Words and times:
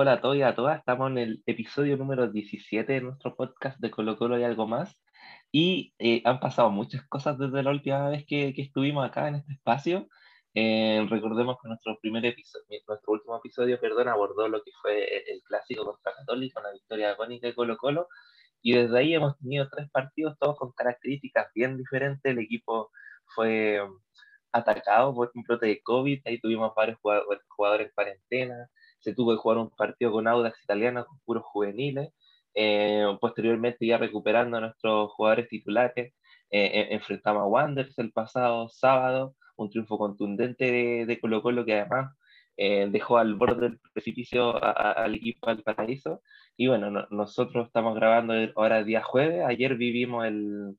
Hola 0.00 0.12
a 0.12 0.20
todos 0.20 0.36
y 0.36 0.42
a 0.42 0.54
todas, 0.54 0.78
estamos 0.78 1.10
en 1.10 1.18
el 1.18 1.42
episodio 1.44 1.96
número 1.96 2.30
17 2.30 2.92
de 2.92 3.00
nuestro 3.00 3.34
podcast 3.34 3.80
de 3.80 3.90
Colo 3.90 4.16
Colo 4.16 4.38
y 4.38 4.44
algo 4.44 4.64
más. 4.64 4.96
Y 5.50 5.92
eh, 5.98 6.22
han 6.24 6.38
pasado 6.38 6.70
muchas 6.70 7.02
cosas 7.08 7.36
desde 7.36 7.64
la 7.64 7.70
última 7.72 8.08
vez 8.08 8.24
que, 8.24 8.54
que 8.54 8.62
estuvimos 8.62 9.04
acá 9.04 9.26
en 9.26 9.34
este 9.34 9.54
espacio. 9.54 10.06
Eh, 10.54 11.04
recordemos 11.10 11.56
que 11.60 11.66
nuestro 11.66 11.98
primer 12.00 12.24
episodio, 12.24 12.78
nuestro 12.86 13.12
último 13.12 13.38
episodio, 13.38 13.80
perdón, 13.80 14.06
abordó 14.06 14.46
lo 14.46 14.62
que 14.62 14.70
fue 14.80 15.32
el 15.32 15.42
clásico 15.42 15.84
contra 15.84 16.14
Católica, 16.14 16.60
una 16.60 16.70
victoria 16.70 17.10
agónica 17.10 17.48
de 17.48 17.56
Colo 17.56 17.76
Colo. 17.76 18.06
Y 18.62 18.74
desde 18.74 18.96
ahí 19.00 19.14
hemos 19.14 19.36
tenido 19.38 19.68
tres 19.68 19.90
partidos, 19.90 20.38
todos 20.38 20.56
con 20.58 20.70
características 20.74 21.48
bien 21.56 21.76
diferentes. 21.76 22.30
El 22.30 22.38
equipo 22.38 22.92
fue 23.34 23.80
atacado 24.52 25.12
por 25.12 25.32
un 25.34 25.42
brote 25.42 25.66
de 25.66 25.82
COVID, 25.82 26.22
ahí 26.24 26.40
tuvimos 26.40 26.72
varios 26.76 26.98
jugadores 27.00 27.88
en 27.88 27.94
cuarentena, 27.94 28.70
se 29.00 29.14
tuvo 29.14 29.32
que 29.32 29.38
jugar 29.38 29.58
un 29.58 29.70
partido 29.70 30.12
con 30.12 30.28
Audax 30.28 30.62
italiano, 30.62 31.06
con 31.06 31.18
puros 31.24 31.44
juveniles, 31.44 32.10
eh, 32.54 33.04
posteriormente 33.20 33.86
ya 33.86 33.98
recuperando 33.98 34.56
a 34.56 34.60
nuestros 34.60 35.10
jugadores 35.12 35.48
titulares, 35.48 36.14
eh, 36.50 36.88
enfrentamos 36.90 37.42
a 37.42 37.46
Wanderers 37.46 37.98
el 37.98 38.12
pasado 38.12 38.68
sábado, 38.68 39.34
un 39.56 39.70
triunfo 39.70 39.98
contundente 39.98 41.04
de, 41.06 41.20
Colo 41.20 41.42
Colo 41.42 41.64
que 41.64 41.74
además 41.80 42.14
eh, 42.56 42.88
dejó 42.90 43.18
al 43.18 43.34
borde 43.34 43.68
del 43.70 43.80
precipicio 43.92 44.62
al 44.62 45.14
equipo 45.14 45.48
del 45.48 45.62
paraíso. 45.62 46.22
Y 46.56 46.68
bueno, 46.68 47.06
nosotros 47.10 47.66
estamos 47.66 47.94
grabando 47.94 48.34
ahora 48.56 48.82
día 48.84 49.02
jueves, 49.02 49.44
ayer 49.46 49.76
vivimos 49.76 50.26
el, 50.26 50.76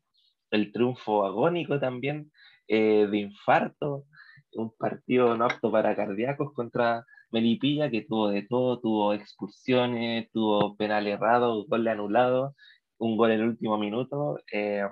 el 0.52 0.72
triunfo 0.72 1.26
agónico 1.26 1.80
también 1.80 2.32
eh, 2.68 3.08
de 3.10 3.18
infarto, 3.18 4.06
un 4.54 4.76
partido 4.76 5.36
no 5.36 5.46
apto 5.46 5.72
para 5.72 5.96
cardíacos 5.96 6.54
contra 6.54 7.06
Melipilla, 7.32 7.90
que 7.90 8.02
tuvo 8.04 8.30
de 8.30 8.44
todo, 8.44 8.80
tuvo 8.80 9.14
expulsiones, 9.14 10.30
tuvo 10.32 10.76
penal 10.78 11.08
errado, 11.08 11.66
gol 11.68 11.88
anulado, 11.88 12.56
un 12.98 13.18
gol 13.18 13.32
en 13.32 13.42
el 13.42 13.48
último 13.50 13.78
minuto, 13.78 14.38
eh, 14.52 14.84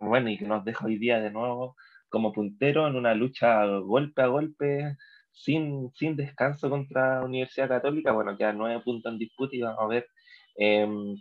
bueno, 0.00 0.30
y 0.30 0.38
que 0.38 0.46
nos 0.46 0.64
deja 0.64 0.86
hoy 0.86 0.98
día 0.98 1.20
de 1.20 1.30
nuevo 1.30 1.76
como 2.08 2.32
puntero 2.32 2.86
en 2.88 2.96
una 2.96 3.14
lucha 3.14 3.64
golpe 3.66 4.22
a 4.22 4.26
golpe, 4.28 4.96
sin, 5.32 5.90
sin 5.94 6.16
descanso 6.16 6.70
contra 6.70 7.24
Universidad 7.24 7.68
Católica, 7.68 8.12
bueno, 8.12 8.36
quedan 8.36 8.58
nueve 8.58 8.82
puntos 8.84 9.12
en 9.12 9.18
disputa 9.18 9.56
y 9.56 9.60
vamos 9.60 9.80
a 9.80 9.86
ver 9.86 10.06
em, 10.56 11.16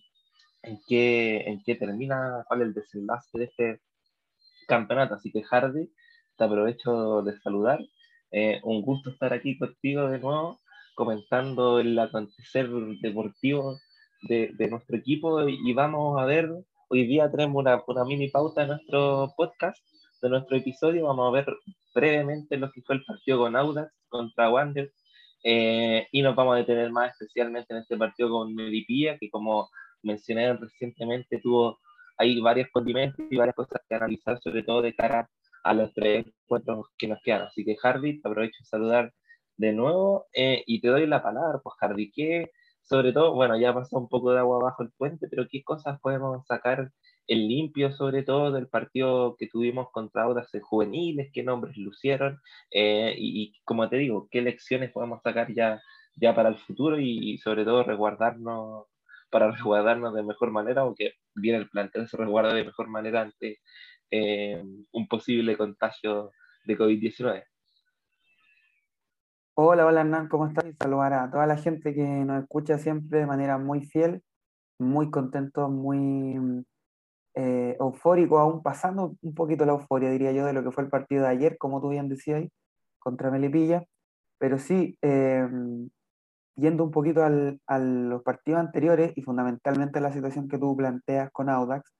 en, 0.64 0.80
qué, 0.88 1.42
en 1.48 1.62
qué 1.64 1.76
termina, 1.76 2.44
cuál 2.48 2.62
es 2.62 2.68
el 2.68 2.74
desenlace 2.74 3.38
de 3.38 3.46
este 3.46 3.82
campeonato. 4.68 5.16
Así 5.16 5.32
que 5.32 5.44
Hardy, 5.44 5.92
te 6.38 6.44
aprovecho 6.44 7.22
de 7.24 7.38
saludar. 7.40 7.80
Eh, 8.32 8.60
un 8.64 8.82
gusto 8.82 9.10
estar 9.10 9.34
aquí 9.34 9.58
contigo 9.58 10.10
de 10.10 10.20
nuevo, 10.20 10.60
comentando 10.96 11.80
el 11.80 11.98
acontecer 11.98 12.70
deportivo 13.02 13.78
de, 14.24 14.52
de 14.58 14.68
nuestro 14.70 14.98
equipo 14.98 15.48
y 15.48 15.74
vamos 15.74 16.20
a 16.20 16.26
ver, 16.26 16.50
hoy 16.90 17.08
día 17.08 17.32
tenemos 17.32 17.56
una, 17.56 17.82
una 17.88 18.04
mini 18.06 18.30
pauta 18.30 18.64
en 18.64 18.70
nuestro 18.70 19.34
podcast, 19.38 19.78
de 20.22 20.30
nuestro 20.30 20.58
episodio, 20.58 21.06
vamos 21.06 21.28
a 21.28 21.32
ver 21.32 21.46
brevemente 21.94 22.58
lo 22.58 22.72
que 22.72 22.82
fue 22.82 22.96
el 22.96 23.04
partido 23.06 23.40
con 23.40 23.56
Audax 23.56 23.92
contra 24.10 24.50
Wander 24.50 24.92
eh, 25.44 26.08
y 26.12 26.22
nos 26.22 26.36
vamos 26.36 26.56
a 26.56 26.60
detener 26.60 26.92
más 26.92 27.12
especialmente 27.12 27.74
en 27.74 27.82
este 27.82 27.98
partido 27.98 28.30
con 28.30 28.54
Medipilla, 28.54 29.18
que 29.18 29.30
como 29.30 29.70
mencioné 30.04 30.54
recientemente 30.54 31.40
tuvo 31.40 31.80
hay 32.18 32.40
varios 32.40 32.70
condimentos 32.72 33.26
y 33.30 33.38
varias 33.38 33.56
cosas 33.56 33.82
que 33.88 33.96
analizar, 33.96 34.40
sobre 34.42 34.64
todo 34.64 34.82
de 34.82 34.96
cara 34.96 35.30
a 35.68 35.74
los 35.74 35.94
tres 35.94 36.26
encuentros 36.26 36.88
que 36.98 37.08
nos 37.08 37.20
quedan. 37.24 37.44
Así 37.44 37.66
que, 37.66 37.76
Hardy, 37.76 38.22
te 38.22 38.28
aprovecho 38.28 38.58
de 38.60 38.66
saludar 38.66 39.14
de 39.58 39.74
nuevo 39.74 40.28
eh, 40.34 40.64
y 40.68 40.82
te 40.82 40.88
doy 40.90 41.08
la 41.08 41.22
palabra, 41.24 41.60
pues, 41.64 41.76
Hardy, 41.80 42.12
¿qué, 42.12 42.52
sobre 42.84 43.12
todo, 43.14 43.34
bueno, 43.34 43.58
ya 43.60 43.74
pasó 43.74 43.98
un 43.98 44.08
poco 44.10 44.32
de 44.32 44.40
agua 44.40 44.60
bajo 44.60 44.84
el 44.84 44.92
puente, 44.98 45.28
pero 45.30 45.48
qué 45.50 45.64
cosas 45.64 46.00
podemos 46.02 46.46
sacar 46.48 46.92
en 47.28 47.48
limpio, 47.48 47.92
sobre 47.92 48.24
todo, 48.24 48.52
del 48.52 48.68
partido 48.70 49.36
que 49.38 49.48
tuvimos 49.48 49.92
contra 49.92 50.24
Audas 50.24 50.50
juveniles, 50.62 51.32
qué 51.34 51.44
nombres 51.44 51.76
lucieron 51.78 52.40
eh, 52.72 53.14
y, 53.18 53.54
como 53.66 53.90
te 53.90 53.98
digo, 53.98 54.28
qué 54.32 54.42
lecciones 54.42 54.92
podemos 54.92 55.22
sacar 55.22 55.54
ya, 55.54 55.82
ya 56.16 56.34
para 56.36 56.50
el 56.50 56.58
futuro 56.58 57.00
y 57.00 57.38
sobre 57.40 57.66
todo 57.66 57.84
resguardarnos 57.84 58.88
para 59.30 59.52
resguardarnos 59.52 60.14
de 60.14 60.24
mejor 60.24 60.52
manera, 60.52 60.82
aunque 60.82 61.14
bien 61.36 61.56
el 61.56 61.70
plantel 61.70 62.08
se 62.08 62.18
resguarda 62.18 62.54
de 62.54 62.64
mejor 62.64 62.88
manera 62.88 63.22
ante 63.22 63.60
eh, 64.12 64.64
un 64.92 65.08
posible 65.08 65.58
contagio 65.58 66.32
de 66.66 66.78
COVID-19. 66.78 67.44
Hola, 69.56 69.88
hola 69.88 70.02
Hernán, 70.02 70.28
¿cómo 70.28 70.46
estás? 70.46 70.66
Y 70.66 70.74
saludar 70.74 71.14
a 71.14 71.32
toda 71.32 71.48
la 71.48 71.58
gente 71.58 71.96
que 71.96 72.04
nos 72.04 72.44
escucha 72.44 72.78
siempre 72.78 73.20
de 73.20 73.26
manera 73.26 73.58
muy 73.58 73.86
fiel, 73.86 74.22
muy 74.78 75.10
contento, 75.10 75.68
muy 75.68 76.64
eh, 77.34 77.76
eufórico, 77.80 78.38
aún 78.38 78.62
pasando 78.62 79.16
un 79.22 79.34
poquito 79.34 79.66
la 79.66 79.74
euforia, 79.74 80.12
diría 80.12 80.32
yo, 80.32 80.46
de 80.46 80.54
lo 80.54 80.64
que 80.64 80.72
fue 80.72 80.84
el 80.84 80.90
partido 80.90 81.24
de 81.24 81.30
ayer, 81.30 81.58
como 81.58 81.82
tú 81.82 81.90
bien 81.90 82.08
decías 82.08 82.38
ahí, 82.38 82.52
contra 83.00 83.32
Melipilla. 83.32 83.84
Pero 84.38 84.60
sí, 84.60 84.98
eh, 85.02 85.48
yendo 86.56 86.84
un 86.84 86.92
poquito 86.92 87.24
al, 87.24 87.60
a 87.66 87.80
los 87.80 88.22
partidos 88.24 88.60
anteriores 88.60 89.14
y 89.16 89.24
fundamentalmente 89.24 90.02
la 90.02 90.12
situación 90.14 90.48
que 90.48 90.60
tú 90.60 90.76
planteas 90.78 91.32
con 91.32 91.50
Audax, 91.50 91.97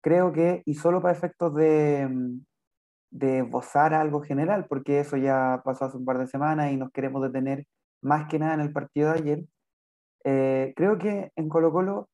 creo 0.00 0.32
que, 0.32 0.62
y 0.66 0.74
solo 0.74 1.02
para 1.02 1.14
efectos 1.14 1.54
de, 1.54 2.08
mm, 2.08 2.40
de 3.10 3.38
esbozar 3.40 3.94
algo 3.94 4.22
general, 4.22 4.66
porque 4.68 5.00
eso 5.00 5.16
ya 5.16 5.62
pasó 5.64 5.86
hace 5.86 5.96
un 5.96 6.04
par 6.04 6.18
de 6.18 6.26
semanas 6.26 6.72
y 6.72 6.76
nos 6.76 6.90
queremos 6.92 7.22
detener 7.22 7.66
más 8.02 8.28
que 8.28 8.38
nada 8.38 8.54
en 8.54 8.60
el 8.60 8.72
partido 8.72 9.12
de 9.12 9.18
ayer, 9.18 9.44
eh, 10.24 10.72
creo 10.76 10.98
que 10.98 11.32
en 11.36 11.48
Colo 11.48 11.72
Colo 11.72 12.08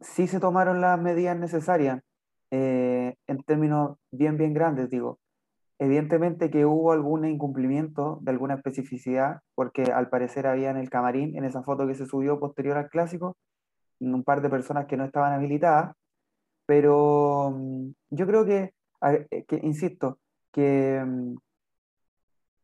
sí 0.00 0.26
se 0.26 0.40
tomaron 0.40 0.80
las 0.80 1.00
medidas 1.00 1.38
necesarias 1.38 2.02
eh, 2.50 3.16
en 3.26 3.42
términos 3.44 3.98
bien, 4.10 4.36
bien 4.36 4.54
grandes, 4.54 4.90
digo. 4.90 5.18
Evidentemente 5.78 6.50
que 6.50 6.64
hubo 6.64 6.92
algún 6.92 7.26
incumplimiento 7.26 8.18
de 8.22 8.30
alguna 8.32 8.54
especificidad, 8.54 9.40
porque 9.54 9.84
al 9.84 10.08
parecer 10.08 10.46
había 10.46 10.70
en 10.70 10.78
el 10.78 10.90
camarín, 10.90 11.36
en 11.36 11.44
esa 11.44 11.62
foto 11.62 11.86
que 11.86 11.94
se 11.94 12.06
subió 12.06 12.40
posterior 12.40 12.78
al 12.78 12.88
clásico, 12.88 13.36
un 14.00 14.24
par 14.24 14.42
de 14.42 14.50
personas 14.50 14.86
que 14.86 14.96
no 14.96 15.04
estaban 15.04 15.32
habilitadas, 15.32 15.94
pero 16.66 17.52
mm, 17.54 17.90
yo 18.10 18.26
creo 18.26 18.44
que, 18.44 18.74
eh, 19.30 19.44
que 19.46 19.60
insisto, 19.62 20.18
que, 20.52 21.02
mm, 21.04 21.36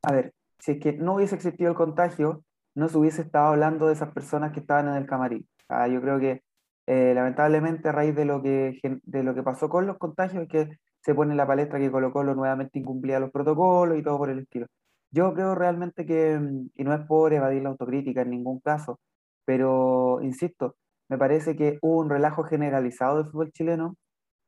a 0.02 0.12
ver, 0.12 0.34
si 0.58 0.72
es 0.72 0.78
que 0.80 0.92
no 0.94 1.14
hubiese 1.14 1.34
existido 1.34 1.70
el 1.70 1.76
contagio, 1.76 2.44
no 2.74 2.88
se 2.88 2.98
hubiese 2.98 3.22
estado 3.22 3.48
hablando 3.48 3.86
de 3.86 3.94
esas 3.94 4.12
personas 4.12 4.52
que 4.52 4.60
estaban 4.60 4.88
en 4.88 4.94
el 4.96 5.06
camarín. 5.06 5.46
yo 5.90 6.00
creo 6.02 6.18
que 6.20 6.42
eh, 6.86 7.12
lamentablemente 7.14 7.88
a 7.88 7.92
raíz 7.92 8.14
de 8.14 8.24
lo, 8.24 8.42
que, 8.42 8.78
de 9.04 9.22
lo 9.22 9.34
que 9.34 9.42
pasó 9.42 9.68
con 9.68 9.86
los 9.86 9.98
contagios, 9.98 10.44
es 10.44 10.48
que 10.48 10.78
se 11.00 11.14
pone 11.14 11.32
en 11.32 11.36
la 11.36 11.46
palestra 11.46 11.78
que 11.78 11.90
Colo 11.90 12.12
Colo 12.12 12.34
nuevamente 12.34 12.78
incumplía 12.78 13.20
los 13.20 13.30
protocolos 13.30 13.98
y 13.98 14.02
todo 14.02 14.18
por 14.18 14.30
el 14.30 14.40
estilo. 14.40 14.66
Yo 15.10 15.34
creo 15.34 15.54
realmente 15.54 16.06
que, 16.06 16.38
mm, 16.38 16.70
y 16.74 16.84
no 16.84 16.94
es 16.94 17.00
por 17.06 17.32
evadir 17.32 17.62
la 17.62 17.70
autocrítica 17.70 18.22
en 18.22 18.30
ningún 18.30 18.60
caso, 18.60 19.00
pero 19.44 20.20
insisto, 20.22 20.76
me 21.12 21.18
parece 21.18 21.56
que 21.56 21.78
hubo 21.82 22.00
un 22.00 22.08
relajo 22.08 22.42
generalizado 22.44 23.18
del 23.18 23.30
fútbol 23.30 23.52
chileno 23.52 23.96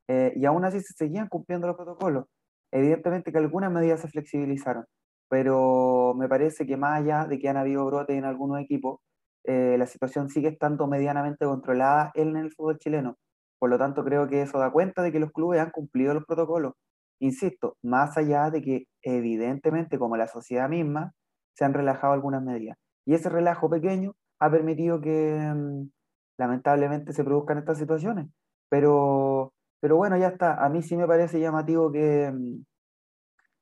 eh, 0.07 0.33
y 0.35 0.45
aún 0.45 0.65
así 0.65 0.79
se 0.79 0.93
seguían 0.97 1.27
cumpliendo 1.27 1.67
los 1.67 1.75
protocolos. 1.75 2.25
Evidentemente 2.71 3.31
que 3.31 3.37
algunas 3.37 3.71
medidas 3.71 4.01
se 4.01 4.07
flexibilizaron, 4.07 4.85
pero 5.29 6.15
me 6.17 6.27
parece 6.27 6.65
que 6.65 6.75
más 6.75 7.01
allá 7.01 7.27
de 7.27 7.37
que 7.37 7.49
han 7.49 7.57
habido 7.57 7.85
brotes 7.85 8.17
en 8.17 8.25
algunos 8.25 8.59
equipos, 8.59 8.99
eh, 9.43 9.75
la 9.77 9.85
situación 9.85 10.27
sigue 10.29 10.47
estando 10.47 10.87
medianamente 10.87 11.45
controlada 11.45 12.11
en 12.15 12.35
el 12.35 12.51
fútbol 12.51 12.79
chileno. 12.79 13.15
Por 13.59 13.69
lo 13.69 13.77
tanto, 13.77 14.03
creo 14.03 14.27
que 14.27 14.41
eso 14.41 14.57
da 14.57 14.71
cuenta 14.71 15.03
de 15.03 15.11
que 15.11 15.19
los 15.19 15.31
clubes 15.31 15.61
han 15.61 15.69
cumplido 15.69 16.15
los 16.15 16.25
protocolos. 16.25 16.73
Insisto, 17.19 17.77
más 17.83 18.17
allá 18.17 18.49
de 18.49 18.63
que 18.63 18.85
evidentemente, 19.03 19.99
como 19.99 20.17
la 20.17 20.25
sociedad 20.25 20.67
misma, 20.67 21.11
se 21.55 21.63
han 21.63 21.75
relajado 21.75 22.13
algunas 22.13 22.41
medidas. 22.41 22.75
Y 23.05 23.13
ese 23.13 23.29
relajo 23.29 23.69
pequeño 23.69 24.13
ha 24.39 24.49
permitido 24.49 24.99
que 24.99 25.53
mm, 25.55 25.89
lamentablemente 26.37 27.13
se 27.13 27.23
produzcan 27.23 27.57
estas 27.59 27.77
situaciones. 27.77 28.27
Pero, 28.69 29.53
pero 29.79 29.97
bueno, 29.97 30.17
ya 30.17 30.29
está. 30.29 30.63
A 30.63 30.69
mí 30.69 30.81
sí 30.81 30.97
me 30.97 31.07
parece 31.07 31.39
llamativo 31.39 31.91
que... 31.91 32.31
Mm, 32.33 32.63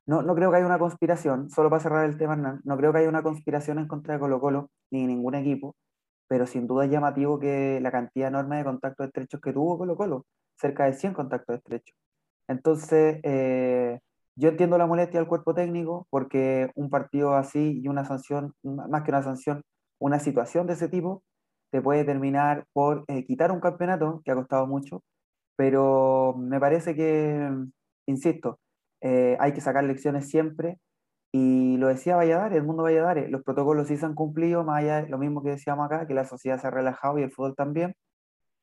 no, 0.05 0.21
no 0.21 0.35
creo 0.35 0.51
que 0.51 0.57
haya 0.57 0.65
una 0.65 0.79
conspiración, 0.79 1.49
solo 1.49 1.69
para 1.69 1.81
cerrar 1.81 2.05
el 2.05 2.17
tema, 2.17 2.35
no 2.35 2.77
creo 2.77 2.91
que 2.91 2.99
haya 2.99 3.09
una 3.09 3.23
conspiración 3.23 3.79
en 3.79 3.87
contra 3.87 4.15
de 4.15 4.19
Colo 4.19 4.41
Colo 4.41 4.69
ni 4.91 5.07
ningún 5.07 5.33
equipo 5.35 5.75
pero 6.33 6.47
sin 6.47 6.65
duda 6.65 6.85
es 6.85 6.91
llamativo 6.91 7.39
que 7.39 7.79
la 7.79 7.91
cantidad 7.91 8.29
enorme 8.29 8.57
de 8.57 8.63
contactos 8.63 9.05
estrechos 9.05 9.39
que 9.39 9.53
tuvo 9.53 9.77
Colo 9.77 9.95
Colo, 9.95 10.25
cerca 10.57 10.85
de 10.85 10.93
100 10.93 11.13
contactos 11.13 11.57
estrechos. 11.57 11.95
Entonces, 12.47 13.19
eh, 13.23 13.99
yo 14.35 14.49
entiendo 14.49 14.79
la 14.79 14.87
molestia 14.87 15.19
del 15.19 15.29
cuerpo 15.29 15.53
técnico 15.53 16.07
porque 16.09 16.71
un 16.73 16.89
partido 16.89 17.35
así 17.35 17.81
y 17.83 17.87
una 17.87 18.03
sanción, 18.05 18.53
más 18.63 19.03
que 19.03 19.11
una 19.11 19.21
sanción, 19.21 19.61
una 19.99 20.19
situación 20.19 20.65
de 20.65 20.73
ese 20.73 20.89
tipo, 20.89 21.21
te 21.73 21.81
puede 21.81 22.05
terminar 22.05 22.67
por 22.73 23.03
eh, 23.07 23.25
quitar 23.25 23.51
un 23.51 23.59
campeonato 23.59 24.21
que 24.23 24.31
ha 24.31 24.35
costado 24.35 24.67
mucho, 24.67 25.03
pero 25.55 26.35
me 26.37 26.59
parece 26.59 26.95
que, 26.95 27.49
insisto, 28.05 28.59
eh, 29.01 29.37
hay 29.39 29.53
que 29.53 29.61
sacar 29.61 29.83
lecciones 29.83 30.29
siempre 30.29 30.79
Y 31.33 31.77
lo 31.77 31.87
decía 31.89 32.15
Valladares, 32.17 32.57
el 32.59 32.65
mundo 32.65 32.83
Valladares, 32.83 33.29
los 33.31 33.43
protocolos 33.43 33.87
sí 33.87 33.97
se 33.97 34.05
han 34.05 34.15
cumplido, 34.15 34.63
más 34.65 34.83
allá 34.83 35.03
de 35.03 35.09
lo 35.09 35.17
mismo 35.19 35.43
que 35.43 35.51
decíamos 35.51 35.85
acá, 35.87 36.07
que 36.07 36.13
la 36.15 36.25
sociedad 36.25 36.59
se 36.61 36.67
ha 36.67 36.71
relajado 36.71 37.19
y 37.19 37.23
el 37.23 37.31
fútbol 37.31 37.55
también. 37.55 37.95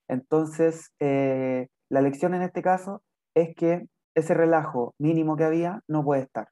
Entonces, 0.08 0.92
eh, 1.00 1.68
la 1.90 2.02
lección 2.02 2.34
en 2.34 2.42
este 2.42 2.62
caso 2.62 3.02
es 3.34 3.54
que 3.56 3.86
ese 4.14 4.34
relajo 4.34 4.94
mínimo 4.98 5.36
que 5.36 5.44
había 5.44 5.82
no 5.88 6.04
puede 6.04 6.22
estar. 6.22 6.48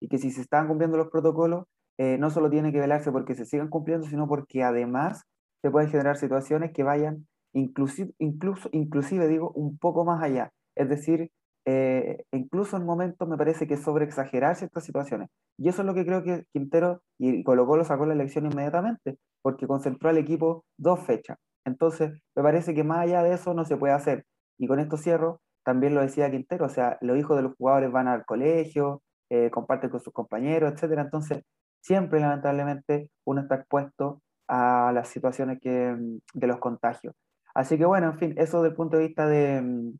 Y 0.00 0.08
que 0.08 0.18
si 0.18 0.30
se 0.30 0.42
están 0.42 0.68
cumpliendo 0.68 0.98
los 0.98 1.08
protocolos, 1.10 1.66
eh, 1.98 2.18
no 2.18 2.30
solo 2.30 2.50
tiene 2.50 2.72
que 2.72 2.80
velarse 2.80 3.12
porque 3.12 3.34
se 3.34 3.44
sigan 3.46 3.68
cumpliendo, 3.68 4.06
sino 4.06 4.28
porque 4.28 4.62
además 4.62 5.24
se 5.62 5.70
pueden 5.70 5.90
generar 5.90 6.16
situaciones 6.16 6.72
que 6.72 6.82
vayan 6.82 7.26
inclusive, 7.52 8.12
incluso, 8.18 8.68
inclusive 8.72 9.28
digo, 9.28 9.50
un 9.52 9.78
poco 9.78 10.04
más 10.04 10.22
allá. 10.22 10.52
Es 10.76 10.88
decir, 10.88 11.30
eh, 11.66 12.24
incluso 12.32 12.76
en 12.76 12.86
momentos 12.86 13.28
me 13.28 13.36
parece 13.36 13.66
que 13.66 13.76
sobre 13.76 14.04
exagerar 14.04 14.56
ciertas 14.56 14.84
situaciones. 14.84 15.28
Y 15.58 15.68
eso 15.68 15.82
es 15.82 15.86
lo 15.86 15.94
que 15.94 16.06
creo 16.06 16.22
que 16.22 16.44
Quintero 16.52 17.02
y 17.18 17.42
Colo 17.42 17.66
Colo 17.66 17.84
sacó 17.84 18.06
la 18.06 18.14
elección 18.14 18.46
inmediatamente, 18.46 19.18
porque 19.42 19.66
concentró 19.66 20.08
al 20.08 20.18
equipo 20.18 20.64
dos 20.78 21.00
fechas. 21.00 21.36
Entonces, 21.66 22.12
me 22.34 22.42
parece 22.42 22.74
que 22.74 22.84
más 22.84 23.00
allá 23.00 23.22
de 23.22 23.34
eso 23.34 23.54
no 23.54 23.64
se 23.64 23.76
puede 23.76 23.92
hacer. 23.92 24.24
Y 24.58 24.66
con 24.66 24.80
esto 24.80 24.96
cierro, 24.96 25.40
también 25.64 25.94
lo 25.94 26.00
decía 26.00 26.30
Quintero, 26.30 26.66
o 26.66 26.70
sea, 26.70 26.96
los 27.02 27.18
hijos 27.18 27.36
de 27.36 27.42
los 27.42 27.54
jugadores 27.56 27.92
van 27.92 28.08
al 28.08 28.24
colegio, 28.24 29.02
eh, 29.30 29.50
comparten 29.50 29.90
con 29.90 30.00
sus 30.00 30.12
compañeros, 30.12 30.72
etc. 30.72 30.98
Entonces, 31.00 31.42
siempre 31.82 32.20
lamentablemente 32.20 33.10
uno 33.26 33.42
está 33.42 33.56
expuesto 33.56 34.22
a 34.48 34.92
las 34.92 35.08
situaciones 35.08 35.60
que, 35.60 35.96
de 36.34 36.46
los 36.46 36.58
contagios. 36.58 37.14
Así 37.54 37.78
que 37.78 37.84
bueno, 37.84 38.08
en 38.08 38.18
fin, 38.18 38.34
eso 38.36 38.62
desde 38.62 38.70
el 38.70 38.76
punto 38.76 38.96
de 38.96 39.06
vista 39.06 39.26
de, 39.26 39.92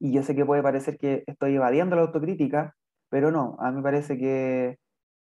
y 0.00 0.12
yo 0.12 0.22
sé 0.22 0.34
que 0.34 0.44
puede 0.44 0.62
parecer 0.62 0.98
que 0.98 1.24
estoy 1.26 1.54
evadiendo 1.54 1.96
la 1.96 2.02
autocrítica, 2.02 2.74
pero 3.08 3.30
no, 3.30 3.56
a 3.60 3.70
mí 3.70 3.76
me 3.78 3.82
parece 3.82 4.18
que, 4.18 4.78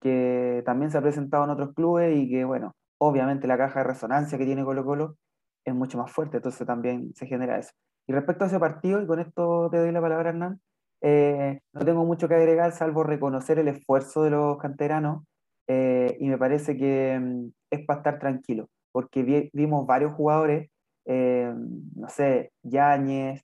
que 0.01 0.63
también 0.65 0.91
se 0.91 0.97
ha 0.97 1.01
presentado 1.01 1.43
en 1.45 1.51
otros 1.51 1.73
clubes 1.73 2.15
y 2.17 2.29
que, 2.29 2.45
bueno, 2.45 2.75
obviamente 2.99 3.47
la 3.47 3.57
caja 3.57 3.79
de 3.79 3.87
resonancia 3.87 4.37
que 4.37 4.45
tiene 4.45 4.63
Colo 4.63 4.85
Colo 4.85 5.17
es 5.65 5.73
mucho 5.73 5.97
más 5.97 6.11
fuerte, 6.11 6.37
entonces 6.37 6.65
también 6.67 7.13
se 7.15 7.27
genera 7.27 7.57
eso. 7.57 7.71
Y 8.07 8.13
respecto 8.13 8.43
a 8.43 8.47
ese 8.47 8.59
partido, 8.59 9.01
y 9.01 9.07
con 9.07 9.19
esto 9.19 9.69
te 9.71 9.77
doy 9.77 9.91
la 9.91 10.01
palabra, 10.01 10.29
Hernán, 10.29 10.59
eh, 11.01 11.61
no 11.73 11.85
tengo 11.85 12.03
mucho 12.05 12.27
que 12.27 12.35
agregar, 12.35 12.71
salvo 12.73 13.03
reconocer 13.03 13.59
el 13.59 13.67
esfuerzo 13.67 14.23
de 14.23 14.31
los 14.31 14.57
canteranos, 14.57 15.23
eh, 15.67 16.17
y 16.19 16.29
me 16.29 16.37
parece 16.37 16.77
que 16.77 17.19
mm, 17.19 17.49
es 17.71 17.85
para 17.85 17.99
estar 17.99 18.19
tranquilo, 18.19 18.67
porque 18.91 19.49
vimos 19.53 19.87
varios 19.87 20.13
jugadores, 20.13 20.69
eh, 21.05 21.51
no 21.95 22.09
sé, 22.09 22.51
Yáñez, 22.63 23.41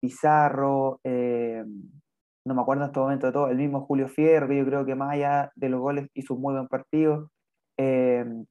Pizarro, 0.00 1.00
no 1.04 2.54
me 2.54 2.60
acuerdo 2.60 2.84
en 2.84 2.88
este 2.88 3.00
momento 3.00 3.26
de 3.26 3.32
todo, 3.32 3.48
el 3.48 3.56
mismo 3.56 3.84
Julio 3.86 4.08
Fierro, 4.08 4.52
yo 4.52 4.64
creo 4.64 4.84
que 4.84 4.94
más 4.94 5.12
allá 5.12 5.50
de 5.54 5.68
los 5.68 5.80
goles 5.80 6.08
hizo 6.14 6.34
un 6.34 6.42
muy 6.42 6.54
buen 6.54 6.68
partido, 6.68 7.30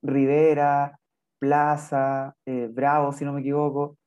Rivera, 0.01 0.99
Plaza, 1.39 2.35
Bravo, 2.71 3.13
si 3.13 3.23
no 3.23 3.33
me 3.33 3.41
equivoco, 3.41 3.97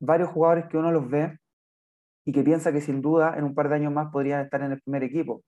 varios 0.00 0.30
jugadores 0.30 0.66
que 0.66 0.76
uno 0.76 0.90
los 0.92 1.08
ve 1.08 1.38
y 2.26 2.32
que 2.32 2.42
piensa 2.42 2.72
que 2.72 2.80
sin 2.80 3.00
duda 3.00 3.34
en 3.38 3.44
un 3.44 3.54
par 3.54 3.68
de 3.68 3.76
años 3.76 3.92
más 3.92 4.10
podrían 4.10 4.40
estar 4.40 4.60
en 4.62 4.72
el 4.72 4.80
primer 4.82 5.04
equipo, 5.04 5.42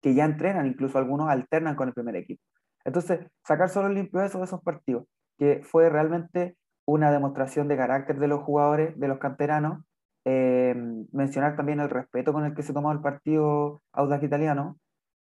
que 0.00 0.14
ya 0.14 0.24
entrenan, 0.24 0.66
incluso 0.66 0.96
algunos 0.96 1.28
alternan 1.28 1.74
con 1.74 1.88
el 1.88 1.94
primer 1.94 2.14
equipo. 2.16 2.40
Entonces, 2.84 3.26
sacar 3.44 3.68
solo 3.68 3.88
limpio 3.88 4.22
eso 4.22 4.38
de 4.38 4.44
esos 4.44 4.62
partidos, 4.62 5.04
que 5.38 5.62
fue 5.64 5.88
realmente 5.90 6.56
una 6.86 7.10
demostración 7.10 7.68
de 7.68 7.76
carácter 7.76 8.18
de 8.18 8.28
los 8.28 8.42
jugadores, 8.42 8.98
de 8.98 9.08
los 9.08 9.18
canteranos, 9.18 9.84
eh, 10.24 10.74
mencionar 11.12 11.56
también 11.56 11.80
el 11.80 11.90
respeto 11.90 12.32
con 12.32 12.44
el 12.44 12.54
que 12.54 12.62
se 12.62 12.72
tomó 12.72 12.92
el 12.92 13.00
partido 13.00 13.82
Audax 13.92 14.22
Italiano, 14.24 14.78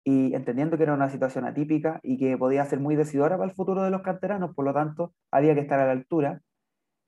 y 0.03 0.33
entendiendo 0.33 0.77
que 0.77 0.83
era 0.83 0.93
una 0.93 1.09
situación 1.09 1.45
atípica 1.45 1.99
y 2.03 2.17
que 2.17 2.37
podía 2.37 2.65
ser 2.65 2.79
muy 2.79 2.95
decidora 2.95 3.37
para 3.37 3.49
el 3.49 3.55
futuro 3.55 3.83
de 3.83 3.91
los 3.91 4.01
canteranos, 4.01 4.55
por 4.55 4.65
lo 4.65 4.73
tanto, 4.73 5.13
había 5.31 5.53
que 5.53 5.61
estar 5.61 5.79
a 5.79 5.85
la 5.85 5.91
altura. 5.91 6.41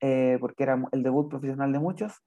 Eh, 0.06 0.38
porque 0.42 0.64
era 0.64 0.84
el 0.92 1.02
debut 1.02 1.30
profesional 1.30 1.72
de 1.72 1.80
muchos. 1.80 2.22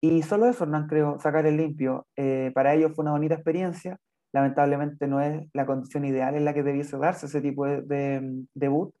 Y 0.00 0.22
solo 0.22 0.46
eso, 0.46 0.62
Hernán, 0.62 0.86
creo, 0.86 1.18
sacar 1.18 1.44
el 1.44 1.56
limpio. 1.56 2.06
Eh, 2.16 2.52
para 2.54 2.72
ellos 2.74 2.92
fue 2.94 3.02
una 3.02 3.10
bonita 3.10 3.34
experiencia. 3.34 3.98
Lamentablemente 4.36 5.08
no 5.08 5.22
es 5.22 5.48
la 5.54 5.64
condición 5.64 6.04
ideal 6.04 6.34
en 6.34 6.44
la 6.44 6.52
que 6.52 6.62
debiese 6.62 6.98
darse 6.98 7.24
ese 7.24 7.40
tipo 7.40 7.64
de, 7.64 8.20
mm, 8.20 8.48
debut. 8.52 8.94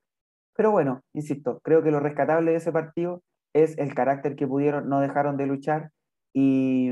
Pero 0.56 0.70
bueno, 0.70 1.02
insisto, 1.12 1.60
creo 1.62 1.82
que 1.82 1.90
lo 1.90 2.00
rescatable 2.00 2.52
de 2.52 2.56
ese 2.56 2.72
partido 2.72 3.22
es 3.54 3.76
el 3.76 3.94
carácter 3.94 4.34
que 4.34 4.46
pudieron, 4.46 4.88
no 4.88 5.00
dejaron 5.00 5.36
de 5.36 5.46
luchar. 5.46 5.90
Y, 6.32 6.90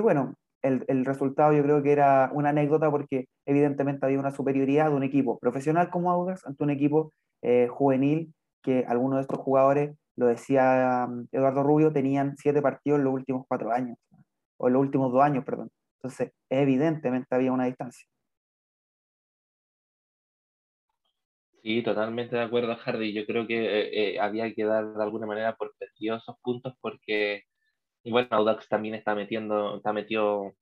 bueno, 0.00 0.36
el, 0.62 0.86
el, 0.88 1.04
resultado 1.04 1.52
yo 1.52 1.62
creo 1.62 1.82
que 1.82 1.92
era 1.92 2.30
una 2.32 2.48
anécdota 2.48 2.90
porque 2.90 3.26
evidentemente 3.46 4.06
había 4.06 4.20
una 4.20 4.30
superioridad 4.30 4.88
de 4.88 4.96
un 4.96 5.02
equipo 5.02 5.38
profesional 5.38 5.90
como 5.90 6.10
Audax 6.10 6.46
ante 6.46 6.64
un 6.64 6.70
equipo 6.70 7.12
eh, 7.42 7.68
juvenil 7.68 8.32
que 8.62 8.86
algunos 8.88 9.18
de 9.18 9.22
estos 9.22 9.40
jugadores 9.40 9.94
lo 10.16 10.28
decía 10.28 11.06
mm, 11.10 11.26
Eduardo 11.32 11.62
Rubio, 11.62 11.92
tenían 11.92 12.36
siete 12.38 12.62
partidos 12.62 13.00
en 13.00 13.04
los 13.04 13.12
últimos 13.12 13.44
cuatro 13.46 13.70
años, 13.70 13.98
o 14.56 14.68
en 14.68 14.74
los 14.74 14.80
últimos 14.80 15.12
dos 15.12 15.22
años, 15.22 15.44
perdón. 15.44 15.68
Entonces, 16.02 16.32
evidentemente 16.50 17.32
había 17.34 17.52
una 17.52 17.66
distancia. 17.66 18.06
Sí, 21.62 21.82
totalmente 21.82 22.34
de 22.34 22.42
acuerdo, 22.42 22.76
Hardy. 22.76 23.12
Yo 23.12 23.24
creo 23.24 23.46
que 23.46 23.54
eh, 23.64 24.14
eh, 24.16 24.20
había 24.20 24.52
que 24.52 24.64
dar 24.64 24.94
de 24.94 25.02
alguna 25.02 25.26
manera 25.26 25.54
por 25.56 25.72
perdido 25.78 26.16
esos 26.16 26.36
puntos 26.42 26.74
porque, 26.80 27.42
bueno, 28.04 28.28
Audax 28.32 28.68
también 28.68 28.96
está 28.96 29.14
metiendo, 29.14 29.76
está 29.76 29.92
metido, 29.92 30.54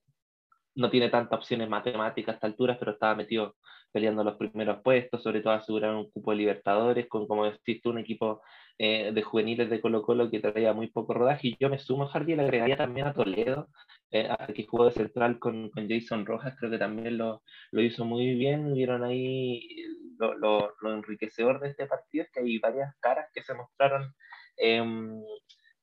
no 0.74 0.90
tiene 0.90 1.10
tantas 1.10 1.38
opciones 1.38 1.68
matemáticas 1.70 2.34
a 2.34 2.36
esta 2.36 2.46
altura, 2.48 2.78
pero 2.78 2.92
estaba 2.92 3.14
metido 3.16 3.56
peleando 3.92 4.24
los 4.24 4.36
primeros 4.36 4.82
puestos, 4.82 5.22
sobre 5.22 5.40
todo 5.42 5.54
asegurar 5.54 5.94
un 5.94 6.10
cupo 6.10 6.32
de 6.32 6.38
Libertadores, 6.38 7.08
con, 7.08 7.26
como 7.26 7.46
decís 7.46 7.82
tú, 7.82 7.90
un 7.90 7.98
equipo 7.98 8.42
eh, 8.82 9.12
de 9.12 9.22
juveniles 9.22 9.68
de 9.68 9.78
Colo 9.78 10.00
Colo 10.00 10.30
que 10.30 10.40
traía 10.40 10.72
muy 10.72 10.86
poco 10.88 11.12
rodaje. 11.12 11.48
Y 11.48 11.56
yo 11.60 11.68
me 11.68 11.78
sumo 11.78 12.04
a 12.04 12.08
Hardy 12.08 12.32
y 12.32 12.36
le 12.36 12.44
agregaría 12.44 12.78
también 12.78 13.06
a 13.06 13.12
Toledo, 13.12 13.68
eh, 14.10 14.26
que 14.54 14.64
jugó 14.66 14.86
de 14.86 14.92
central 14.92 15.38
con, 15.38 15.68
con, 15.68 15.86
Jason 15.86 16.24
Rojas, 16.24 16.56
creo 16.58 16.70
que 16.70 16.78
también 16.78 17.18
lo, 17.18 17.42
lo 17.72 17.82
hizo 17.82 18.06
muy 18.06 18.34
bien. 18.36 18.72
Vieron 18.72 19.04
ahí 19.04 19.68
lo, 20.18 20.32
lo, 20.32 20.72
lo, 20.80 20.94
enriquecedor 20.94 21.60
de 21.60 21.68
este 21.68 21.86
partido, 21.86 22.24
es 22.24 22.30
que 22.32 22.40
hay 22.40 22.58
varias 22.58 22.94
caras 23.00 23.28
que 23.34 23.42
se 23.42 23.52
mostraron. 23.52 24.14
Em, 24.56 25.20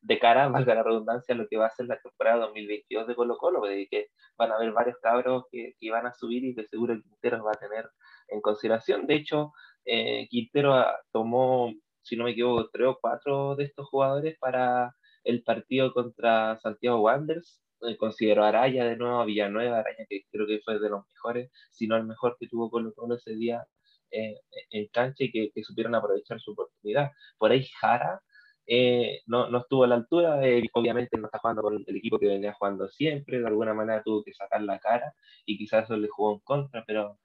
de 0.02 0.18
cara, 0.20 0.48
valga 0.66 0.74
la 0.74 0.82
redundancia, 0.84 1.36
a 1.36 1.38
lo 1.38 1.48
que 1.48 1.58
va 1.58 1.68
a 1.68 1.76
ser 1.76 1.86
la 1.86 2.00
temporada 2.02 2.48
2022 2.48 3.06
de 3.08 3.16
Colo 3.16 3.38
Colo, 3.38 3.62
de 3.62 3.88
que 3.92 4.08
van 4.40 4.52
a 4.52 4.56
haber 4.56 4.72
varios 4.72 4.98
cabros 5.04 5.44
que, 5.52 5.74
que 5.80 5.92
van 5.92 6.08
a 6.08 6.14
subir 6.16 6.44
y 6.46 6.56
que 6.56 6.66
seguro 6.66 6.94
el 6.94 7.04
Quintero 7.04 7.44
va 7.44 7.52
a 7.52 7.60
tener 7.60 7.88
en 8.30 8.42
consideración. 8.42 9.06
De 9.06 9.16
hecho, 9.18 9.54
eh, 9.86 10.28
Quintero 10.32 10.84
tomó 11.12 11.72
si 12.08 12.16
no 12.16 12.24
me 12.24 12.32
equivoco, 12.32 12.70
tres 12.72 12.88
o 12.88 12.98
cuatro 13.02 13.56
de 13.56 13.66
estos 13.66 13.88
jugadores 13.90 14.38
para 14.40 14.96
el 15.24 15.44
partido 15.44 15.94
contra 15.94 16.58
Santiago 16.60 17.02
Wanderers. 17.02 17.62
Eh, 17.82 17.98
considero 17.98 18.44
a 18.44 18.50
Araya 18.50 18.86
de 18.86 18.98
nuevo, 18.98 19.20
a 19.20 19.26
Villanueva, 19.26 19.80
Araya 19.80 20.06
que 20.10 20.24
creo 20.32 20.48
que 20.48 20.62
fue 20.64 20.80
de 20.80 20.90
los 20.90 21.04
mejores, 21.14 21.52
si 21.70 21.88
no 21.88 21.96
el 21.98 22.06
mejor 22.06 22.38
que 22.40 22.48
tuvo 22.48 22.72
Colo 22.72 22.94
Colo 22.96 23.16
ese 23.16 23.36
día 23.36 23.66
eh, 24.12 24.36
en 24.72 24.88
cancha 24.88 25.26
y 25.26 25.32
que, 25.32 25.64
supieron 25.64 25.96
aprovechar 25.96 26.40
su 26.40 26.52
oportunidad. 26.52 27.12
Por 27.38 27.52
ahí 27.52 27.68
Jara 27.80 28.22
eh, 28.68 29.22
no, 29.28 29.50
no, 29.50 29.60
estuvo 29.60 29.84
a 29.84 29.88
la 29.88 29.96
altura, 29.96 30.40
obviamente 30.74 31.18
no 31.18 31.28
está 31.28 31.40
jugando 31.40 31.62
con 31.62 31.84
el 31.88 31.96
equipo 31.96 32.20
que 32.20 32.28
venía 32.28 32.54
jugando 32.54 32.90
siempre, 32.90 33.40
de 33.40 33.48
alguna 33.48 33.74
manera 33.74 34.04
tuvo 34.04 34.24
que 34.24 34.34
sacar 34.34 34.62
la 34.62 34.80
cara 34.80 35.14
y 35.46 35.58
quizás 35.58 35.86
eso 35.86 35.98
le 35.98 36.08
jugó 36.10 36.34
en 36.34 36.40
contra, 36.40 36.84
pero 36.86 37.20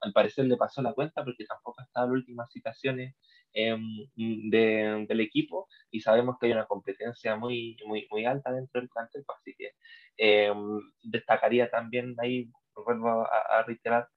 al 0.00 0.12
parecer 0.12 0.46
le 0.46 0.56
pasó 0.56 0.82
la 0.82 0.92
cuenta 0.94 1.24
porque 1.24 1.44
tampoco 1.46 1.82
estaba 1.82 2.06
en 2.06 2.12
las 2.12 2.20
últimas 2.20 2.50
citaciones 2.52 3.14
Em, 3.52 4.06
de, 4.14 5.06
del 5.08 5.20
equipo 5.20 5.68
y 5.90 6.00
sabemos 6.00 6.36
que 6.38 6.46
hay 6.46 6.52
una 6.52 6.66
competencia 6.66 7.34
muy, 7.34 7.76
muy, 7.84 8.06
muy 8.10 8.24
alta 8.24 8.52
dentro 8.52 8.80
del 8.80 8.88
plantel, 8.88 9.24
pues, 9.26 9.38
así 9.40 9.54
que 9.58 9.72
em, 10.16 10.80
destacaría 11.02 11.68
también 11.68 12.14
ahí, 12.18 12.48
vuelvo 12.86 13.08
a, 13.26 13.62
reiterar, 13.66 14.08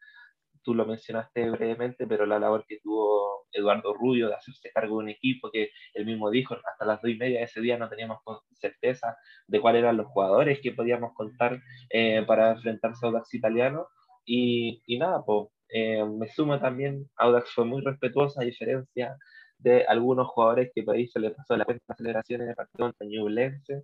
tú 0.64 0.76
lo 0.76 0.86
mencionaste 0.86 1.50
brevemente, 1.50 2.08
pero 2.08 2.26
la 2.26 2.40
labor 2.40 2.66
que 2.68 2.80
tuvo 2.82 3.48
Eduardo 3.52 3.94
Rubio 3.94 4.30
de 4.30 4.36
hacerse 4.36 4.72
cargo 4.72 4.98
de 4.98 5.04
un 5.06 5.10
equipo 5.10 5.50
que 5.52 5.72
él 5.94 6.06
mismo 6.06 6.30
dijo, 6.30 6.56
hasta 6.56 6.86
las 6.86 7.02
dos 7.02 7.12
y 7.12 7.16
media 7.18 7.40
de 7.40 7.46
ese 7.46 7.62
día 7.62 7.78
no 7.78 7.90
teníamos 7.90 8.20
certeza 8.54 9.18
de 9.48 9.62
cuáles 9.62 9.82
eran 9.82 9.98
los 9.98 10.08
jugadores 10.08 10.60
que 10.62 10.74
podíamos 10.74 11.14
contar 11.16 11.60
eh, 11.90 12.24
para 12.28 12.52
enfrentarse 12.52 13.06
a 13.06 13.10
Audax 13.10 13.34
Italiano. 13.34 13.88
Y, 14.26 14.82
y 14.86 14.98
nada, 15.00 15.24
pues 15.26 15.50
eh, 15.74 16.06
me 16.06 16.28
sumo 16.30 16.60
también, 16.60 17.10
Audax 17.18 17.52
fue 17.52 17.66
muy 17.66 17.82
respetuosa, 17.82 18.42
a 18.42 18.46
diferencia 18.46 19.18
de 19.58 19.84
algunos 19.86 20.28
jugadores 20.28 20.72
que 20.76 20.84
por 20.84 20.96
ahí 20.96 21.08
se 21.08 21.20
le 21.20 21.32
pasó 21.32 21.58
la 21.58 21.66
cuenta 21.66 21.96
celebración 21.96 22.42
en 22.42 22.50
el 22.50 22.56
partido 22.56 22.88
contra 22.88 23.08
Ñublense, 23.08 23.84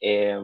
eh, 0.00 0.38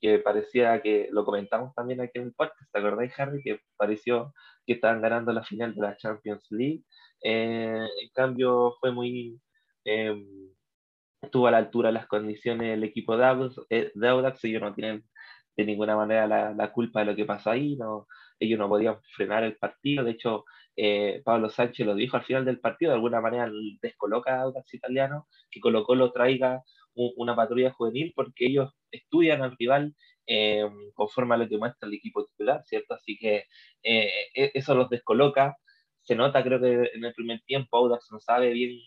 que 0.00 0.18
parecía 0.18 0.82
que 0.82 1.08
lo 1.12 1.24
comentamos 1.24 1.72
también 1.76 2.00
aquí 2.00 2.18
en 2.18 2.24
el 2.26 2.34
podcast, 2.34 2.72
¿te 2.72 2.78
acordáis, 2.80 3.12
Harry? 3.20 3.40
Que 3.42 3.60
pareció 3.76 4.34
que 4.66 4.74
estaban 4.74 5.00
ganando 5.00 5.32
la 5.32 5.44
final 5.44 5.74
de 5.74 5.82
la 5.82 5.96
Champions 5.96 6.46
League. 6.50 6.82
Eh, 7.22 7.86
en 8.02 8.08
cambio, 8.14 8.74
fue 8.80 8.90
muy. 8.92 9.40
estuvo 11.22 11.46
a 11.46 11.50
la 11.52 11.58
altura 11.58 11.90
de 11.90 11.94
las 11.94 12.06
condiciones 12.08 12.70
del 12.70 12.84
equipo 12.84 13.16
de 13.16 13.26
Audax, 13.26 13.56
de 13.68 14.08
Audax 14.08 14.44
ellos 14.44 14.62
no 14.62 14.74
tienen 14.74 15.04
de 15.56 15.64
ninguna 15.64 15.96
manera 15.96 16.26
la, 16.26 16.52
la, 16.52 16.72
culpa 16.72 17.00
de 17.00 17.06
lo 17.06 17.16
que 17.16 17.24
pasó 17.24 17.50
ahí, 17.50 17.76
no, 17.76 18.06
ellos 18.38 18.58
no 18.58 18.68
podían 18.68 18.98
frenar 19.14 19.44
el 19.44 19.56
partido, 19.56 20.04
de 20.04 20.12
hecho 20.12 20.44
eh, 20.76 21.22
Pablo 21.24 21.48
Sánchez 21.48 21.86
lo 21.86 21.94
dijo 21.94 22.16
al 22.16 22.24
final 22.24 22.44
del 22.44 22.60
partido, 22.60 22.90
de 22.90 22.96
alguna 22.96 23.20
manera 23.20 23.50
descoloca 23.80 24.36
a 24.36 24.42
Audax 24.42 24.74
Italiano, 24.74 25.26
que 25.50 25.60
Colo 25.60 25.84
Colo 25.84 26.12
traiga 26.12 26.62
una 26.94 27.36
patrulla 27.36 27.72
juvenil 27.72 28.12
porque 28.16 28.46
ellos 28.46 28.72
estudian 28.90 29.42
al 29.42 29.56
rival 29.58 29.94
eh, 30.26 30.64
conforme 30.94 31.34
a 31.34 31.38
lo 31.38 31.48
que 31.48 31.58
muestra 31.58 31.88
el 31.88 31.94
equipo 31.94 32.24
titular, 32.24 32.62
¿cierto? 32.64 32.94
Así 32.94 33.18
que 33.18 33.44
eh, 33.82 34.10
e, 34.34 34.50
eso 34.54 34.74
los 34.74 34.88
descoloca, 34.88 35.56
se 36.02 36.14
nota 36.14 36.42
creo 36.42 36.60
que 36.60 36.90
en 36.94 37.04
el 37.04 37.14
primer 37.14 37.40
tiempo 37.42 37.76
Audax 37.76 38.10
no 38.10 38.20
sabe 38.20 38.50
bien 38.50 38.78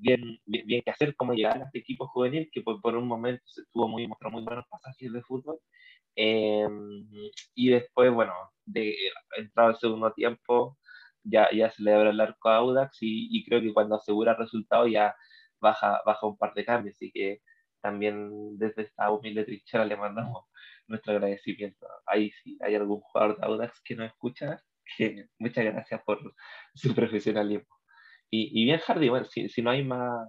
bien, 0.00 0.38
bien, 0.46 0.82
qué 0.84 0.90
hacer, 0.90 1.14
cómo 1.16 1.34
llegar 1.34 1.60
a 1.60 1.64
este 1.66 1.78
equipo 1.80 2.08
juvenil, 2.08 2.48
que 2.52 2.62
por, 2.62 2.80
por 2.80 2.96
un 2.96 3.06
momento 3.06 3.42
se 3.46 3.62
tuvo 3.72 3.88
muy, 3.88 4.06
mostró 4.06 4.30
muy 4.30 4.42
buenos 4.42 4.66
pasajes 4.68 5.12
de 5.12 5.22
fútbol, 5.22 5.58
Em, 6.16 7.06
y 7.54 7.70
después, 7.70 8.12
bueno, 8.12 8.32
de 8.64 8.94
entrado 9.36 9.70
el 9.70 9.76
segundo 9.76 10.12
tiempo, 10.12 10.78
ya, 11.22 11.48
ya 11.52 11.70
se 11.70 11.82
le 11.82 11.94
abre 11.94 12.10
el 12.10 12.20
arco 12.20 12.48
a 12.48 12.56
Audax 12.56 12.98
y, 13.02 13.28
y, 13.30 13.44
creo 13.44 13.60
que 13.60 13.72
cuando 13.72 13.96
asegura 13.96 14.32
el 14.32 14.38
resultado 14.38 14.86
ya 14.86 15.14
baja, 15.60 16.00
baja 16.06 16.26
un 16.26 16.36
par 16.38 16.54
de 16.54 16.64
cambios. 16.64 16.96
Así 16.96 17.10
que 17.12 17.42
también 17.80 18.58
desde 18.58 18.82
esta 18.82 19.10
humilde 19.10 19.44
trinchera 19.44 19.84
le 19.84 19.96
mandamos 19.96 20.46
nuestro 20.88 21.12
agradecimiento. 21.14 21.86
Ahí 22.06 22.30
si 22.42 22.58
hay 22.60 22.74
algún 22.74 23.00
jugador 23.00 23.38
de 23.38 23.46
Audax 23.46 23.80
que 23.82 23.96
nos 23.96 24.08
escucha, 24.08 24.62
que 24.96 25.26
muchas 25.38 25.64
gracias 25.64 26.02
por 26.04 26.34
su 26.74 26.94
profesionalismo. 26.94 27.79
Y, 28.30 28.62
y 28.62 28.64
bien, 28.64 28.78
Hardy, 28.80 29.08
bueno, 29.08 29.26
si, 29.26 29.48
si 29.48 29.62
no 29.62 29.70
hay 29.70 29.84
más, 29.84 30.28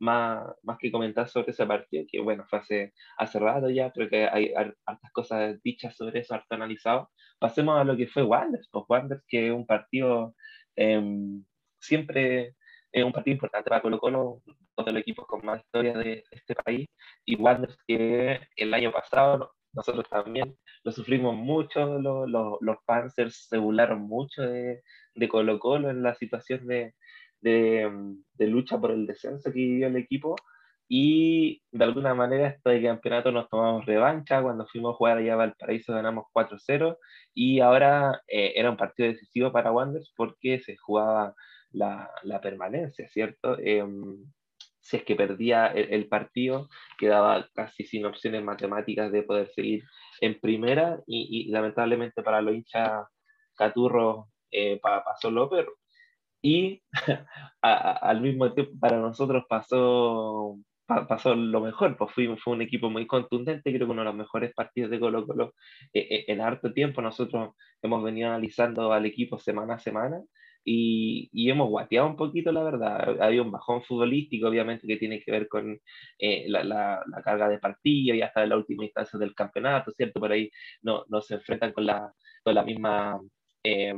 más, 0.00 0.46
más 0.62 0.78
que 0.78 0.90
comentar 0.92 1.28
sobre 1.28 1.50
ese 1.52 1.66
partido, 1.66 2.04
que 2.10 2.20
bueno, 2.20 2.44
fue 2.48 2.58
hace, 2.60 2.94
hace 3.18 3.38
rato 3.38 3.70
ya, 3.70 3.90
creo 3.92 4.08
que 4.08 4.26
hay 4.28 4.52
hartas 4.54 5.12
cosas 5.12 5.62
dichas 5.62 5.96
sobre 5.96 6.20
eso, 6.20 6.34
harto 6.34 6.54
analizado. 6.54 7.10
Pasemos 7.38 7.78
a 7.80 7.84
lo 7.84 7.96
que 7.96 8.06
fue 8.08 8.22
Wanderers, 8.22 8.68
pues 8.70 8.84
Wanderers 8.88 9.24
que 9.28 9.48
es 9.48 9.52
un 9.52 9.66
partido 9.66 10.34
eh, 10.76 11.00
siempre 11.80 12.54
es 12.92 13.04
un 13.04 13.12
partido 13.12 13.34
importante 13.34 13.68
para 13.68 13.82
Colo 13.82 13.98
Colo, 13.98 14.42
todos 14.76 14.92
los 14.92 15.00
equipos 15.02 15.26
con 15.26 15.44
más 15.44 15.60
historia 15.60 15.94
de 15.98 16.24
este 16.30 16.54
país, 16.54 16.86
y 17.24 17.36
Wanderers 17.36 17.76
que 17.86 18.40
el 18.56 18.74
año 18.74 18.92
pasado 18.92 19.52
nosotros 19.72 20.08
también 20.08 20.56
lo 20.84 20.92
sufrimos 20.92 21.34
mucho, 21.34 21.98
los, 21.98 22.28
los, 22.30 22.58
los 22.60 22.76
Panzers 22.86 23.48
se 23.48 23.58
burlaron 23.58 24.02
mucho 24.02 24.42
de, 24.42 24.82
de 25.14 25.28
Colo 25.28 25.58
Colo 25.58 25.90
en 25.90 26.02
la 26.02 26.14
situación 26.14 26.66
de, 26.66 26.94
de, 27.44 28.46
lucha 28.46 28.80
por 28.80 28.90
el 28.90 29.06
descenso 29.06 29.52
que 29.52 29.58
vivió 29.58 29.86
el 29.86 29.96
equipo. 29.96 30.36
Y 30.88 31.62
de 31.72 31.84
alguna 31.84 32.14
manera 32.14 32.48
este 32.48 32.82
campeonato 32.82 33.32
nos 33.32 33.48
tomamos 33.48 33.86
revancha, 33.86 34.42
cuando 34.42 34.66
fuimos 34.66 34.94
a 34.94 34.96
jugar 34.96 35.18
allá 35.18 35.32
a 35.34 35.36
Valparaíso 35.36 35.94
ganamos 35.94 36.26
4-0 36.34 36.98
y 37.32 37.60
ahora 37.60 38.20
eh, 38.28 38.52
era 38.54 38.70
un 38.70 38.76
partido 38.76 39.08
decisivo 39.08 39.50
para 39.50 39.72
Wanderers 39.72 40.12
porque 40.14 40.60
se 40.60 40.76
jugaba 40.76 41.34
la, 41.72 42.10
la 42.22 42.40
permanencia, 42.40 43.08
¿cierto? 43.08 43.58
Em, 43.58 44.26
si 44.80 44.98
es 44.98 45.04
que 45.04 45.16
perdía 45.16 45.68
el, 45.68 46.06
partido, 46.08 46.68
quedaba 46.98 47.48
casi 47.54 47.84
sin 47.84 48.04
opciones 48.04 48.44
matemáticas 48.44 49.10
de 49.10 49.22
poder 49.22 49.48
seguir 49.48 49.84
en 50.20 50.38
primera. 50.38 51.00
Y, 51.06 51.50
lamentablemente 51.50 52.22
para 52.22 52.42
los 52.42 52.54
hinchas 52.54 53.06
Caturro 53.56 54.28
eh, 54.50 54.78
pasó 54.82 55.30
López, 55.30 55.66
y 56.44 56.82
al 57.62 58.20
mismo 58.20 58.52
tiempo 58.52 58.72
para 58.78 58.98
nosotros 59.00 59.44
pasó, 59.48 60.58
pasó 60.86 61.34
lo 61.34 61.60
mejor, 61.62 61.96
pues 61.96 62.12
fue, 62.12 62.36
fue 62.36 62.52
un 62.52 62.60
equipo 62.62 62.90
muy 62.90 63.06
contundente, 63.06 63.72
creo 63.72 63.86
que 63.86 63.92
uno 63.92 64.02
de 64.02 64.06
los 64.08 64.14
mejores 64.14 64.52
partidos 64.54 64.90
de 64.90 65.00
Colo 65.00 65.26
Colo 65.26 65.54
eh, 65.94 66.06
eh, 66.10 66.24
en 66.28 66.42
harto 66.42 66.72
tiempo. 66.74 67.00
Nosotros 67.00 67.54
hemos 67.82 68.04
venido 68.04 68.28
analizando 68.28 68.92
al 68.92 69.06
equipo 69.06 69.38
semana 69.38 69.76
a 69.76 69.78
semana 69.78 70.20
y, 70.64 71.30
y, 71.32 71.50
hemos 71.50 71.70
guateado 71.70 72.08
un 72.08 72.16
poquito, 72.16 72.52
la 72.52 72.62
verdad. 72.62 73.22
Hay 73.22 73.38
un 73.38 73.50
bajón 73.50 73.82
futbolístico, 73.82 74.48
obviamente, 74.48 74.86
que 74.86 74.98
tiene 74.98 75.20
que 75.22 75.32
ver 75.32 75.48
con 75.48 75.78
eh, 76.18 76.44
la, 76.48 76.62
la, 76.64 77.02
la, 77.06 77.22
carga 77.22 77.48
de 77.48 77.58
partido 77.58 78.14
y 78.16 78.22
hasta 78.22 78.46
la 78.46 78.56
última 78.58 78.84
instancia 78.84 79.18
del 79.18 79.34
campeonato, 79.34 79.90
¿cierto? 79.92 80.20
Por 80.20 80.32
ahí 80.32 80.50
no, 80.82 81.04
no 81.08 81.22
se 81.22 81.34
enfrentan 81.36 81.72
con 81.72 81.86
la, 81.86 82.12
con 82.42 82.54
la 82.54 82.62
misma... 82.64 83.18
Eh, 83.64 83.94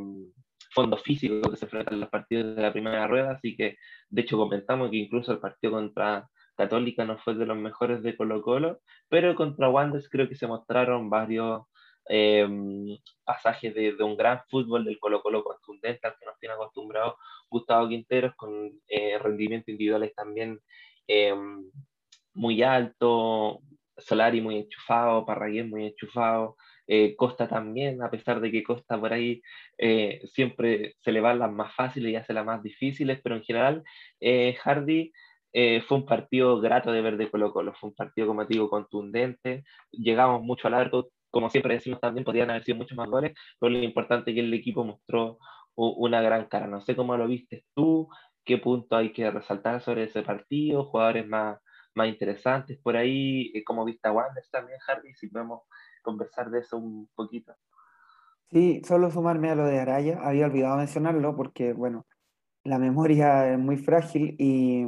fondo 0.76 0.98
físico 0.98 1.50
que 1.50 1.56
se 1.56 1.64
enfrentan 1.64 1.98
los 1.98 2.10
partidos 2.10 2.54
de 2.54 2.62
la 2.62 2.70
primera 2.72 3.06
rueda, 3.06 3.32
así 3.32 3.56
que 3.56 3.76
de 4.10 4.22
hecho 4.22 4.36
comentamos 4.36 4.90
que 4.90 4.98
incluso 4.98 5.32
el 5.32 5.40
partido 5.40 5.72
contra 5.72 6.28
Católica 6.54 7.04
no 7.04 7.16
fue 7.18 7.34
de 7.34 7.46
los 7.46 7.56
mejores 7.56 8.02
de 8.02 8.14
Colo 8.16 8.42
Colo, 8.42 8.80
pero 9.08 9.34
contra 9.34 9.70
Wanderers 9.70 10.10
creo 10.10 10.28
que 10.28 10.36
se 10.36 10.46
mostraron 10.46 11.08
varios 11.08 11.62
eh, 12.10 12.46
pasajes 13.24 13.74
de, 13.74 13.94
de, 13.94 14.04
un 14.04 14.16
gran 14.16 14.42
fútbol 14.48 14.84
del 14.84 14.98
Colo 15.00 15.22
Colo 15.22 15.42
contundente 15.42 16.06
al 16.06 16.14
que 16.18 16.26
nos 16.26 16.38
tiene 16.38 16.54
acostumbrado 16.54 17.16
Gustavo 17.50 17.88
Quinteros 17.88 18.34
con 18.36 18.70
eh, 18.88 19.18
rendimientos 19.18 19.68
individuales 19.68 20.14
también 20.14 20.60
eh, 21.08 21.34
muy 22.34 22.62
alto, 22.62 23.60
Solari 23.96 24.42
muy 24.42 24.58
enchufado, 24.58 25.24
Parragués 25.24 25.66
muy 25.66 25.86
enchufado, 25.86 26.56
eh, 26.86 27.16
Costa 27.16 27.48
también, 27.48 28.02
a 28.02 28.10
pesar 28.10 28.40
de 28.40 28.50
que 28.50 28.62
Costa 28.62 28.98
por 28.98 29.12
ahí 29.12 29.42
eh, 29.78 30.20
siempre 30.32 30.94
se 31.00 31.12
le 31.12 31.20
van 31.20 31.38
las 31.38 31.50
más 31.50 31.74
fáciles 31.74 32.12
y 32.12 32.16
hace 32.16 32.32
las 32.32 32.46
más 32.46 32.62
difíciles, 32.62 33.20
pero 33.22 33.36
en 33.36 33.42
general 33.42 33.82
eh, 34.20 34.54
Hardy 34.62 35.12
fue 35.88 35.96
un 35.96 36.04
partido 36.04 36.60
grato 36.60 36.92
de 36.92 37.00
ver 37.00 37.16
de 37.16 37.30
Colo 37.30 37.50
Colo, 37.50 37.72
fue 37.72 37.88
un 37.88 37.96
partido, 37.96 38.26
como 38.26 38.46
te 38.46 38.52
digo, 38.52 38.68
contundente, 38.68 39.64
llegamos 39.90 40.42
mucho 40.42 40.68
a 40.68 40.70
largo, 40.70 41.08
como 41.30 41.48
siempre 41.48 41.74
decimos 41.74 41.98
también, 41.98 42.24
podrían 42.24 42.50
haber 42.50 42.62
sido 42.62 42.76
muchos 42.76 42.96
más 42.98 43.08
goles, 43.08 43.32
pero 43.58 43.70
lo 43.70 43.78
importante 43.78 44.30
es 44.30 44.34
que 44.34 44.40
el 44.40 44.52
equipo 44.52 44.84
mostró 44.84 45.38
una 45.74 46.20
gran 46.20 46.46
cara. 46.46 46.66
No 46.66 46.82
sé 46.82 46.94
cómo 46.94 47.16
lo 47.16 47.26
viste 47.26 47.64
tú, 47.74 48.08
qué 48.44 48.58
punto 48.58 48.96
hay 48.96 49.12
que 49.14 49.30
resaltar 49.30 49.80
sobre 49.80 50.04
ese 50.04 50.22
partido, 50.22 50.84
jugadores 50.84 51.26
más, 51.26 51.58
más 51.94 52.08
interesantes 52.08 52.78
por 52.82 52.96
ahí, 52.96 53.50
como 53.64 53.86
viste 53.86 54.08
a 54.08 54.12
Wanderers 54.12 54.50
también, 54.50 54.78
Hardy, 54.80 55.14
si 55.14 55.28
podemos 55.28 55.62
conversar 56.06 56.50
de 56.50 56.60
eso 56.60 56.78
un 56.78 57.08
poquito. 57.14 57.52
Sí, 58.50 58.80
solo 58.84 59.10
sumarme 59.10 59.50
a 59.50 59.56
lo 59.56 59.66
de 59.66 59.80
Araya, 59.80 60.20
había 60.22 60.46
olvidado 60.46 60.76
mencionarlo 60.76 61.34
porque, 61.36 61.72
bueno, 61.72 62.06
la 62.62 62.78
memoria 62.78 63.52
es 63.52 63.58
muy 63.58 63.76
frágil 63.76 64.36
y, 64.38 64.86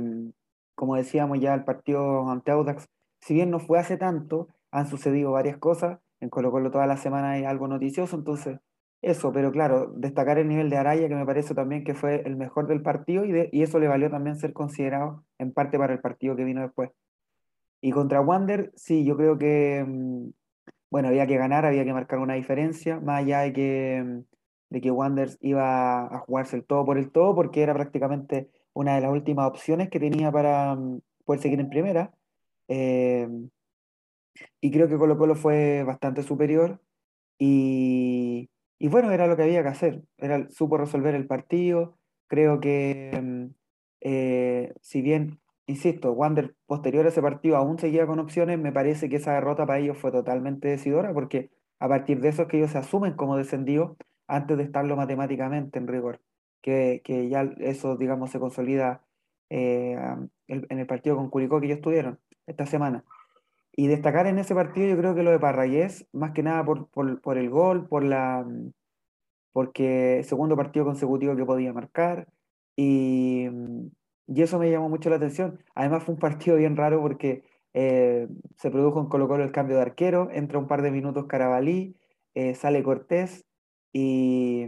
como 0.77 0.95
decíamos 0.95 1.41
ya, 1.41 1.55
el 1.55 1.65
partido 1.65 2.31
ante 2.31 2.53
Audax, 2.53 2.89
si 3.21 3.35
bien 3.35 3.51
no 3.51 3.59
fue 3.59 3.81
hace 3.81 3.97
tanto, 3.97 4.49
han 4.71 4.87
sucedido 4.87 5.33
varias 5.33 5.59
cosas, 5.59 5.99
en 6.21 6.31
Colo 6.31 6.53
Colo 6.53 6.71
toda 6.71 6.87
la 6.87 6.97
semana 6.97 7.33
hay 7.33 7.45
algo 7.45 7.67
noticioso, 7.67 8.17
entonces 8.17 8.61
eso, 9.03 9.33
pero 9.33 9.53
claro, 9.53 9.93
destacar 9.97 10.39
el 10.39 10.49
nivel 10.49 10.71
de 10.71 10.77
Araya, 10.77 11.09
que 11.09 11.15
me 11.15 11.27
parece 11.27 11.55
también 11.55 11.85
que 11.85 11.95
fue 11.95 12.23
el 12.27 12.37
mejor 12.37 12.67
del 12.69 12.83
partido 12.83 13.25
y 13.25 13.63
eso 13.63 13.79
le 13.79 13.89
valió 13.89 14.11
también 14.11 14.37
ser 14.37 14.53
considerado 14.53 15.25
en 15.39 15.53
parte 15.53 15.79
para 15.79 15.93
el 15.93 16.01
partido 16.01 16.35
que 16.37 16.45
vino 16.45 16.63
después. 16.63 16.91
Y 17.81 17.93
contra 17.93 18.21
Wander, 18.21 18.73
sí, 18.75 19.05
yo 19.05 19.17
creo 19.17 19.39
que 19.39 19.85
mm, 19.87 20.31
bueno, 20.91 21.09
había 21.09 21.27
que 21.27 21.37
ganar, 21.37 21.67
había 21.67 21.85
que 21.85 21.93
marcar 21.93 22.19
una 22.19 22.35
diferencia, 22.35 23.01
más 23.01 23.21
allá 23.23 23.41
de 23.41 23.53
que, 23.53 24.03
mm, 24.05 24.21
de 24.71 24.81
que 24.81 24.91
Wanderers 24.91 25.39
iba 25.41 26.07
a 26.07 26.19
jugarse 26.21 26.57
el 26.57 26.65
todo 26.65 26.85
por 26.85 26.99
el 26.99 27.11
todo, 27.11 27.35
porque 27.35 27.63
era 27.63 27.75
prácticamente 27.75 28.51
una 28.75 28.95
de 28.95 29.03
las 29.03 29.11
últimas 29.13 29.47
opciones 29.49 29.91
que 29.91 30.01
tenía 30.01 30.33
para 30.33 30.75
mm, 30.77 31.01
poder 31.25 31.43
seguir 31.43 31.61
en 31.61 31.71
primera. 31.71 32.13
Eh, 32.69 33.29
y 34.61 34.71
creo 34.71 34.89
que 34.89 34.97
Colo 34.97 35.19
Colo 35.19 35.35
fue 35.35 35.83
bastante 35.85 36.23
superior 36.23 36.81
y, 37.39 38.51
y, 38.79 38.89
bueno, 38.89 39.11
era 39.13 39.27
lo 39.27 39.37
que 39.37 39.45
había 39.45 39.63
que 39.63 39.69
hacer, 39.69 40.03
era, 40.19 40.49
supo 40.51 40.77
resolver 40.79 41.15
el 41.15 41.27
partido, 41.27 41.99
creo 42.27 42.61
que 42.61 43.19
mm, 43.23 43.47
eh, 44.01 44.75
si 44.81 45.03
bien 45.03 45.41
insisto, 45.69 46.13
Wander 46.13 46.55
posterior 46.67 47.07
a 47.07 47.11
ese 47.11 47.23
partido 47.23 47.57
aún 47.57 47.79
seguía 47.79 48.07
con 48.07 48.19
opciones, 48.19 48.59
me 48.59 48.73
parece 48.73 49.09
que 49.09 49.17
esa 49.17 49.35
derrota 49.35 49.67
para 49.67 49.79
ellos 49.79 49.99
fue 49.99 50.11
totalmente 50.11 50.69
decidora 50.69 51.13
porque 51.13 51.51
a 51.79 51.89
partir 51.89 52.21
de 52.21 52.31
eso 52.31 52.43
es 52.43 52.49
que 52.49 52.57
ellos 52.59 52.73
se 52.73 52.79
asumen 52.79 53.15
como 53.15 53.37
descendidos 53.37 53.97
antes 54.27 54.57
de 54.57 54.65
estarlo 54.65 54.97
matemáticamente 54.97 55.79
en 55.79 55.87
rigor, 55.87 56.21
que, 56.63 57.03
que 57.05 57.29
ya 57.29 57.43
eso, 57.59 57.97
digamos, 57.97 58.31
se 58.31 58.41
consolida 58.41 59.03
eh, 59.51 59.97
en 60.49 60.79
el 60.79 60.87
partido 60.87 61.17
con 61.17 61.31
Curicó 61.31 61.61
que 61.61 61.67
ellos 61.67 61.81
tuvieron 61.81 62.19
esta 62.47 62.67
semana. 62.67 63.05
Y 63.73 63.87
destacar 63.87 64.27
en 64.27 64.39
ese 64.39 64.55
partido 64.55 64.89
yo 64.89 64.99
creo 64.99 65.15
que 65.15 65.23
lo 65.23 65.31
de 65.31 65.39
Parragués, 65.39 66.07
más 66.13 66.33
que 66.33 66.43
nada 66.43 66.65
por, 66.65 66.89
por, 66.89 67.21
por 67.21 67.39
el 67.39 67.49
gol, 67.49 67.87
por 67.87 68.03
la, 68.03 68.45
porque 69.53 70.23
segundo 70.25 70.57
partido 70.57 70.85
consecutivo 70.85 71.37
que 71.37 71.45
podía 71.45 71.73
marcar, 71.73 72.27
y, 72.77 73.49
y 74.29 74.43
eso 74.43 74.59
me 74.59 74.71
llamó 74.71 74.89
mucho 74.89 75.11
la 75.11 75.17
atención. 75.17 75.63
Además 75.75 76.05
fue 76.05 76.15
un 76.15 76.21
partido 76.21 76.57
bien 76.57 76.77
raro 76.77 77.01
porque 77.01 77.45
eh, 77.75 78.29
se 78.57 78.71
produjo 78.71 79.01
en 79.01 79.07
Colo 79.09 79.29
Colo 79.29 79.45
el 79.45 79.53
cambio 79.53 79.77
de 79.77 79.83
arquero, 79.83 80.31
entra 80.33 80.59
un 80.59 80.69
par 80.69 80.83
de 80.83 80.91
minutos 80.91 81.27
Carabalí, 81.27 81.97
eh, 82.35 82.55
sale 82.55 82.83
Cortés 82.83 83.45
y, 83.93 84.67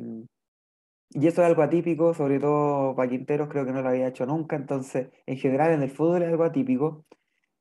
y 1.10 1.26
eso 1.26 1.42
es 1.42 1.48
algo 1.48 1.62
atípico, 1.62 2.14
sobre 2.14 2.38
todo 2.40 2.94
para 2.94 3.10
Quinteros, 3.10 3.48
creo 3.48 3.64
que 3.66 3.72
no 3.72 3.82
lo 3.82 3.88
había 3.88 4.08
hecho 4.08 4.26
nunca, 4.26 4.56
entonces 4.56 5.08
en 5.26 5.36
general 5.38 5.72
en 5.72 5.82
el 5.82 5.90
fútbol 5.90 6.22
es 6.22 6.28
algo 6.28 6.44
atípico 6.44 7.04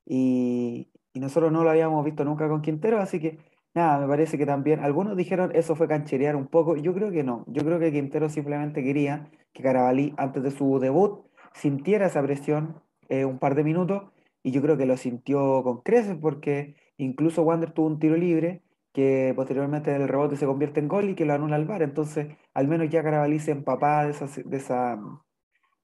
y, 0.06 0.92
y 1.14 1.20
nosotros 1.20 1.52
no 1.52 1.64
lo 1.64 1.70
habíamos 1.72 2.04
visto 2.06 2.24
nunca 2.26 2.48
con 2.48 2.62
Quinteros, 2.62 3.02
así 3.02 3.20
que 3.20 3.40
Nada, 3.76 4.00
me 4.00 4.08
parece 4.08 4.38
que 4.38 4.48
también, 4.48 4.80
algunos 4.80 5.16
dijeron 5.16 5.52
eso 5.54 5.76
fue 5.76 5.88
cancherear 5.88 6.36
un 6.36 6.48
poco, 6.48 6.76
yo 6.76 6.92
creo 6.94 7.12
que 7.12 7.24
no, 7.24 7.46
yo 7.48 7.64
creo 7.64 7.80
que 7.80 7.92
Quintero 7.92 8.28
simplemente 8.28 8.84
quería 8.84 9.30
que 9.54 9.62
Carabalí 9.62 10.14
antes 10.18 10.42
de 10.42 10.50
su 10.52 10.80
debut 10.80 11.29
sintiera 11.54 12.08
esa 12.08 12.22
presión 12.22 12.82
eh, 13.10 13.26
un 13.26 13.40
par 13.40 13.56
de 13.56 13.64
minutos 13.64 14.04
y 14.44 14.52
yo 14.52 14.62
creo 14.62 14.78
que 14.78 14.86
lo 14.86 14.98
sintió 14.98 15.64
con 15.64 15.82
creces 15.82 16.18
porque 16.20 16.76
incluso 16.98 17.44
Wander 17.44 17.72
tuvo 17.72 17.88
un 17.88 18.00
tiro 18.00 18.16
libre 18.16 18.62
que 18.94 19.34
posteriormente 19.36 19.96
el 19.96 20.08
rebote 20.08 20.36
se 20.36 20.46
convierte 20.46 20.80
en 20.80 20.88
gol 20.88 21.10
y 21.10 21.16
que 21.16 21.26
lo 21.26 21.34
anula 21.34 21.56
al 21.56 21.66
VAR, 21.66 21.84
entonces 21.84 22.36
al 22.54 22.68
menos 22.68 22.90
ya 22.90 23.04
Carabalí 23.04 23.40
se 23.40 23.52
empapaba 23.52 24.06
de 24.06 24.12
esa, 24.12 24.28
de 24.44 24.58
esa, 24.58 25.00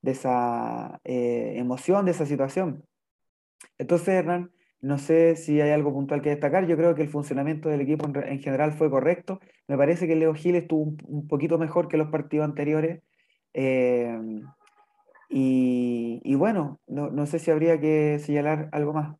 de 0.01 0.12
esa 0.12 1.00
eh, 1.03 1.53
emoción, 1.57 2.05
de 2.05 2.12
esa 2.12 2.25
situación. 2.25 2.84
Entonces, 3.77 4.10
Hernán, 4.10 4.51
no 4.81 4.98
sé 4.98 5.36
si 5.36 5.62
hay 5.62 5.72
algo 5.72 5.93
puntual 5.93 6.22
que 6.22 6.29
destacar. 6.29 6.67
Yo 6.67 6.77
creo 6.77 6.95
que 6.95 7.01
el 7.01 7.10
funcionamiento 7.10 7.69
del 7.69 7.81
equipo 7.81 8.05
en, 8.05 8.39
general 8.39 8.74
fue 8.74 8.89
correcto. 8.89 9.39
Me 9.67 9.77
parece 9.77 10.07
que 10.07 10.15
Leo 10.15 10.34
Gil 10.34 10.55
estuvo 10.55 10.95
un, 11.07 11.27
poquito 11.27 11.57
mejor 11.57 11.88
que 11.88 11.98
los 11.98 12.10
partidos 12.10 12.45
anteriores. 12.45 13.01
Eh, 13.53 14.15
y, 15.29 16.36
bueno, 16.36 16.79
no, 16.88 17.25
sé 17.25 17.39
si 17.39 17.51
habría 17.51 17.79
que 17.79 18.20
señalar 18.20 18.70
algo 18.72 18.94
más. 18.94 19.17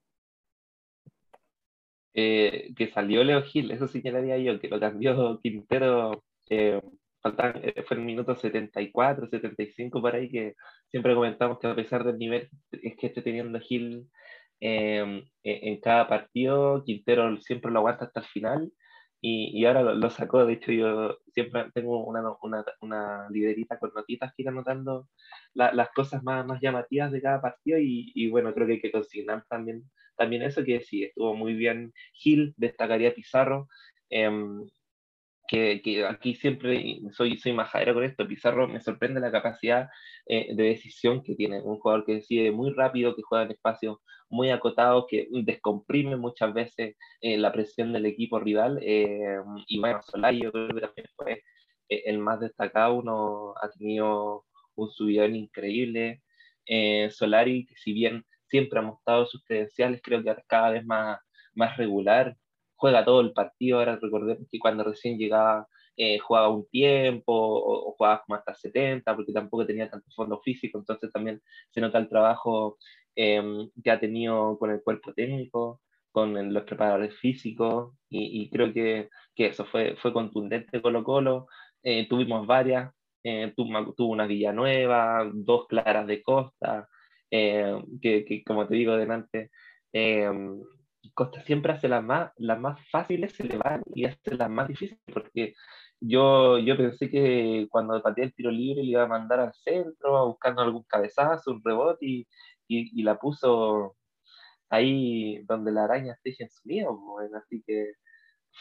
Eh, 2.14 2.74
que 2.78 2.92
salió 2.92 3.24
Leo 3.24 3.42
Gil, 3.44 3.72
eso 3.72 3.88
señalaría 3.88 4.38
yo, 4.38 4.60
que 4.60 4.70
lo 4.70 4.80
cambió 4.80 5.40
Quintero. 5.42 6.24
Eh, 6.50 6.82
eh 7.24 7.84
fue 7.88 7.98
en 7.98 8.06
minutos 8.06 8.40
74, 8.40 9.28
75 9.28 10.02
por 10.02 10.16
ahí, 10.16 10.30
que 10.30 10.54
siempre 10.90 11.16
comentamos 11.16 11.60
que 11.60 11.68
a 11.68 11.76
pesar 11.76 12.04
del 12.04 12.18
nivel 12.18 12.50
es 12.72 12.96
que 12.96 13.08
esté 13.08 13.22
teniendo 13.22 13.60
Gil 13.60 14.08
Em, 14.60 15.20
e, 15.44 15.70
en 15.70 15.80
cada 15.82 16.08
partido. 16.08 16.84
Quintero 16.84 17.38
siempre 17.42 17.72
lo 17.72 17.80
aguanta 17.80 18.06
hasta 18.06 18.22
el 18.22 18.26
final 18.28 18.72
y, 19.22 19.60
y 19.60 19.66
ahora 19.66 19.82
lo, 19.82 20.10
sacó. 20.10 20.46
De 20.46 20.54
hecho, 20.54 20.72
yo 20.72 21.18
siempre 21.34 21.72
tengo 21.74 22.06
una, 22.06 22.22
una, 22.42 22.66
una 22.82 23.30
liderita 23.30 23.80
con 23.80 23.92
notitas 23.96 24.34
que 24.34 24.44
ir 24.44 24.50
anotando 24.50 25.08
las 25.54 25.90
cosas 25.96 26.24
más, 26.24 26.46
más 26.46 26.62
llamativas 26.62 27.12
de 27.12 27.22
cada 27.22 27.42
partido 27.42 27.80
y, 27.80 28.12
y, 28.16 28.30
bueno, 28.30 28.54
creo 28.54 28.68
que 28.68 28.74
hay 28.74 28.82
que 28.82 28.92
consignar 28.92 29.46
también, 29.50 29.90
también 30.18 30.44
eso, 30.44 30.64
que 30.64 30.82
sí, 30.82 31.04
estuvo 31.04 31.36
muy 31.36 31.54
bien 31.54 31.94
Gil, 32.14 32.54
destacaría 32.58 33.14
Pizarro. 33.14 33.68
Em, 34.10 34.66
que, 35.48 35.82
que, 35.84 36.06
aquí 36.06 36.36
siempre 36.36 37.00
soy, 37.12 37.38
soy 37.38 37.54
majadera 37.54 37.94
con 37.94 38.04
esto, 38.04 38.28
Pizarro 38.28 38.68
me 38.68 38.82
sorprende 38.82 39.20
la 39.20 39.32
capacidad 39.32 39.90
eh, 40.26 40.56
de 40.56 40.64
decisión 40.64 41.24
que 41.24 41.36
tiene, 41.36 41.62
un 41.62 41.80
jugador 41.80 42.06
que 42.06 42.16
decide 42.16 42.52
muy 42.52 42.72
rápido, 42.74 43.16
que 43.16 43.22
juega 43.22 43.46
en 43.46 43.52
espacios 43.52 43.98
muy 44.30 44.50
acotados, 44.50 45.06
que 45.10 45.28
descomprime 45.44 46.18
muchas 46.18 46.54
veces 46.54 46.96
eh, 47.22 47.38
la 47.38 47.52
presión 47.52 47.94
del 47.94 48.06
equipo 48.06 48.40
rival, 48.40 48.80
eh, 48.82 49.40
y 49.68 49.80
bueno, 49.80 50.02
Solari 50.04 50.42
yo 50.42 50.52
creo 50.52 50.68
que 50.70 50.82
también 50.82 51.08
fue 51.16 51.44
el 51.88 52.18
más 52.20 52.40
destacado, 52.40 52.96
uno 52.96 53.54
ha 53.62 53.70
tenido 53.70 54.46
un 54.76 54.90
subidón 54.90 55.36
increíble, 55.36 56.22
Solari, 57.12 57.68
que 57.68 57.76
si 57.76 57.94
bien 57.94 58.26
siempre 58.50 58.80
ha 58.80 58.82
mostrado 58.82 59.26
sus 59.26 59.44
credenciales, 59.44 60.02
creo 60.04 60.24
que 60.24 60.36
cada 60.48 60.72
vez 60.72 60.86
más, 60.86 61.20
más 61.54 61.78
regular, 61.78 62.36
juega 62.76 63.06
todo 63.06 63.22
el 63.22 63.34
partido. 63.34 63.80
Ahora 63.80 63.98
recordemos 64.02 64.48
que 64.52 64.60
cuando 64.60 64.84
recién 64.84 65.18
llegaba 65.18 65.68
eh, 65.98 66.20
jugaba 66.20 66.50
un 66.50 66.68
tiempo 66.70 67.34
o, 67.34 67.94
jugaba 67.94 68.22
como 68.26 68.36
hasta 68.36 68.54
70 68.54 69.16
porque 69.16 69.32
tampoco 69.32 69.66
tenía 69.66 69.90
tanto 69.90 70.10
fondo 70.14 70.42
físico, 70.42 70.78
entonces 70.78 71.12
también 71.12 71.42
se 71.72 71.80
nota 71.80 71.98
el 72.00 72.10
trabajo 72.10 72.78
em, 73.16 73.70
que 73.84 73.92
ha 73.92 74.00
tenido 74.00 74.58
con 74.58 74.72
el 74.72 74.82
cuerpo 74.84 75.14
técnico, 75.14 75.82
con 76.12 76.54
los 76.54 76.64
preparadores 76.64 77.16
físicos 77.20 77.94
y, 78.10 78.50
creo 78.50 78.74
que, 78.74 79.10
que, 79.36 79.48
eso 79.48 79.66
fue, 79.66 79.96
fue 79.98 80.14
contundente 80.14 80.82
Colo 80.82 81.04
Colo. 81.04 81.48
Eh, 81.84 82.08
tuvimos 82.08 82.48
varias, 82.48 82.94
eh, 83.24 83.54
tuvo, 83.56 83.94
tuvo, 83.94 84.14
una 84.14 84.26
Villanueva, 84.28 85.30
dos 85.34 85.68
claras 85.68 86.08
de 86.08 86.24
Costa, 86.24 86.88
que, 87.30 88.26
que, 88.26 88.44
como 88.46 88.68
te 88.68 88.76
digo 88.76 88.96
delante, 88.96 89.52
em, 89.92 90.62
Costa 91.14 91.42
siempre 91.44 91.74
hace 91.74 91.88
las 91.88 92.04
más, 92.04 92.32
las 92.38 92.60
más 92.60 92.80
fáciles, 92.90 93.34
se 93.34 93.44
le 93.44 93.58
van 93.58 93.84
y 93.94 94.06
hace 94.06 94.36
las 94.36 94.50
más 94.50 94.68
difíciles, 94.68 95.02
porque 95.14 95.54
yo, 96.00 96.58
yo 96.60 96.78
pensé 96.78 97.10
que 97.10 97.68
cuando 97.70 98.02
pateé 98.02 98.26
el 98.26 98.34
tiro 98.34 98.52
libre 98.52 98.84
le 98.84 98.90
iba 98.92 99.04
a 99.04 99.08
mandar 99.08 99.40
al 99.40 99.54
centro, 99.54 100.28
buscando 100.28 100.62
algún 100.62 100.84
cabezazo, 100.84 101.52
un 101.52 101.62
rebote, 101.64 102.06
y, 102.06 102.28
y, 102.68 103.04
la 103.04 103.20
puso 103.20 103.96
ahí 104.70 105.44
donde 105.46 105.72
la 105.72 105.86
araña 105.86 106.18
teje 106.24 106.44
en 106.44 106.50
su 106.50 106.68
nido, 106.68 106.98
así 107.38 107.64
que 107.66 107.94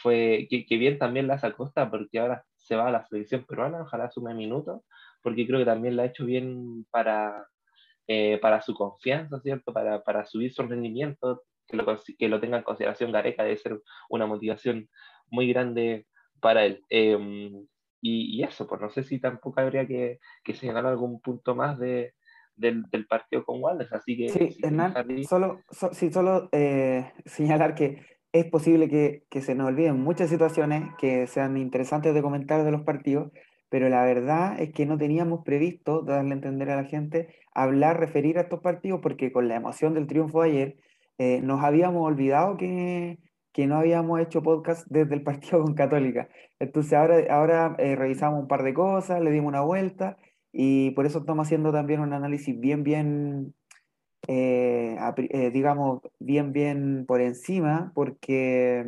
fue, 0.01 0.47
que, 0.49 0.65
que, 0.65 0.77
bien 0.77 0.99
también 0.99 1.27
la 1.27 1.35
hace 1.35 1.51
Costa, 1.53 1.89
porque 1.89 2.19
ahora 2.19 2.45
se 2.55 2.75
va 2.75 2.87
a 2.87 2.91
la 2.91 3.05
selección 3.05 3.45
peruana, 3.45 3.81
ojalá 3.81 4.09
sume 4.11 4.33
minutos, 4.33 4.81
porque 5.21 5.47
creo 5.47 5.59
que 5.59 5.65
también 5.65 5.95
la 5.95 6.03
ha 6.03 6.07
hecho 6.07 6.25
bien 6.25 6.85
para, 6.91 7.47
eh, 8.07 8.39
para 8.41 8.61
su 8.61 8.73
confianza, 8.73 9.39
¿cierto? 9.41 9.73
Para, 9.73 10.03
para 10.03 10.25
subir 10.25 10.53
su 10.53 10.63
rendimiento, 10.63 11.43
que 11.67 11.77
lo, 11.77 11.85
que 12.19 12.29
lo 12.29 12.39
tenga 12.39 12.57
en 12.57 12.63
consideración 12.63 13.11
Gareca 13.11 13.43
debe 13.43 13.57
ser 13.57 13.81
una 14.09 14.27
motivación 14.27 14.89
muy 15.29 15.47
grande 15.51 16.07
para 16.39 16.65
él. 16.65 16.83
Em, 16.89 17.67
y, 18.01 18.43
eso, 18.43 18.67
pues 18.67 18.79
no 18.81 18.89
sé 18.89 19.03
si 19.03 19.19
tampoco 19.19 19.59
habría 19.59 19.87
que, 19.87 20.19
que 20.43 20.53
señalar 20.53 20.85
algún 20.85 21.19
punto 21.21 21.55
más 21.55 21.79
de, 21.79 22.13
del, 22.55 22.83
del, 22.91 23.05
partido 23.07 23.43
con 23.43 23.61
Wallace, 23.61 23.95
así 23.95 24.17
que... 24.17 24.29
Sí, 24.29 24.57
Hernán, 24.63 24.93
solo, 25.27 25.61
sí, 25.91 26.11
solo 26.11 26.49
eh, 26.51 27.11
señalar 27.25 27.75
que 27.75 28.01
es 28.31 28.45
posible 28.45 28.89
que, 28.89 29.23
que, 29.29 29.41
se 29.41 29.55
nos 29.55 29.67
olviden 29.67 30.01
muchas 30.01 30.29
situaciones 30.29 30.83
que 30.97 31.27
sean 31.27 31.57
interesantes 31.57 32.13
de 32.13 32.21
comentar 32.21 32.63
de 32.63 32.71
los 32.71 32.81
partidos, 32.81 33.31
pero 33.69 33.89
la 33.89 34.03
verdad 34.03 34.59
es 34.59 34.71
que 34.73 34.85
no 34.85 34.97
teníamos 34.97 35.43
previsto 35.43 36.01
darle 36.01 36.31
a 36.31 36.35
entender 36.35 36.69
a 36.69 36.75
la 36.75 36.85
gente, 36.85 37.35
hablar, 37.53 37.99
referir 37.99 38.37
a 38.37 38.41
estos 38.41 38.59
partidos, 38.59 38.99
porque 39.01 39.31
con 39.31 39.47
la 39.47 39.55
emoción 39.55 39.93
del 39.93 40.07
triunfo 40.07 40.41
de 40.41 40.49
ayer, 40.49 40.75
eh, 41.17 41.41
nos 41.41 41.63
habíamos 41.63 42.05
olvidado 42.05 42.57
que, 42.57 43.19
que, 43.53 43.67
no 43.67 43.77
habíamos 43.77 44.19
hecho 44.19 44.43
podcast 44.43 44.85
desde 44.89 45.15
el 45.15 45.23
partido 45.23 45.63
con 45.63 45.73
Católica. 45.73 46.27
Entonces 46.59 46.93
ahora, 46.93 47.23
ahora 47.29 47.75
eh, 47.79 47.95
revisamos 47.95 48.41
un 48.41 48.47
par 48.47 48.63
de 48.63 48.73
cosas, 48.73 49.21
le 49.21 49.31
dimos 49.31 49.47
una 49.47 49.61
vuelta 49.61 50.17
y 50.57 50.91
por 50.91 51.05
eso 51.05 51.19
estamos 51.19 51.45
haciendo 51.45 51.73
también 51.73 51.99
un 51.99 52.13
análisis 52.13 52.57
bien, 52.57 52.85
bien, 52.85 53.53
eh, 54.25 54.97
digamos, 55.51 55.99
bien, 56.17 56.53
bien 56.53 57.05
por 57.05 57.19
encima, 57.19 57.91
porque 57.93 58.85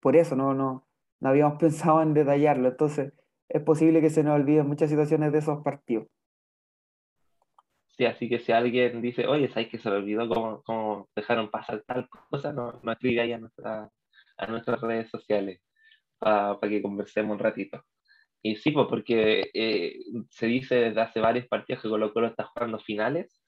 por 0.00 0.14
eso 0.14 0.36
no, 0.36 0.52
no, 0.52 0.86
no 1.20 1.28
habíamos 1.30 1.58
pensado 1.58 2.02
en 2.02 2.12
detallarlo. 2.12 2.68
Entonces 2.68 3.14
es 3.48 3.62
posible 3.62 4.02
que 4.02 4.10
se 4.10 4.22
nos 4.22 4.34
olviden 4.34 4.68
muchas 4.68 4.90
situaciones 4.90 5.32
de 5.32 5.38
esos 5.38 5.62
partidos. 5.64 6.06
Sí, 7.96 8.04
así 8.04 8.28
que 8.28 8.38
si 8.38 8.52
alguien 8.52 9.00
dice, 9.00 9.26
oye, 9.26 9.48
¿sabes 9.48 9.70
que 9.70 9.78
se 9.78 9.88
me 9.88 9.96
olvidó 9.96 10.28
cómo, 10.64 11.08
dejaron 11.16 11.50
pasar 11.50 11.82
tal 11.86 12.10
cosa? 12.28 12.52
No, 12.52 12.78
no 12.82 12.92
escriba 12.92 13.22
a, 13.24 13.38
nuestra, 13.38 13.90
a 14.36 14.46
nuestras 14.48 14.82
redes 14.82 15.08
sociales 15.08 15.62
para 16.18 16.58
que 16.60 16.82
conversemos 16.82 17.32
un 17.32 17.38
ratito. 17.38 17.82
Y 18.42 18.56
sí, 18.56 18.70
pues 18.70 18.86
porque 18.88 19.50
eh, 19.54 19.98
se 20.30 20.46
dice 20.46 20.76
desde 20.76 21.00
hace 21.00 21.20
varios 21.20 21.46
partidos 21.48 21.82
que 21.82 21.88
Colo 21.88 22.12
Colo 22.12 22.28
está 22.28 22.44
jugando 22.44 22.78
finales, 22.78 23.42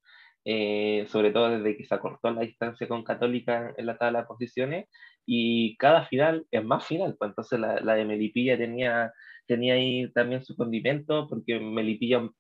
eh, 0.45 1.07
sobre 1.09 1.31
todo 1.33 1.51
desde 1.51 1.77
que 1.77 1.85
se 1.85 1.95
acortó 1.95 2.31
la 2.31 2.43
distancia 2.43 2.89
con 2.89 3.05
Católica 3.05 3.73
en 3.77 3.87
la 3.87 3.99
tabla 3.99 4.21
de 4.23 4.27
posiciones, 4.27 4.89
y 5.27 5.77
cada 5.77 6.07
final 6.07 6.47
es 6.51 6.65
más 6.65 6.87
final, 6.87 7.17
pues 7.19 7.31
entonces 7.31 7.61
la, 7.61 7.81
la 7.81 7.95
de 7.95 8.05
Melipilla 8.05 8.59
tenía 8.59 9.13
tenía 9.47 9.75
ahí 9.75 10.09
también 10.13 10.45
su 10.45 10.55
condimento, 10.57 11.27
porque 11.29 11.59
Melipilla, 11.59 12.19
un, 12.19 12.33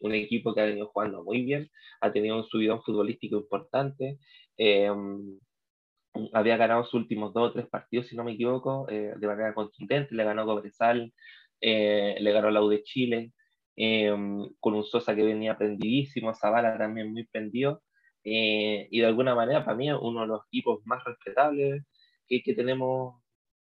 un, 0.00 0.12
equipo 0.14 0.54
que 0.54 0.60
ha 0.60 0.66
venido 0.66 0.88
jugando 0.88 1.24
muy 1.24 1.44
bien, 1.44 1.70
ha 2.02 2.12
tenido 2.12 2.36
un 2.36 2.44
subidón 2.44 2.82
futbolístico 2.82 3.36
importante, 3.36 4.18
eh, 4.58 4.90
había 6.32 6.56
ganado 6.56 6.84
sus 6.84 6.94
últimos 6.94 7.32
dos 7.32 7.50
o 7.50 7.52
tres 7.52 7.66
partidos, 7.68 8.06
si 8.08 8.16
no 8.16 8.24
me 8.24 8.32
equivoco, 8.32 8.86
eh, 8.90 9.14
de 9.16 9.26
manera 9.26 9.54
contundente, 9.54 10.14
le 10.14 10.24
ganó 10.24 10.44
Cobresal, 10.44 11.12
eh, 11.62 12.16
le 12.20 12.32
ganó 12.32 12.50
la 12.50 12.62
U 12.62 12.68
de 12.68 12.82
Chile, 12.82 13.32
con 14.60 14.74
un 14.74 14.84
Sosa 14.84 15.14
que 15.16 15.22
venía 15.22 15.56
prendidísimo, 15.56 16.34
Zavala 16.34 16.76
también 16.76 17.12
muy 17.12 17.24
prendido, 17.24 17.82
y 18.22 19.00
de 19.00 19.06
alguna 19.06 19.34
manera 19.34 19.64
para 19.64 19.76
mí 19.76 19.90
uno 19.90 20.20
de 20.22 20.26
los 20.26 20.46
equipos 20.46 20.80
más 20.84 21.02
respetables 21.04 21.82
que, 22.28 22.42
que 22.42 22.54
tenemos 22.54 23.22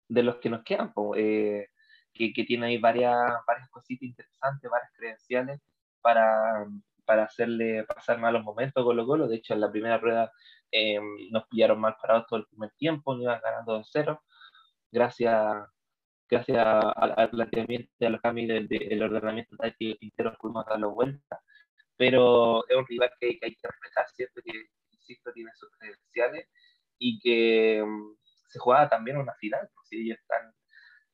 de 0.09 0.23
los 0.23 0.37
que 0.37 0.51
nos 0.51 0.65
quedan. 0.65 0.93
Pues, 0.95 1.69
que, 2.13 2.45
tiene 2.45 2.67
ahí 2.67 2.79
varias, 2.79 3.17
varias 3.47 3.69
cositas 3.71 4.03
interesantes, 4.03 4.71
varias 4.71 4.91
credenciales 4.97 5.61
para, 6.01 6.67
para 7.05 7.25
hacerle 7.25 7.85
pasar 7.85 8.19
malos 8.19 8.45
momentos 8.45 8.85
Colo 8.85 9.07
Colo. 9.07 9.29
De 9.29 9.37
hecho, 9.37 9.55
en 9.55 9.61
la 9.61 9.71
primera 9.71 9.99
rueda 9.99 10.33
eh, 10.71 11.01
nos 11.31 11.47
pillaron 11.49 11.81
mal 11.81 11.97
parados 12.01 12.27
todo 12.29 12.41
el 12.41 12.47
primer 12.47 12.73
tiempo, 12.77 13.15
nos 13.15 13.23
iban 13.25 13.41
ganando 13.43 13.81
2-0. 13.81 14.21
Gracias, 14.93 15.69
gracias 16.31 16.59
al 16.97 17.31
planteamiento 17.31 17.93
y 17.99 18.05
a 18.05 18.11
los 18.11 18.21
cambios 18.21 18.49
del, 18.49 18.69
del 18.69 19.03
ordenamiento 19.03 19.57
táctico 19.57 19.99
Quintero 19.99 20.37
pudimos 20.41 20.65
darlo 20.67 20.93
vuelta. 20.93 21.41
Pero 21.97 22.67
es 22.69 22.77
un 22.77 22.87
rival 22.87 23.11
que, 23.21 23.39
que 23.39 23.47
hay 23.47 23.55
que 23.55 23.69
respetar, 23.69 24.09
¿cierto? 24.15 24.41
Que, 24.43 24.53
insisto, 24.93 25.33
tiene 25.33 25.51
sus 25.55 25.71
credenciales 25.79 26.49
y 26.99 27.19
que 27.19 27.83
um, 27.83 28.17
se 28.49 28.59
jugaba 28.59 28.89
también 28.89 29.17
una 29.17 29.35
final, 29.35 29.69
si 29.85 30.03
ellos 30.03 30.19
están 30.19 30.53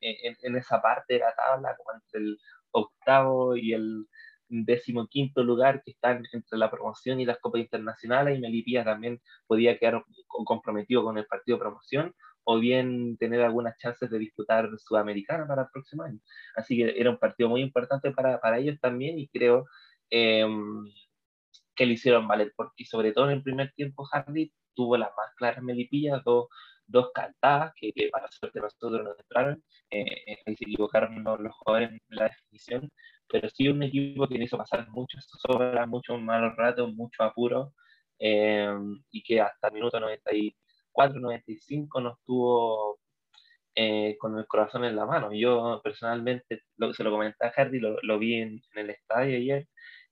en, 0.01 0.57
esa 0.57 0.81
parte 0.83 1.15
de 1.15 1.21
la 1.21 1.35
tabla, 1.35 1.77
como 1.77 1.93
entre 1.95 2.21
el 2.21 2.39
octavo 2.73 3.57
y 3.57 3.73
el 3.73 4.07
décimo 4.49 5.07
quinto 5.09 5.43
lugar, 5.43 5.83
que 5.85 5.93
están 5.93 6.23
entre 6.33 6.59
la 6.59 6.71
promoción 6.71 7.21
y 7.21 7.25
las 7.25 7.39
copas 7.39 7.61
internacionales, 7.61 8.37
y 8.37 8.41
Melipilla 8.41 8.85
también 8.85 9.21
podía 9.47 9.79
quedar 9.79 10.05
comprometido 10.27 11.03
con 11.03 11.19
el 11.19 11.27
partido 11.27 11.57
de 11.57 11.63
promoción, 11.63 12.15
o 12.47 12.59
bien 12.61 13.17
tener 13.19 13.43
algunas 13.43 13.77
chances 13.79 14.09
de 14.11 14.19
disputar 14.19 14.71
Sudamericana 14.79 15.47
para 15.47 15.63
el 15.63 15.69
próximo 15.73 16.05
año. 16.05 16.21
Así 16.55 16.77
que 16.77 16.99
era 16.99 17.11
un 17.11 17.19
partido 17.19 17.49
muy 17.49 17.61
importante 17.61 18.13
para, 18.13 18.41
para 18.41 18.59
ellos 18.59 18.79
también, 18.81 19.19
y 19.19 19.29
creo 19.29 19.67
em, 20.11 20.85
que 21.75 21.87
lo 21.87 21.93
hicieron 21.93 22.29
valer, 22.29 22.53
porque 22.57 22.85
sobre 22.85 23.13
todo 23.13 23.27
en 23.27 23.39
el 23.39 23.43
primer 23.43 23.73
tiempo 23.73 24.05
Hardy 24.05 24.53
tuvo 24.75 24.97
las 24.97 25.11
más 25.17 25.35
claras 25.37 25.63
Melipilla, 25.63 26.23
dos 26.25 26.49
dos 26.87 27.11
cantadas 27.13 27.73
que, 27.77 27.93
para 28.13 28.29
suerte 28.31 28.61
nosotros 28.61 29.03
nos 29.03 29.19
entraron, 29.19 29.63
eh, 29.91 30.05
eh, 30.27 30.39
se 30.45 30.53
equivocaron 30.53 31.25
los, 31.25 31.53
jugadores 31.57 31.91
en 31.91 32.01
la 32.09 32.25
definición, 32.29 32.91
pero 33.29 33.49
sí 33.51 33.69
un 33.69 33.83
equipo 33.83 34.29
que 34.29 34.43
hizo 34.43 34.57
pasar 34.57 34.89
muchas 34.91 35.27
sobras, 35.43 35.89
muchos 35.89 36.21
malos 36.21 36.55
ratos, 36.57 36.95
mucho 36.95 37.23
apuro, 37.23 37.75
eh, 38.19 38.69
y 39.11 39.23
que 39.23 39.41
hasta 39.41 39.69
el 39.69 39.75
minuto 39.75 39.99
94, 40.97 41.21
95 41.21 42.01
nos 42.01 42.23
tuvo 42.25 42.99
con 44.19 44.39
el 44.39 44.47
corazón 44.47 44.85
en 44.85 44.97
la 44.97 45.07
mano. 45.07 45.33
Yo 45.33 45.81
personalmente 45.85 46.63
lo, 46.79 46.95
se 46.95 47.05
lo 47.05 47.11
comenté 47.11 47.47
a 47.47 47.51
Hardy, 47.51 47.79
lo, 47.79 47.99
lo 48.03 48.19
vi 48.19 48.35
en, 48.37 48.61
el 48.75 48.91
estadio 48.91 49.37
ayer, 49.37 49.69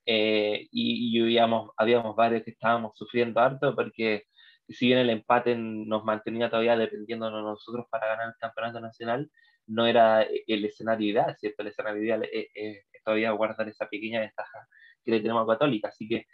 y, 0.07 0.69
y 0.71 1.23
habíamos, 1.23 1.71
habíamos 1.77 2.15
varios 2.17 2.43
que 2.45 2.51
estábamos 2.53 2.93
sufriendo 2.97 3.41
harto 3.41 3.75
porque 3.75 4.25
si 4.69 4.87
bien 4.87 4.99
el 4.99 5.11
empate 5.11 5.57
nos 5.57 6.05
mantenía 6.05 6.51
todavía 6.51 6.77
dependiendo 6.77 7.27
de 7.27 7.33
nosotros 7.33 7.87
para 7.91 8.07
ganar 8.09 8.29
el 8.29 8.35
campeonato 8.39 8.81
nacional, 8.81 9.31
no 9.67 9.87
era 9.87 10.23
el 10.23 10.65
escenario 10.65 11.11
ideal, 11.11 11.37
¿cierto? 11.39 11.63
El 11.63 11.69
escenario 11.69 12.03
ideal 12.03 12.29
es, 12.31 12.85
todavía 13.05 13.31
guardar 13.33 13.69
esa 13.69 13.89
pequeña 13.89 14.21
ventaja 14.21 14.67
que 15.05 15.11
le 15.11 15.21
tenemos 15.21 15.45
a 15.45 15.53
Católica. 15.53 15.89
Así 15.89 16.09
que 16.09 16.17
eh, 16.17 16.27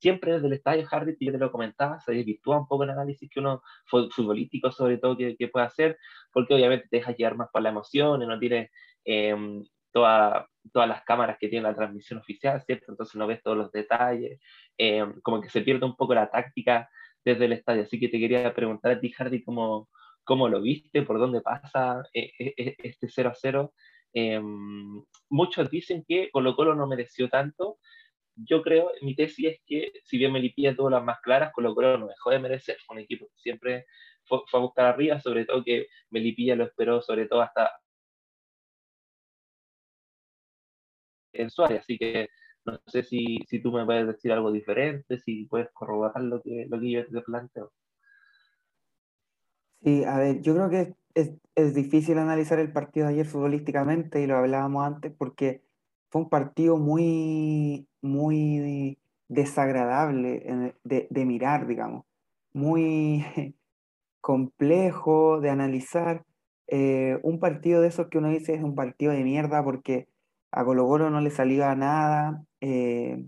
siempre 0.00 0.34
desde 0.34 0.46
el 0.46 0.52
estadio 0.52 0.86
Hardy, 0.86 1.16
yo 1.20 1.32
te 1.32 1.38
lo 1.38 1.50
comentaba, 1.50 2.00
se 2.00 2.12
desvirtúa 2.12 2.58
un 2.58 2.68
poco 2.68 2.84
el 2.84 2.90
análisis 2.90 3.28
que 3.30 3.40
uno, 3.40 3.62
futbolístico 3.86 4.70
sobre 4.70 4.98
todo, 4.98 5.16
que, 5.16 5.36
que 5.36 5.48
puede 5.48 5.66
hacer, 5.66 5.98
porque 6.32 6.54
obviamente 6.54 6.88
te 6.90 6.98
deja 6.98 7.12
llevar 7.12 7.36
más 7.36 7.48
por 7.52 7.62
la 7.62 7.70
emoción 7.70 8.22
y 8.22 8.26
no 8.26 8.38
tiene 8.38 8.70
em, 9.04 9.64
todas 9.92 10.48
las 10.72 11.04
cámaras 11.04 11.38
que 11.38 11.48
tiene 11.48 11.62
la 11.62 11.74
transmisión 11.74 12.18
oficial, 12.18 12.60
¿cierto? 12.62 12.86
Entonces 12.88 13.14
no 13.14 13.26
ves 13.26 13.42
todos 13.42 13.56
los 13.56 13.70
detalles, 13.70 14.40
em, 14.76 15.20
como 15.22 15.40
que 15.40 15.48
se 15.48 15.62
pierde 15.62 15.86
un 15.86 15.96
poco 15.96 16.14
la 16.14 16.30
táctica 16.30 16.88
desde 17.24 17.44
el 17.46 17.52
estadio. 17.52 17.82
Así 17.82 17.98
que 18.00 18.08
te 18.08 18.18
quería 18.18 18.52
preguntar 18.54 18.92
a 18.92 19.00
ti, 19.00 19.10
Hardy, 19.10 19.42
cómo, 19.44 19.88
cómo 20.24 20.48
lo 20.48 20.60
viste, 20.60 21.02
por 21.02 21.18
dónde 21.18 21.40
pasa 21.40 22.02
eh, 22.12 22.32
eh, 22.38 22.54
eh, 22.56 22.76
este 22.82 23.08
0 23.08 23.30
a 23.30 23.34
0. 23.34 23.72
Em, 24.12 25.02
muchos 25.30 25.70
dicen 25.70 26.04
que 26.06 26.30
Colo 26.30 26.56
Colo 26.56 26.74
no 26.74 26.86
mereció 26.86 27.28
tanto. 27.28 27.78
Yo 28.36 28.62
creo, 28.62 28.90
mi 29.02 29.14
tesis 29.14 29.46
es 29.46 29.60
que 29.66 29.92
si 30.04 30.18
bien 30.18 30.32
Melipilla 30.32 30.74
tuvo 30.74 30.90
las 30.90 31.04
más 31.04 31.20
claras, 31.20 31.52
Colo 31.52 31.74
Colo 31.74 31.98
no 31.98 32.08
dejó 32.08 32.30
de 32.30 32.38
merecer. 32.40 32.76
Un 32.90 32.98
equipo 32.98 33.26
que 33.26 33.38
siempre 33.38 33.86
fue, 34.24 34.40
a 34.52 34.58
buscar 34.58 34.86
arriba, 34.86 35.20
sobre 35.20 35.44
todo 35.44 35.62
que 35.64 35.86
Melipilla 36.10 36.56
lo 36.56 36.64
esperó, 36.64 37.00
sobre 37.00 37.26
todo 37.26 37.42
hasta 37.42 37.70
en 41.32 41.50
Suárez. 41.50 41.80
Así 41.80 41.98
que 41.98 42.28
no 42.64 42.80
sé 42.86 43.02
si, 43.02 43.38
si 43.46 43.60
tú 43.60 43.72
me 43.72 43.84
puedes 43.84 44.06
decir 44.06 44.32
algo 44.32 44.50
diferente, 44.50 45.18
si 45.18 45.44
puedes 45.44 45.70
corroborar 45.72 46.22
lo 46.22 46.40
que, 46.40 46.66
lo 46.68 46.80
que 46.80 46.90
yo 46.90 47.06
te 47.06 47.20
planteo. 47.20 47.72
Sí, 49.82 50.02
a 50.04 50.18
ver, 50.18 50.40
yo 50.40 50.54
creo 50.54 50.70
que 50.70 50.94
es, 51.14 51.32
es, 51.54 51.74
difícil 51.74 52.18
analizar 52.18 52.58
el 52.58 52.72
partido 52.72 53.06
de 53.06 53.14
ayer 53.14 53.26
futbolísticamente 53.26 54.22
y 54.22 54.26
lo 54.26 54.36
hablábamos 54.36 54.86
antes 54.86 55.12
porque 55.12 55.62
fue 56.14 56.22
un 56.22 56.28
partido 56.28 56.76
muy, 56.76 57.88
muy 58.00 59.00
desagradable 59.26 60.72
de, 60.84 61.08
de 61.10 61.24
mirar, 61.26 61.66
digamos, 61.66 62.04
muy 62.52 63.24
complejo 64.20 65.40
de 65.40 65.50
analizar. 65.50 66.24
Eh, 66.68 67.18
un 67.24 67.40
partido 67.40 67.80
de 67.80 67.88
esos 67.88 68.06
que 68.10 68.18
uno 68.18 68.28
dice 68.28 68.54
es 68.54 68.62
un 68.62 68.76
partido 68.76 69.10
de 69.10 69.24
mierda 69.24 69.64
porque 69.64 70.06
a 70.52 70.64
Colo 70.64 70.86
Colo 70.86 71.10
no 71.10 71.20
le 71.20 71.30
salía 71.30 71.74
nada, 71.74 72.44
eh, 72.60 73.26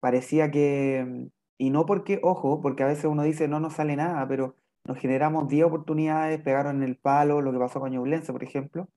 parecía 0.00 0.50
que, 0.50 1.28
y 1.58 1.68
no 1.68 1.84
porque, 1.84 2.20
ojo, 2.22 2.62
porque 2.62 2.84
a 2.84 2.86
veces 2.86 3.04
uno 3.04 3.22
dice 3.22 3.48
no 3.48 3.60
nos 3.60 3.74
sale 3.74 3.96
nada, 3.96 4.26
pero 4.26 4.56
nos 4.84 4.96
generamos 4.98 5.48
10 5.48 5.66
oportunidades, 5.66 6.40
pegaron 6.40 6.78
en 6.78 6.84
el 6.84 6.96
palo, 6.96 7.42
lo 7.42 7.52
que 7.52 7.58
pasó 7.58 7.80
con 7.80 7.92
Ñublense, 7.92 8.32
por 8.32 8.44
ejemplo, 8.44 8.88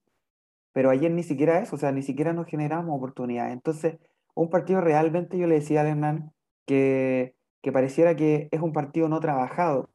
pero 0.73 0.89
ayer 0.89 1.11
ni 1.11 1.23
siquiera 1.23 1.59
eso, 1.59 1.75
o 1.75 1.79
sea, 1.79 1.91
ni 1.91 2.01
siquiera 2.01 2.33
nos 2.33 2.47
generamos 2.47 2.95
oportunidades. 2.95 3.53
Entonces, 3.53 3.97
un 4.35 4.49
partido 4.49 4.81
realmente, 4.81 5.37
yo 5.37 5.47
le 5.47 5.55
decía 5.55 5.81
a 5.81 5.87
Hernán 5.87 6.31
que, 6.65 7.35
que 7.61 7.71
pareciera 7.71 8.15
que 8.15 8.47
es 8.51 8.61
un 8.61 8.73
partido 8.73 9.09
no 9.09 9.19
trabajado, 9.19 9.89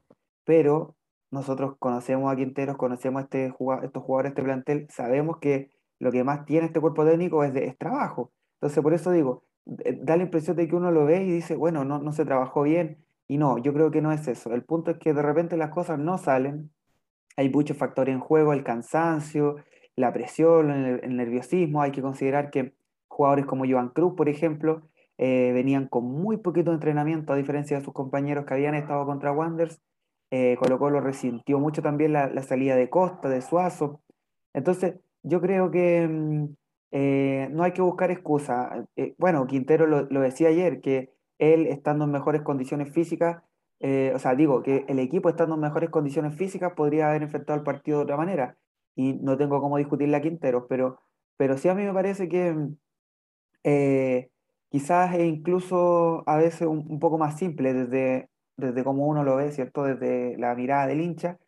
pero 0.45 0.97
nosotros 1.31 1.77
conocemos 1.79 2.33
a 2.33 2.37
Quinteros, 2.37 2.77
conocemos 2.77 3.21
a 3.21 3.25
este, 3.25 3.47
estos 3.47 4.03
jugadores, 4.03 4.31
este 4.31 4.43
plantel, 4.43 4.87
sabemos 4.91 5.39
que 5.39 5.71
lo 5.99 6.13
que 6.13 6.25
más 6.25 6.45
tiene 6.45 6.67
este 6.67 6.81
cuerpo 6.81 7.05
técnico 7.05 7.43
es, 7.45 7.53
de, 7.53 7.67
es 7.67 7.79
trabajo. 7.79 8.33
Entonces, 8.55 8.83
por 8.83 8.95
eso 8.95 9.11
digo, 9.11 9.45
eh, 9.85 9.99
da 10.01 10.17
la 10.17 10.23
impresión 10.23 10.57
de 10.57 10.69
que 10.69 10.77
uno 10.77 10.91
lo 10.91 11.05
ve 11.05 11.23
y 11.25 11.31
dice, 11.31 11.57
bueno, 11.57 11.85
no, 11.85 11.99
no 11.99 12.13
se 12.13 12.25
trabajó 12.25 12.63
bien. 12.63 13.05
Y 13.29 13.39
no, 13.39 13.59
yo 13.59 13.73
creo 13.73 13.91
que 13.91 14.03
no 14.03 14.13
es 14.13 14.29
eso. 14.29 14.53
El 14.55 14.65
punto 14.65 14.93
es 14.93 14.99
que 14.99 15.13
de 15.13 15.23
repente 15.23 15.57
las 15.57 15.71
cosas 15.71 15.99
no 15.99 16.17
salen. 16.19 16.71
Hay 17.37 17.51
muchos 17.51 17.77
factores 17.77 18.15
en 18.15 18.21
juego, 18.21 18.53
el 18.53 18.63
cansancio, 18.63 19.57
la 19.97 20.13
presión, 20.13 20.71
el, 20.71 21.17
nerviosismo. 21.17 21.83
Hay 21.83 21.91
que 21.91 22.03
considerar 22.03 22.51
que 22.51 22.75
jugadores 23.09 23.47
como 23.47 23.65
Joan 23.69 23.89
Cruz, 23.89 24.15
por 24.17 24.29
ejemplo, 24.29 24.83
eh, 25.19 25.53
venían 25.55 25.89
con 25.89 26.05
muy 26.05 26.37
poquito 26.37 26.73
entrenamiento, 26.73 27.33
a 27.33 27.37
diferencia 27.37 27.79
de 27.79 27.85
sus 27.85 27.95
compañeros 27.95 28.45
que 28.45 28.55
habían 28.55 28.75
estado 28.75 29.07
contra 29.07 29.33
Wanderers. 29.33 29.81
Eh, 30.31 30.57
Colo 30.59 30.79
Colo 30.79 31.01
resintió 31.01 31.59
mucho 31.59 31.83
también 31.83 32.13
la, 32.13 32.43
salida 32.43 32.77
de 32.77 32.91
Costa, 32.91 33.29
de 33.29 33.41
Suazo. 33.41 34.03
Entonces, 34.53 34.97
yo 35.23 35.41
creo 35.41 35.71
que 35.71 36.07
mm, 36.09 36.47
eh, 36.93 37.49
no 37.53 37.63
hay 37.63 37.73
que 37.73 37.83
buscar 37.83 38.11
excusa. 38.11 38.87
Eh, 38.97 39.15
bueno, 39.19 39.47
Quintero 39.47 39.87
lo, 39.87 40.21
decía 40.21 40.49
ayer, 40.49 40.81
que 40.81 41.13
él 41.39 41.67
estando 41.67 42.05
en 42.05 42.11
mejores 42.13 42.43
condiciones 42.43 42.91
físicas, 42.93 43.43
o 44.15 44.19
sea, 44.19 44.35
digo, 44.35 44.63
que 44.63 44.85
el 44.89 44.99
equipo 44.99 45.29
estando 45.29 45.55
en 45.55 45.61
mejores 45.61 45.91
condiciones 45.91 46.35
físicas 46.35 46.73
podría 46.75 47.11
haber 47.11 47.23
enfrentado 47.23 47.59
el 47.59 47.65
partido 47.65 47.99
de 47.99 48.05
otra 48.05 48.17
manera. 48.17 48.57
Y 48.97 49.15
no 49.15 49.37
tengo 49.37 49.61
cómo 49.61 49.77
discutirle 49.79 50.17
a 50.17 50.23
Quintero, 50.23 50.67
pero, 50.69 51.01
pero 51.37 51.57
sí 51.59 51.69
a 51.69 51.75
mí 51.75 51.85
me 51.85 51.93
parece 51.93 52.29
que 52.29 52.53
mm, 52.53 52.77
quizás 54.71 55.15
es 55.15 55.25
incluso 55.27 56.25
a 56.27 56.37
veces 56.37 56.67
un, 56.67 56.99
poco 56.99 57.19
más 57.19 57.39
simple 57.39 57.75
desde, 57.75 58.31
desde 58.57 58.85
cómo 58.85 59.07
uno 59.07 59.23
lo 59.25 59.37
ve, 59.37 59.53
¿cierto? 59.53 59.85
Desde 59.85 60.37
la 60.39 60.55
mirada 60.55 60.87
del 60.87 61.01
hincha. 61.01 61.39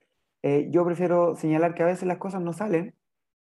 yo 0.70 0.84
prefiero 0.84 1.34
señalar 1.37 1.74
que 1.74 1.82
a 1.82 1.87
veces 1.87 2.06
las 2.06 2.18
cosas 2.18 2.42
no 2.42 2.52
salen 2.52 2.94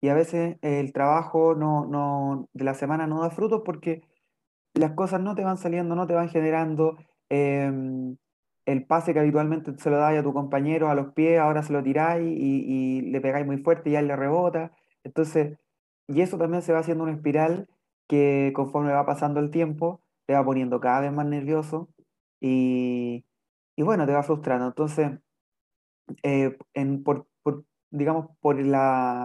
y 0.01 0.09
a 0.09 0.15
veces 0.15 0.59
el 0.63 0.93
trabajo 0.93 1.55
no, 1.55 1.87
no, 1.87 2.49
de 2.53 2.65
la 2.65 2.75
semana 2.75 3.07
no 3.07 3.23
da 3.23 3.31
frutos 3.31 3.63
porque 3.65 4.03
las 4.75 4.93
cosas 4.93 5.21
no 5.21 5.35
te 5.35 5.45
van 5.45 5.57
saliendo, 5.57 5.95
no 5.95 6.07
te 6.07 6.15
van 6.15 6.29
generando. 6.29 6.99
Em, 7.29 8.17
el 8.67 8.87
pase 8.87 9.13
que 9.13 9.21
habitualmente 9.21 9.77
se 9.79 9.91
lo 9.91 9.99
dais 9.99 10.19
a 10.19 10.23
tu 10.23 10.33
compañero 10.33 10.89
a 10.89 10.95
los 10.95 11.13
pies, 11.13 11.39
ahora 11.39 11.63
se 11.63 11.73
lo 11.73 11.83
tiráis 11.83 12.27
y, 12.27 13.03
le 13.03 13.21
pegáis 13.21 13.47
muy 13.47 13.59
fuerte 13.59 13.91
y 13.91 13.93
ya 13.95 14.01
él 14.01 14.09
le 14.09 14.17
rebota. 14.17 14.73
Entonces, 15.05 15.59
y 16.09 16.21
eso 16.21 16.39
también 16.39 16.63
se 16.63 16.73
va 16.73 16.81
haciendo 16.81 17.05
una 17.05 17.13
espiral 17.13 17.69
que 18.09 18.53
conforme 18.55 18.93
va 18.93 19.07
pasando 19.07 19.41
el 19.41 19.51
tiempo, 19.51 20.01
te 20.27 20.35
va 20.35 20.45
poniendo 20.45 20.81
cada 20.81 21.01
vez 21.01 21.13
más 21.13 21.27
nervioso 21.27 21.89
y, 22.41 23.25
y 23.77 23.83
bueno, 23.83 24.07
te 24.07 24.13
va 24.13 24.23
frustrando. 24.23 24.67
Entonces, 24.67 25.13
eh, 26.23 26.57
digamos, 27.91 28.27
por, 28.41 28.57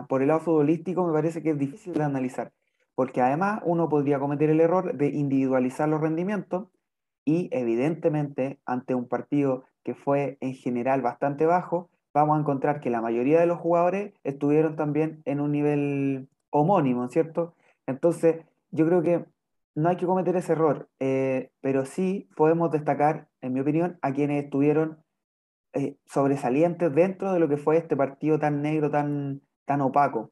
por 0.08 0.22
el 0.22 0.28
lado 0.28 0.40
futbolístico 0.42 1.06
me 1.06 1.14
parece 1.14 1.42
que 1.42 1.52
es 1.52 1.58
difícil 1.58 1.94
de 1.94 2.04
analizar, 2.04 2.54
porque 2.96 3.22
además 3.22 3.62
uno 3.66 3.90
podría 3.90 4.20
cometer 4.20 4.50
el 4.50 4.60
error 4.62 4.96
de 4.96 5.08
individualizar 5.10 5.88
los 5.90 6.02
rendimientos 6.02 6.68
y 7.26 7.50
evidentemente 7.52 8.60
ante 8.66 8.96
un 8.96 9.08
partido 9.08 9.64
que 9.84 9.96
fue 9.96 10.38
en 10.42 10.54
general 10.54 11.02
bastante 11.02 11.46
bajo, 11.46 11.90
vamos 12.14 12.38
a 12.38 12.42
encontrar 12.42 12.80
que 12.82 12.90
la 12.90 13.02
mayoría 13.02 13.40
de 13.40 13.46
los 13.46 13.60
jugadores 13.60 14.14
estuvieron 14.24 14.76
también 14.76 15.22
en 15.26 15.40
un 15.40 15.52
nivel 15.52 16.30
homónimo, 16.50 17.08
¿cierto? 17.10 17.56
Entonces, 17.88 18.46
yo 18.72 18.86
creo 18.86 19.02
que 19.02 19.26
no 19.76 19.90
hay 19.90 19.98
que 19.98 20.06
cometer 20.06 20.36
ese 20.36 20.54
error, 20.54 20.90
eh, 21.00 21.52
pero 21.62 21.86
sí 21.86 22.30
podemos 22.36 22.72
destacar, 22.72 23.28
en 23.42 23.54
mi 23.54 23.62
opinión, 23.62 23.98
a 24.02 24.12
quienes 24.14 24.44
estuvieron 24.44 25.00
eh, 25.74 25.98
sobresalientes 26.06 26.94
dentro 26.94 27.32
de 27.34 27.40
lo 27.40 27.48
que 27.48 27.58
fue 27.58 27.78
este 27.78 27.96
partido 27.96 28.40
tan 28.40 28.62
negro, 28.62 28.90
tan, 28.90 29.42
tan 29.66 29.82
opaco. 29.82 30.32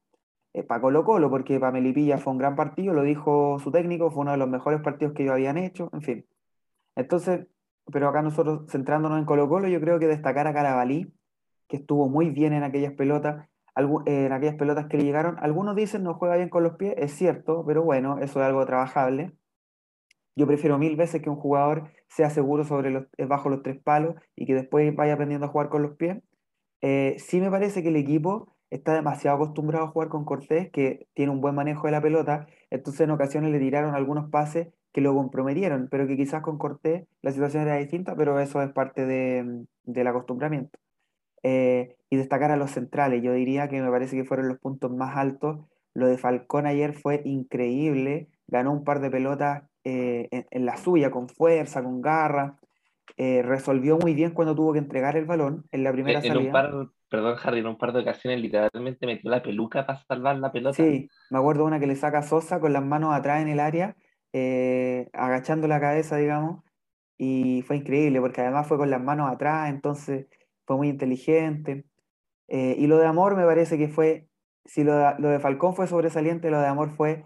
Eh, 0.54 0.64
para 0.64 0.80
Colo 0.80 1.04
Colo, 1.04 1.30
porque 1.30 1.60
para 1.60 1.72
Melipilla 1.72 2.18
fue 2.18 2.32
un 2.32 2.38
gran 2.38 2.56
partido, 2.56 2.94
lo 2.94 3.02
dijo 3.02 3.58
su 3.60 3.70
técnico, 3.70 4.10
fue 4.10 4.22
uno 4.22 4.32
de 4.32 4.38
los 4.38 4.48
mejores 4.48 4.80
partidos 4.80 5.14
que 5.14 5.22
ellos 5.22 5.34
habían 5.34 5.58
hecho, 5.58 5.90
en 5.92 6.02
fin. 6.02 6.26
Entonces, 6.98 7.46
pero 7.92 8.08
acá 8.08 8.22
nosotros 8.22 8.68
centrándonos 8.70 9.20
en 9.20 9.24
Colo 9.24 9.48
Colo, 9.48 9.68
yo 9.68 9.80
creo 9.80 10.00
que 10.00 10.08
destacar 10.08 10.48
a 10.48 10.52
Carabalí, 10.52 11.14
que 11.68 11.76
estuvo 11.76 12.08
muy 12.08 12.30
bien 12.30 12.52
en 12.52 12.64
aquellas 12.64 12.92
pelotas, 12.94 13.48
en 14.06 14.32
aquellas 14.32 14.56
pelotas 14.56 14.86
que 14.88 14.98
le 14.98 15.04
llegaron. 15.04 15.36
Algunos 15.38 15.76
dicen 15.76 16.02
no 16.02 16.14
juega 16.14 16.36
bien 16.36 16.48
con 16.48 16.64
los 16.64 16.76
pies, 16.76 16.94
es 16.98 17.12
cierto, 17.12 17.64
pero 17.64 17.84
bueno, 17.84 18.18
eso 18.18 18.40
es 18.40 18.46
algo 18.46 18.66
trabajable. 18.66 19.32
Yo 20.34 20.46
prefiero 20.48 20.76
mil 20.78 20.96
veces 20.96 21.22
que 21.22 21.30
un 21.30 21.36
jugador 21.36 21.90
sea 22.08 22.30
seguro 22.30 22.64
sobre 22.64 22.90
los, 22.90 23.06
eh, 23.16 23.26
bajo 23.26 23.48
los 23.48 23.62
tres 23.62 23.80
palos 23.80 24.16
y 24.34 24.46
que 24.46 24.54
después 24.54 24.94
vaya 24.96 25.14
aprendiendo 25.14 25.46
a 25.46 25.50
jugar 25.50 25.68
con 25.68 25.82
los 25.82 25.96
pies. 25.96 26.18
Eh, 26.80 27.14
sí 27.18 27.40
me 27.40 27.50
parece 27.50 27.82
que 27.82 27.90
el 27.90 27.96
equipo 27.96 28.56
está 28.70 28.94
demasiado 28.94 29.36
acostumbrado 29.36 29.86
a 29.86 29.88
jugar 29.88 30.08
con 30.08 30.24
Cortés, 30.24 30.70
que 30.72 31.06
tiene 31.14 31.30
un 31.30 31.40
buen 31.40 31.54
manejo 31.54 31.86
de 31.86 31.92
la 31.92 32.02
pelota, 32.02 32.46
entonces 32.70 33.02
en 33.02 33.12
ocasiones 33.12 33.52
le 33.52 33.60
tiraron 33.60 33.94
algunos 33.94 34.30
pases 34.30 34.68
que 34.98 35.02
lo 35.02 35.14
comprometieron, 35.14 35.86
pero 35.88 36.08
que 36.08 36.16
quizás 36.16 36.42
con 36.42 36.58
Cortés 36.58 37.06
la 37.22 37.30
situación 37.30 37.62
era 37.62 37.76
distinta, 37.76 38.16
pero 38.16 38.40
eso 38.40 38.60
es 38.60 38.72
parte 38.72 39.06
de, 39.06 39.64
del 39.84 40.06
acostumbramiento. 40.08 40.76
Eh, 41.44 41.94
y 42.10 42.16
destacar 42.16 42.50
a 42.50 42.56
los 42.56 42.72
centrales, 42.72 43.22
yo 43.22 43.32
diría 43.32 43.68
que 43.68 43.80
me 43.80 43.90
parece 43.92 44.16
que 44.16 44.24
fueron 44.24 44.48
los 44.48 44.58
puntos 44.58 44.90
más 44.90 45.16
altos. 45.16 45.60
Lo 45.94 46.08
de 46.08 46.18
Falcón 46.18 46.66
ayer 46.66 46.94
fue 46.94 47.22
increíble, 47.24 48.26
ganó 48.48 48.72
un 48.72 48.82
par 48.82 48.98
de 48.98 49.08
pelotas 49.08 49.62
eh, 49.84 50.28
en, 50.32 50.66
la 50.66 50.76
suya, 50.76 51.12
con 51.12 51.28
fuerza, 51.28 51.80
con 51.80 52.00
garra. 52.00 52.56
Eh, 53.16 53.42
resolvió 53.42 53.98
muy 53.98 54.14
bien 54.14 54.32
cuando 54.32 54.56
tuvo 54.56 54.72
que 54.72 54.80
entregar 54.80 55.16
el 55.16 55.26
balón 55.26 55.64
en 55.70 55.84
la 55.84 55.92
primera 55.92 56.18
en 56.18 56.36
Un 56.36 56.50
par, 56.50 56.72
perdón, 57.08 57.36
Harry, 57.40 57.60
en 57.60 57.68
un 57.68 57.78
par 57.78 57.92
de 57.92 58.00
ocasiones 58.00 58.40
literalmente 58.40 59.06
metió 59.06 59.30
la 59.30 59.44
peluca 59.44 59.86
para 59.86 60.00
salvar 60.00 60.38
la 60.38 60.50
pelota. 60.50 60.74
Sí, 60.74 61.08
me 61.30 61.38
acuerdo 61.38 61.64
una 61.64 61.78
que 61.78 61.86
le 61.86 61.94
saca 61.94 62.22
Sosa 62.22 62.58
con 62.58 62.72
las 62.72 62.84
manos 62.84 63.14
atrás 63.14 63.42
en 63.42 63.48
el 63.48 63.60
área, 63.60 63.94
eh, 64.32 65.08
agachando 65.12 65.68
la 65.68 65.80
cabeza, 65.80 66.16
digamos, 66.16 66.64
y 67.16 67.62
fue 67.66 67.76
increíble 67.76 68.20
porque 68.20 68.40
además 68.42 68.66
fue 68.66 68.78
con 68.78 68.90
las 68.90 69.02
manos 69.02 69.30
atrás, 69.30 69.70
entonces 69.70 70.26
fue 70.66 70.76
muy 70.76 70.88
inteligente. 70.88 71.84
y 72.48 72.86
lo 72.86 72.98
de 72.98 73.06
Amor 73.06 73.36
me 73.36 73.44
parece 73.44 73.78
que 73.78 73.88
fue, 73.88 74.28
si 74.64 74.84
lo 74.84 74.94
de, 74.96 75.14
lo 75.18 75.40
Falcón 75.40 75.74
fue 75.74 75.86
sobresaliente, 75.86 76.50
lo 76.50 76.60
de 76.60 76.66
Amor 76.68 76.90
fue 76.96 77.24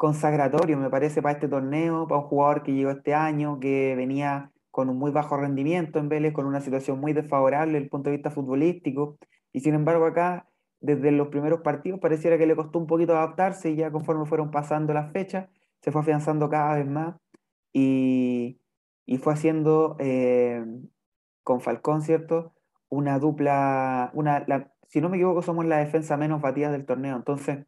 consagratorio, 0.00 0.78
me 0.78 0.88
parece, 0.88 1.20
para 1.20 1.34
este 1.34 1.46
torneo, 1.46 2.08
para 2.08 2.22
un 2.22 2.26
jugador 2.26 2.62
que 2.62 2.72
llegó 2.72 2.90
este 2.90 3.12
año, 3.14 3.60
que 3.60 3.94
venía 3.96 4.50
con 4.70 4.88
un 4.88 4.98
muy 4.98 5.10
bajo 5.10 5.36
rendimiento 5.36 5.98
en 5.98 6.08
Vélez, 6.08 6.32
con 6.32 6.46
una 6.46 6.62
situación 6.62 6.98
muy 6.98 7.12
desfavorable 7.12 7.74
desde 7.74 7.84
el 7.84 7.90
punto 7.90 8.08
de 8.08 8.16
vista 8.16 8.30
futbolístico, 8.30 9.18
y 9.52 9.60
sin 9.60 9.74
embargo 9.74 10.06
acá, 10.06 10.48
desde 10.80 11.12
los 11.12 11.28
primeros 11.28 11.60
partidos, 11.60 12.00
pareciera 12.00 12.38
que 12.38 12.46
le 12.46 12.56
costó 12.56 12.78
un 12.78 12.86
poquito 12.86 13.16
adaptarse 13.16 13.70
y 13.70 13.76
ya 13.76 13.90
conforme 13.90 14.26
fueron 14.26 14.50
pasando 14.50 14.92
las 14.94 15.12
fechas, 15.12 15.48
se 15.80 15.92
fue 15.92 16.02
afianzando 16.02 16.48
cada 16.48 16.76
vez 16.76 16.86
más 16.86 17.16
y, 17.72 18.60
y 19.06 19.18
fue 19.18 19.34
haciendo 19.34 19.96
eh, 19.98 20.64
con 21.42 21.60
Falcón, 21.60 22.02
¿cierto? 22.02 22.54
Una 22.88 23.18
dupla, 23.18 24.10
una, 24.14 24.44
si 24.88 25.00
no 25.00 25.08
me 25.08 25.16
equivoco, 25.16 25.42
somos 25.42 25.66
la 25.66 25.78
defensa 25.78 26.16
menos 26.16 26.40
batida 26.40 26.70
del 26.72 26.86
torneo, 26.86 27.16
entonces 27.16 27.66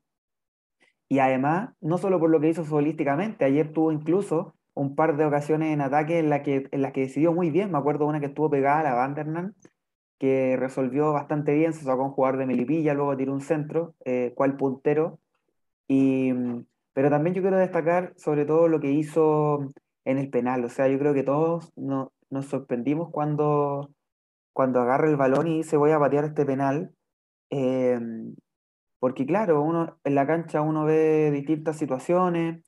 y 1.13 1.19
además, 1.19 1.75
no 1.83 1.99
solo 1.99 2.19
por 2.19 2.31
lo 2.31 2.41
que 2.41 2.49
hizo 2.49 2.65
futbolísticamente, 2.65 3.45
ayer 3.45 3.71
tuvo 3.71 3.93
incluso 3.93 4.55
un 4.73 4.95
par 4.95 5.19
de 5.19 5.27
ocasiones 5.27 5.71
en 5.75 5.83
ataque 5.83 6.19
en, 6.19 6.31
la 6.31 6.43
que, 6.43 6.71
las 6.73 6.93
que 6.93 7.03
decidió 7.03 7.35
muy 7.35 7.51
bien. 7.51 7.71
Me 7.71 7.77
acuerdo 7.77 8.07
una 8.07 8.19
que 8.19 8.29
estuvo 8.29 8.49
pegada 8.49 8.81
a 8.81 8.83
la 8.83 8.95
que 10.23 10.57
resolvió 10.57 11.13
bastante 11.13 11.53
bien, 11.53 11.73
se 11.73 11.85
sacó 11.85 12.05
un 12.05 12.13
jugador 12.13 12.39
de 12.39 12.47
Melipilla, 12.47 12.95
luego 12.95 13.17
tiró 13.17 13.33
un 13.33 13.41
centro, 13.41 13.97
eh, 14.05 14.33
cual 14.37 14.57
puntero. 14.57 15.19
Y, 15.89 16.33
pero 16.93 17.11
también 17.11 17.35
yo 17.35 17.43
quiero 17.43 17.57
destacar 17.59 18.15
sobre 18.17 18.45
todo 18.45 18.69
lo 18.69 18.79
que 18.79 18.93
hizo 18.93 19.73
en 20.05 20.19
el 20.19 20.31
penal. 20.31 20.65
O 20.65 20.69
sea, 20.69 20.87
yo 20.87 20.97
creo 21.01 21.13
que 21.13 21.25
todos 21.25 21.73
nos 21.75 22.47
sorprendimos 22.47 23.11
cuando, 23.11 23.91
cuando 24.53 24.81
agarra 24.81 25.09
el 25.11 25.17
balón 25.17 25.49
y 25.49 25.57
dice 25.57 25.77
voy 25.77 25.91
a 25.91 25.99
patear 25.99 26.27
este 26.27 26.47
penal. 26.47 26.95
Eh, 27.51 27.99
porque 29.01 29.27
claro, 29.27 29.61
uno 29.61 29.99
en 30.05 30.15
la 30.15 30.25
cancha 30.25 30.63
uno 30.63 30.85
ve 30.85 31.33
distintas 31.33 31.77
situaciones 31.79 32.63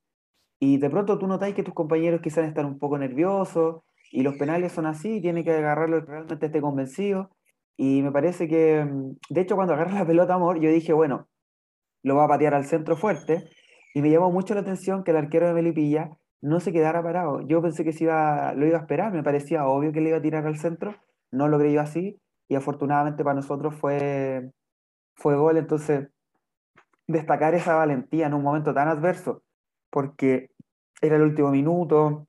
y 0.58 0.78
de 0.78 0.90
pronto 0.90 1.18
tú 1.20 1.28
notáis 1.28 1.54
que 1.54 1.62
tus 1.62 1.74
compañeros 1.74 2.20
quizás 2.20 2.48
están 2.48 2.66
un 2.66 2.80
poco 2.80 2.98
nerviosos 2.98 3.82
y 4.10 4.24
los 4.24 4.36
penales 4.36 4.72
son 4.72 4.86
así, 4.86 5.20
tiene 5.20 5.44
que 5.44 5.52
agarrarlo 5.52 6.00
realmente 6.00 6.46
esté 6.46 6.60
convencido. 6.60 7.30
Y 7.76 8.02
me 8.02 8.12
parece 8.12 8.48
que, 8.48 8.84
mm, 8.84 9.16
de 9.30 9.40
hecho, 9.40 9.56
cuando 9.56 9.74
agarra 9.74 9.94
la 9.94 10.06
pelota, 10.06 10.34
amor, 10.34 10.60
yo 10.60 10.70
dije, 10.70 10.92
bueno, 10.92 11.28
lo 12.02 12.16
va 12.16 12.24
a 12.24 12.28
patear 12.28 12.54
al 12.54 12.64
centro 12.64 12.96
fuerte. 12.96 13.48
Y 13.94 14.02
me 14.02 14.10
llamó 14.10 14.30
mucho 14.30 14.54
la 14.54 14.60
atención 14.60 15.04
que 15.04 15.12
el 15.12 15.16
arquero 15.18 15.46
de 15.46 15.54
Melipilla 15.54 16.10
no 16.42 16.60
se 16.60 16.72
quedara 16.72 17.02
parado. 17.02 17.40
Yo 17.42 17.62
pensé 17.62 17.84
que 17.84 17.92
se 17.92 18.04
iba, 18.04 18.52
lo 18.54 18.66
iba 18.66 18.78
a 18.78 18.80
esperar, 18.82 19.12
me 19.12 19.22
parecía 19.22 19.66
obvio 19.66 19.92
que 19.92 20.00
le 20.00 20.10
iba 20.10 20.18
a 20.18 20.22
tirar 20.22 20.46
al 20.46 20.58
centro, 20.58 20.94
no 21.32 21.48
lo 21.48 21.58
creyó 21.58 21.80
así. 21.80 22.20
Y 22.48 22.56
afortunadamente 22.56 23.24
para 23.24 23.36
nosotros 23.36 23.74
fue, 23.74 24.50
fue 25.16 25.36
gol. 25.36 25.56
Entonces, 25.56 26.08
destacar 27.06 27.54
esa 27.54 27.74
valentía 27.76 28.26
en 28.26 28.34
un 28.34 28.42
momento 28.42 28.74
tan 28.74 28.88
adverso, 28.88 29.42
porque 29.90 30.50
era 31.00 31.16
el 31.16 31.22
último 31.22 31.50
minuto, 31.50 32.26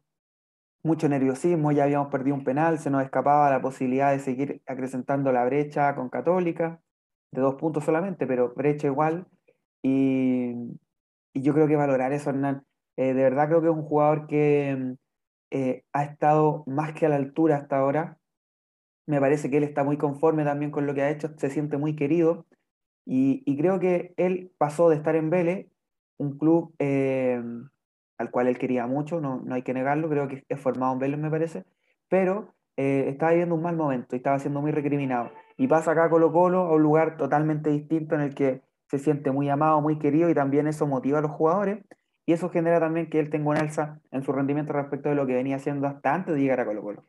mucho 0.86 1.10
nerviosismo, 1.10 1.72
ya 1.72 1.86
habíamos 1.86 2.10
perdido 2.10 2.36
un 2.36 2.44
penal, 2.44 2.78
se 2.80 2.92
nos 2.92 3.04
escapaba 3.04 3.50
la 3.50 3.62
posibilidad 3.62 4.12
de 4.12 4.20
seguir 4.20 4.62
acrecentando 4.68 5.32
la 5.32 5.44
brecha 5.44 5.96
con 5.96 6.10
Católica, 6.10 6.80
de 7.32 7.42
dos 7.42 7.56
puntos 7.56 7.84
solamente, 7.84 8.28
pero 8.28 8.54
brecha 8.56 8.88
igual. 8.88 9.28
Y, 9.82 10.54
yo 11.34 11.54
creo 11.54 11.68
que 11.68 11.76
valorar 11.76 12.14
eso, 12.14 12.30
Hernán. 12.30 12.66
Eh, 12.98 13.14
de 13.14 13.24
verdad 13.24 13.48
creo 13.48 13.62
que 13.62 13.68
es 13.68 13.74
un 13.74 13.84
jugador 13.84 14.28
que 14.28 14.96
eh, 15.52 15.84
ha 15.92 16.04
estado 16.04 16.64
más 16.68 16.94
que 16.94 17.08
a 17.08 17.10
la 17.10 17.18
altura 17.18 17.58
hasta 17.58 17.78
ahora. 17.78 18.20
Me 19.08 19.20
parece 19.20 19.50
que 19.50 19.58
él 19.58 19.64
está 19.64 19.84
muy 19.84 19.98
conforme 19.98 20.44
también 20.46 20.72
con 20.72 20.86
lo 20.88 20.94
que 20.94 21.02
ha 21.02 21.10
hecho, 21.10 21.30
se 21.38 21.50
siente 21.50 21.78
muy 21.78 21.96
querido. 21.96 22.46
Y, 23.06 23.44
creo 23.58 23.80
que 23.80 24.14
él 24.18 24.52
pasó 24.58 24.90
de 24.90 24.98
estar 24.98 25.16
en 25.16 25.30
Vélez, 25.30 25.68
un 26.18 26.38
club 26.38 26.76
eh, 26.80 27.42
al 28.18 28.32
cual 28.32 28.48
él 28.48 28.58
quería 28.58 28.88
mucho, 28.88 29.20
no, 29.22 29.42
no, 29.44 29.56
hay 29.56 29.62
que 29.64 29.74
negarlo, 29.74 30.10
creo 30.10 30.28
que 30.28 30.44
es 30.48 30.60
formado 30.60 30.94
en 30.94 31.00
Vélez, 31.00 31.20
me 31.20 31.30
parece, 31.30 31.66
pero 32.10 32.54
eh, 32.78 33.06
estaba 33.08 33.32
viviendo 33.32 33.56
un 33.56 33.62
mal 33.62 33.76
momento 33.76 34.16
y 34.16 34.18
estaba 34.18 34.40
siendo 34.40 34.62
muy 34.62 34.72
recriminado. 34.72 35.32
Y 35.58 35.68
pasa 35.68 35.92
acá 35.92 36.06
a 36.06 36.10
Colo 36.10 36.32
Colo, 36.32 36.60
a 36.62 36.74
un 36.74 36.84
lugar 36.84 37.18
totalmente 37.18 37.70
distinto 37.70 38.16
en 38.16 38.22
el 38.22 38.36
que 38.36 38.62
se 38.88 39.00
siente 39.00 39.32
muy 39.32 39.50
amado, 39.50 39.82
muy 39.82 39.98
querido 40.00 40.30
y 40.30 40.34
también 40.34 40.68
eso 40.68 40.88
motiva 40.88 41.20
a 41.20 41.22
los 41.22 41.32
jugadores. 41.32 41.80
Y 42.26 42.34
eso 42.34 42.50
genera 42.50 42.80
también 42.80 43.10
que 43.10 43.20
él 43.20 43.30
tenga 43.30 43.50
un 43.50 43.58
alza 43.58 44.02
en 44.12 44.24
su 44.24 44.32
rendimiento 44.32 44.74
respecto 44.74 45.10
de 45.10 45.16
lo 45.16 45.28
que 45.28 45.36
venía 45.36 45.58
haciendo 45.58 45.88
hasta 45.88 46.14
antes 46.14 46.36
de 46.36 46.42
llegar 46.42 46.60
a 46.60 46.66
Colo 46.66 46.82
Colo. 46.82 47.06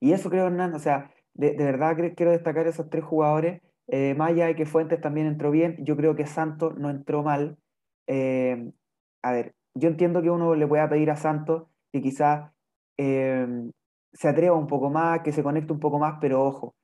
Y 0.00 0.12
eso 0.12 0.30
creo, 0.30 0.46
Hernán, 0.46 0.74
o 0.74 0.78
sea, 0.78 1.12
de, 1.34 1.52
de 1.54 1.64
verdad 1.64 1.96
quiero 2.16 2.32
destacar 2.32 2.66
esos 2.66 2.88
tres 2.90 3.04
jugadores 3.04 3.60
eh, 3.92 4.14
más 4.14 4.30
allá 4.30 4.46
de 4.46 4.54
que 4.54 4.66
Fuentes 4.66 5.00
también 5.00 5.26
entró 5.26 5.50
bien, 5.50 5.76
yo 5.84 5.96
creo 5.96 6.14
que 6.14 6.26
Santos 6.26 6.76
no 6.78 6.90
entró 6.90 7.24
mal. 7.24 7.58
Eh, 8.06 8.72
a 9.22 9.32
ver, 9.32 9.54
yo 9.74 9.88
entiendo 9.88 10.22
que 10.22 10.30
uno 10.30 10.54
le 10.54 10.66
pueda 10.66 10.88
pedir 10.88 11.10
a 11.10 11.16
Santos 11.16 11.64
que 11.92 12.02
quizás 12.02 12.52
eh, 12.98 13.46
se 14.12 14.28
atreva 14.28 14.56
un 14.56 14.66
poco 14.66 14.90
más, 14.90 15.20
que 15.22 15.32
se 15.32 15.42
conecte 15.42 15.72
un 15.72 15.80
poco 15.80 15.98
más, 15.98 16.18
pero 16.20 16.44
ojo, 16.44 16.74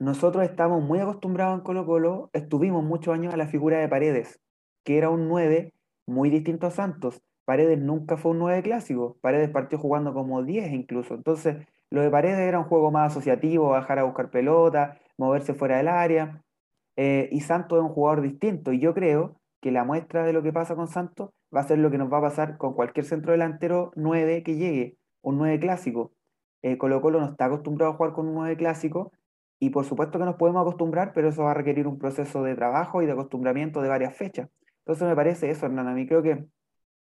nosotros 0.00 0.44
estamos 0.44 0.82
muy 0.82 1.00
acostumbrados 1.00 1.58
en 1.58 1.64
Colo 1.64 1.86
Colo, 1.86 2.30
estuvimos 2.32 2.84
muchos 2.84 3.14
años 3.14 3.34
a 3.34 3.36
la 3.36 3.46
figura 3.46 3.78
de 3.78 3.88
Paredes, 3.88 4.40
que 4.84 4.96
era 4.98 5.10
un 5.10 5.28
9 5.28 5.74
muy 6.06 6.30
distinto 6.30 6.66
a 6.66 6.70
Santos. 6.70 7.20
Paredes 7.44 7.78
nunca 7.80 8.16
fue 8.16 8.32
un 8.32 8.38
9 8.38 8.62
clásico, 8.62 9.18
Paredes 9.20 9.50
partió 9.50 9.78
jugando 9.78 10.14
como 10.14 10.42
10 10.42 10.72
incluso. 10.72 11.14
Entonces, 11.14 11.66
lo 11.90 12.02
de 12.02 12.10
Paredes 12.10 12.40
era 12.40 12.58
un 12.58 12.66
juego 12.66 12.90
más 12.90 13.12
asociativo, 13.12 13.70
bajar 13.70 13.98
a 13.98 14.04
buscar 14.04 14.30
pelota, 14.30 14.98
moverse 15.16 15.54
fuera 15.54 15.78
del 15.78 15.88
área. 15.88 16.42
Eh, 16.96 17.28
y 17.32 17.40
Santos 17.40 17.78
es 17.78 17.84
un 17.84 17.90
jugador 17.90 18.22
distinto. 18.22 18.72
Y 18.72 18.80
yo 18.80 18.94
creo 18.94 19.40
que 19.62 19.72
la 19.72 19.84
muestra 19.84 20.24
de 20.24 20.32
lo 20.32 20.42
que 20.42 20.52
pasa 20.52 20.76
con 20.76 20.88
Santos 20.88 21.30
va 21.54 21.60
a 21.60 21.64
ser 21.64 21.78
lo 21.78 21.90
que 21.90 21.98
nos 21.98 22.12
va 22.12 22.18
a 22.18 22.22
pasar 22.22 22.56
con 22.58 22.74
cualquier 22.74 23.06
centro 23.06 23.32
delantero 23.32 23.92
9 23.96 24.42
que 24.42 24.56
llegue, 24.56 24.96
un 25.22 25.38
9 25.38 25.60
clásico. 25.60 26.12
Eh, 26.62 26.78
Colo 26.78 27.00
Colo 27.00 27.20
no 27.20 27.26
está 27.30 27.46
acostumbrado 27.46 27.92
a 27.92 27.96
jugar 27.96 28.12
con 28.12 28.28
un 28.28 28.34
9 28.34 28.56
clásico 28.56 29.12
y 29.58 29.70
por 29.70 29.84
supuesto 29.84 30.18
que 30.18 30.24
nos 30.24 30.36
podemos 30.36 30.62
acostumbrar, 30.62 31.12
pero 31.12 31.28
eso 31.28 31.44
va 31.44 31.52
a 31.52 31.54
requerir 31.54 31.86
un 31.86 31.98
proceso 31.98 32.42
de 32.42 32.54
trabajo 32.54 33.02
y 33.02 33.06
de 33.06 33.12
acostumbramiento 33.12 33.82
de 33.82 33.88
varias 33.88 34.16
fechas. 34.16 34.48
Entonces 34.80 35.06
me 35.06 35.16
parece 35.16 35.50
eso, 35.50 35.66
Hernán. 35.66 35.88
A 35.88 35.94
mí 35.94 36.06
creo 36.06 36.22
que 36.22 36.46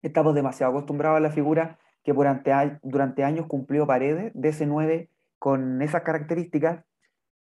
estamos 0.02 0.36
demasiado 0.36 0.72
acostumbrados 0.72 1.18
a 1.18 1.22
la 1.22 1.32
figura 1.32 1.80
que 2.04 2.14
durante, 2.14 2.52
durante 2.84 3.24
años 3.24 3.48
cumplió 3.48 3.88
Paredes 3.88 4.32
de 4.34 4.50
ese 4.50 4.66
9 4.66 5.10
con 5.40 5.82
esas 5.82 6.04
características 6.04 6.84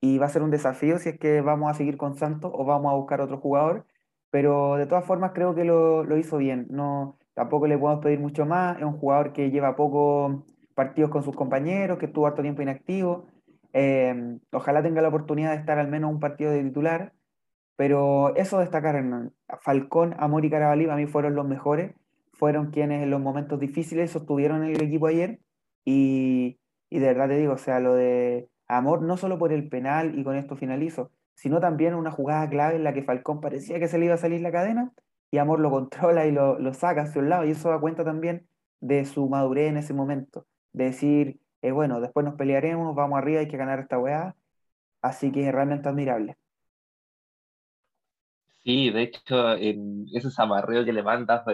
y 0.01 0.19
va 0.19 0.27
a 0.27 0.31
ser 0.31 0.43
un 0.43 0.51
desafío 0.51 0.99
si 0.99 1.11
es 1.11 1.19
que 1.19 1.41
vamos 1.41 1.71
a 1.71 1.75
seguir 1.75 1.97
con 1.97 2.17
Santos 2.17 2.51
o 2.55 2.65
vamos 2.65 2.93
a 2.93 2.97
buscar 2.97 3.21
otro 3.21 3.39
jugador, 3.39 3.87
pero 4.35 4.75
de 4.75 4.87
todas 4.87 5.05
formas 5.05 5.31
creo 5.33 5.55
que 5.55 5.63
lo, 5.63 6.03
lo 6.03 6.17
hizo 6.19 6.39
bien, 6.39 6.67
no, 6.69 7.17
tampoco 7.35 7.69
le 7.69 7.79
podemos 7.79 8.03
pedir 8.03 8.19
mucho 8.19 8.45
más, 8.45 8.77
es 8.79 8.83
un 8.83 8.99
jugador 8.99 9.33
que 9.33 9.53
lleva 9.53 9.77
pocos 9.77 10.43
partidos 10.75 11.13
con 11.13 11.23
sus 11.23 11.37
compañeros, 11.37 11.99
que 11.99 12.07
estuvo 12.07 12.27
harto 12.27 12.43
tiempo 12.43 12.61
inactivo, 12.61 13.29
em, 13.73 14.41
ojalá 14.51 14.83
tenga 14.83 15.03
la 15.03 15.09
oportunidad 15.11 15.53
de 15.53 15.59
estar 15.59 15.79
al 15.79 15.87
menos 15.87 16.11
un 16.11 16.19
partido 16.19 16.51
de 16.51 16.65
titular, 16.65 17.13
pero 17.77 18.35
eso 18.35 18.59
destacar, 18.59 19.01
Falcón, 19.61 20.17
Amor 20.19 20.45
y 20.45 20.51
Carabalí 20.51 20.91
a 20.91 20.97
mí 20.97 21.07
fueron 21.07 21.37
los 21.37 21.47
mejores, 21.47 21.95
fueron 22.33 22.73
quienes 22.73 23.05
en 23.05 23.11
los 23.11 23.21
momentos 23.21 23.61
difíciles 23.61 24.11
sostuvieron 24.11 24.65
el 24.65 24.83
equipo 24.83 25.07
ayer. 25.07 25.39
Y, 25.85 26.59
y 26.91 26.99
de 26.99 27.07
verdad 27.07 27.29
te 27.29 27.39
digo, 27.39 27.53
o 27.53 27.59
sea, 27.59 27.79
lo 27.79 27.95
de 27.95 28.49
Amor, 28.67 29.03
no 29.03 29.17
solo 29.17 29.39
por 29.39 29.53
el 29.53 29.69
penal, 29.69 30.19
y 30.19 30.25
con 30.25 30.35
esto 30.35 30.57
finalizo, 30.57 31.13
sino 31.35 31.61
también 31.61 31.95
una 31.95 32.11
jugada 32.11 32.49
clave 32.49 32.77
en 32.77 32.85
la 32.85 32.93
que 32.95 33.03
Falcón 33.03 33.41
parecía 33.41 33.79
que 33.79 33.89
se 33.89 33.99
le 33.99 34.07
iba 34.07 34.15
a 34.15 34.19
salir 34.19 34.41
la 34.41 34.53
cadena 34.53 34.93
y 35.31 35.39
Amor 35.39 35.61
lo 35.61 35.71
controla 35.71 36.27
y 36.27 36.33
lo, 36.33 36.59
lo 36.59 36.75
saca 36.75 37.03
hacia 37.03 37.21
un 37.21 37.29
lado 37.29 37.45
y 37.45 37.51
eso 37.51 37.71
da 37.71 37.81
cuenta 37.81 38.05
también 38.05 38.47
de 38.81 39.05
su 39.05 39.29
madurez 39.29 39.71
en 39.71 39.79
ese 39.79 39.95
momento, 39.95 40.47
de 40.73 40.85
decir, 40.85 41.41
eh, 41.63 41.73
bueno, 41.73 42.01
después 42.01 42.25
nos 42.25 42.35
pelearemos, 42.35 42.95
vamos 42.95 43.19
arriba, 43.19 43.41
hay 43.41 43.49
que 43.49 43.57
ganar 43.57 43.81
esta 43.81 43.99
weá, 43.99 44.37
así 45.01 45.33
que 45.33 45.47
es 45.47 45.53
realmente 45.53 45.89
admirable. 45.89 46.37
Sí, 48.63 48.91
de 48.91 49.03
hecho, 49.03 49.55
en 49.57 50.07
ese 50.13 50.29
amarreo 50.37 50.85
que 50.85 50.93
le 50.93 51.03
manda, 51.03 51.45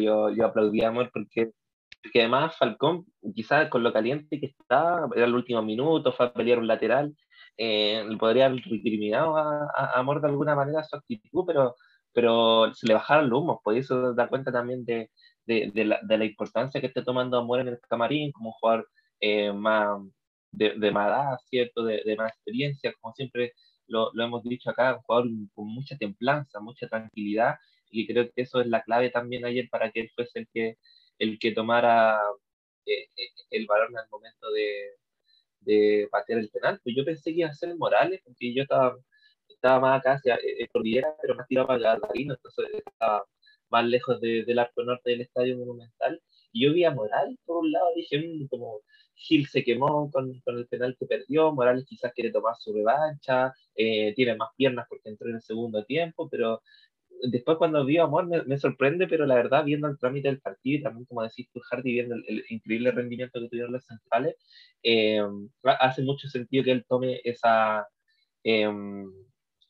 yo, 0.00 0.30
yo 0.30 0.46
aplaudí 0.46 0.82
a 0.82 0.88
Amor 0.88 1.10
porque, 1.12 1.52
porque 2.02 2.20
además 2.20 2.56
Falcón, 2.56 3.06
quizás 3.34 3.68
con 3.68 3.82
lo 3.82 3.92
caliente 3.92 4.40
que 4.40 4.46
está, 4.46 5.06
era 5.14 5.26
el 5.26 5.34
último 5.34 5.62
minuto, 5.62 6.12
fue 6.12 6.26
a 6.26 6.32
pelear 6.32 6.58
un 6.58 6.66
lateral, 6.66 7.14
eh, 7.58 8.06
podría 8.18 8.46
haber 8.46 8.62
recriminado 8.62 9.36
a, 9.36 9.64
a, 9.74 9.98
Amor 9.98 10.20
de 10.20 10.28
alguna 10.28 10.54
manera 10.54 10.84
su 10.84 10.96
actitud, 10.96 11.44
pero, 11.46 11.74
pero 12.12 12.72
se 12.74 12.86
le 12.86 12.94
bajaron 12.94 13.28
los 13.28 13.40
humos, 13.40 13.56
por 13.64 13.74
pues 13.74 13.84
eso 13.84 14.14
da 14.14 14.28
cuenta 14.28 14.52
también 14.52 14.84
de, 14.84 15.10
de, 15.46 15.70
de, 15.74 15.84
la, 15.84 16.00
de, 16.02 16.18
la, 16.18 16.24
importancia 16.24 16.80
que 16.80 16.88
esté 16.88 17.02
tomando 17.02 17.38
Amor 17.38 17.60
en 17.60 17.68
el 17.68 17.80
camarín, 17.88 18.32
como 18.32 18.52
jugador 18.52 18.88
eh, 19.20 19.52
más 19.52 20.00
de, 20.52 20.90
más 20.92 21.08
edad, 21.08 21.38
¿cierto? 21.50 21.84
De, 21.84 22.02
de, 22.04 22.16
más 22.16 22.32
experiencia, 22.32 22.92
como 23.00 23.14
siempre 23.14 23.54
lo, 23.88 24.10
lo, 24.14 24.24
hemos 24.24 24.42
dicho 24.44 24.70
acá, 24.70 24.94
un 24.96 25.02
jugador 25.02 25.28
con 25.54 25.66
mucha 25.68 25.96
templanza, 25.98 26.60
mucha 26.60 26.88
tranquilidad, 26.88 27.56
y 27.90 28.06
creo 28.06 28.26
que 28.26 28.42
eso 28.42 28.60
es 28.60 28.68
la 28.68 28.82
clave 28.82 29.10
también 29.10 29.44
ayer 29.44 29.68
para 29.70 29.90
que 29.90 30.00
él 30.02 30.10
fuese 30.14 30.40
el 30.40 30.48
que, 30.52 30.78
el 31.18 31.38
que 31.38 31.52
tomara 31.52 32.18
eh, 32.86 33.08
eh 33.16 33.30
el 33.50 33.66
balón 33.66 33.96
al 33.96 34.08
momento 34.10 34.50
de, 34.52 34.90
de 35.68 36.08
patear 36.10 36.40
el 36.40 36.48
penal. 36.50 36.80
Pues 36.82 36.96
yo 36.96 37.04
pensé 37.04 37.32
que 37.32 37.40
iba 37.40 37.48
a 37.48 37.54
ser 37.54 37.76
Morales, 37.76 38.20
porque 38.24 38.54
yo 38.54 38.62
estaba, 38.62 38.96
estaba 39.48 39.80
más 39.80 40.00
acá 40.00 40.14
hacia 40.14 40.36
eh, 40.36 40.68
Cordillera, 40.72 41.14
pero 41.20 41.34
más 41.34 41.46
tirado 41.46 41.68
para 41.68 41.80
Gardarino, 41.80 42.34
entonces 42.34 42.66
estaba 42.86 43.24
más 43.70 43.84
lejos 43.86 44.20
de, 44.20 44.44
del 44.44 44.58
arco 44.58 44.82
norte 44.82 45.10
del 45.10 45.22
estadio 45.22 45.58
monumental. 45.58 46.20
Y 46.52 46.64
yo 46.64 46.72
vi 46.72 46.84
a 46.84 46.90
Morales 46.90 47.38
por 47.44 47.58
un 47.58 47.70
lado, 47.72 47.86
dije, 47.94 48.18
mmm, 48.18 48.46
como 48.48 48.80
Gil 49.14 49.46
se 49.48 49.64
quemó 49.64 50.10
con, 50.10 50.40
con, 50.40 50.58
el 50.58 50.66
penal 50.68 50.96
que 50.98 51.06
perdió, 51.06 51.52
Morales 51.52 51.84
quizás 51.86 52.12
quiere 52.14 52.30
tomar 52.32 52.54
su 52.58 52.72
revancha, 52.72 53.52
eh, 53.74 54.14
tiene 54.14 54.36
más 54.36 54.50
piernas 54.56 54.86
porque 54.88 55.10
entró 55.10 55.28
en 55.28 55.36
el 55.36 55.42
segundo 55.42 55.84
tiempo, 55.84 56.28
pero 56.30 56.62
después 57.22 57.58
cuando 57.58 57.84
vi 57.84 57.98
Amor 57.98 58.26
me, 58.26 58.42
me, 58.44 58.58
sorprende, 58.58 59.06
pero 59.08 59.26
la 59.26 59.34
verdad, 59.34 59.64
viendo 59.64 59.88
el 59.88 59.98
trámite 59.98 60.28
del 60.28 60.40
partido 60.40 60.78
y 60.78 60.82
también, 60.82 61.06
como 61.06 61.22
decís 61.22 61.48
tú, 61.52 61.60
Hardy, 61.70 61.92
viendo 61.92 62.14
el, 62.14 62.24
el 62.28 62.44
increíble 62.48 62.90
rendimiento 62.92 63.40
que 63.40 63.48
tuvieron 63.48 63.72
los 63.72 63.84
centrales, 63.84 64.36
eh, 64.82 65.20
hace 65.80 66.02
mucho 66.02 66.28
sentido 66.28 66.64
que 66.64 66.72
él 66.72 66.84
tome 66.88 67.20
esa, 67.24 67.86
eh, 68.44 68.68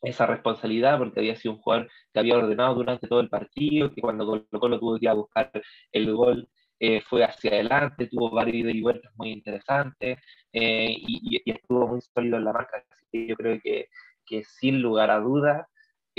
esa 0.02 0.26
responsabilidad, 0.26 0.98
porque 0.98 1.20
había 1.20 1.36
sido 1.36 1.54
un 1.54 1.60
jugador 1.60 1.90
que 2.12 2.20
había 2.20 2.36
ordenado 2.36 2.74
durante 2.74 3.08
todo 3.08 3.20
el 3.20 3.28
partido, 3.28 3.92
que 3.92 4.00
cuando 4.00 4.26
Colo 4.26 4.46
Colo 4.60 4.78
tuvo 4.78 4.98
que 4.98 5.06
ir 5.06 5.08
a 5.10 5.14
buscar 5.14 5.50
el 5.92 6.14
gol, 6.14 6.48
eh, 6.80 7.00
fue 7.02 7.24
hacia 7.24 7.50
adelante, 7.52 8.06
tuvo 8.06 8.30
varios 8.30 8.72
y 8.72 8.80
vueltas 8.80 9.12
muy 9.16 9.30
interesantes 9.30 10.18
eh, 10.52 10.94
y, 10.96 11.40
y, 11.44 11.50
estuvo 11.50 11.88
muy 11.88 12.00
sólido 12.00 12.36
en 12.36 12.44
la 12.44 12.52
marca. 12.52 12.84
Así 12.90 13.06
que 13.10 13.26
yo 13.26 13.36
creo 13.36 13.60
que, 13.60 13.88
que 14.24 14.44
sin 14.44 14.80
lugar 14.80 15.10
a 15.10 15.18
dudas 15.18 15.66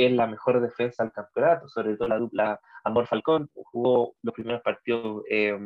es 0.05 0.11
la 0.13 0.27
mejor 0.27 0.61
defensa 0.61 1.03
del 1.03 1.11
campeonato, 1.11 1.67
sobre 1.67 1.97
todo 1.97 2.07
la 2.07 2.19
dupla 2.19 2.59
Amor 2.83 3.07
Falcón. 3.07 3.49
Jugó 3.53 4.15
los 4.21 4.33
primeros 4.33 4.61
partidos 4.61 5.23
eh, 5.29 5.57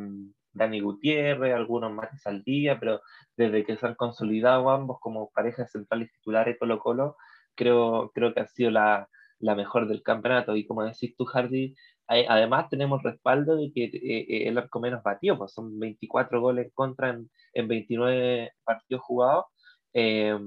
Dani 0.52 0.80
Gutiérrez, 0.80 1.54
algunos 1.54 1.92
más 1.92 2.26
al 2.26 2.42
día, 2.42 2.78
pero 2.80 3.00
desde 3.36 3.64
que 3.64 3.76
se 3.76 3.86
han 3.86 3.94
consolidado 3.94 4.70
ambos 4.70 4.98
como 5.00 5.30
parejas 5.30 5.70
centrales 5.70 6.10
titulares 6.12 6.56
Colo 6.58 6.78
Colo, 6.78 7.16
creo, 7.54 8.10
creo 8.14 8.34
que 8.34 8.40
ha 8.40 8.46
sido 8.46 8.70
la, 8.70 9.08
la 9.38 9.54
mejor 9.54 9.88
del 9.88 10.02
campeonato. 10.02 10.56
Y 10.56 10.66
como 10.66 10.84
decís 10.84 11.14
tú, 11.16 11.24
Hardy, 11.26 11.74
además 12.06 12.68
tenemos 12.70 13.02
respaldo 13.02 13.56
de 13.56 13.72
que 13.72 13.84
eh, 13.84 13.90
eh, 14.28 14.48
el 14.48 14.58
arco 14.58 14.80
menos 14.80 15.02
batió, 15.02 15.38
pues 15.38 15.52
son 15.52 15.78
24 15.78 16.40
goles 16.40 16.70
contra 16.74 17.10
en, 17.10 17.30
en 17.52 17.68
29 17.68 18.52
partidos 18.64 19.02
jugados, 19.02 19.46
eh, 19.92 20.38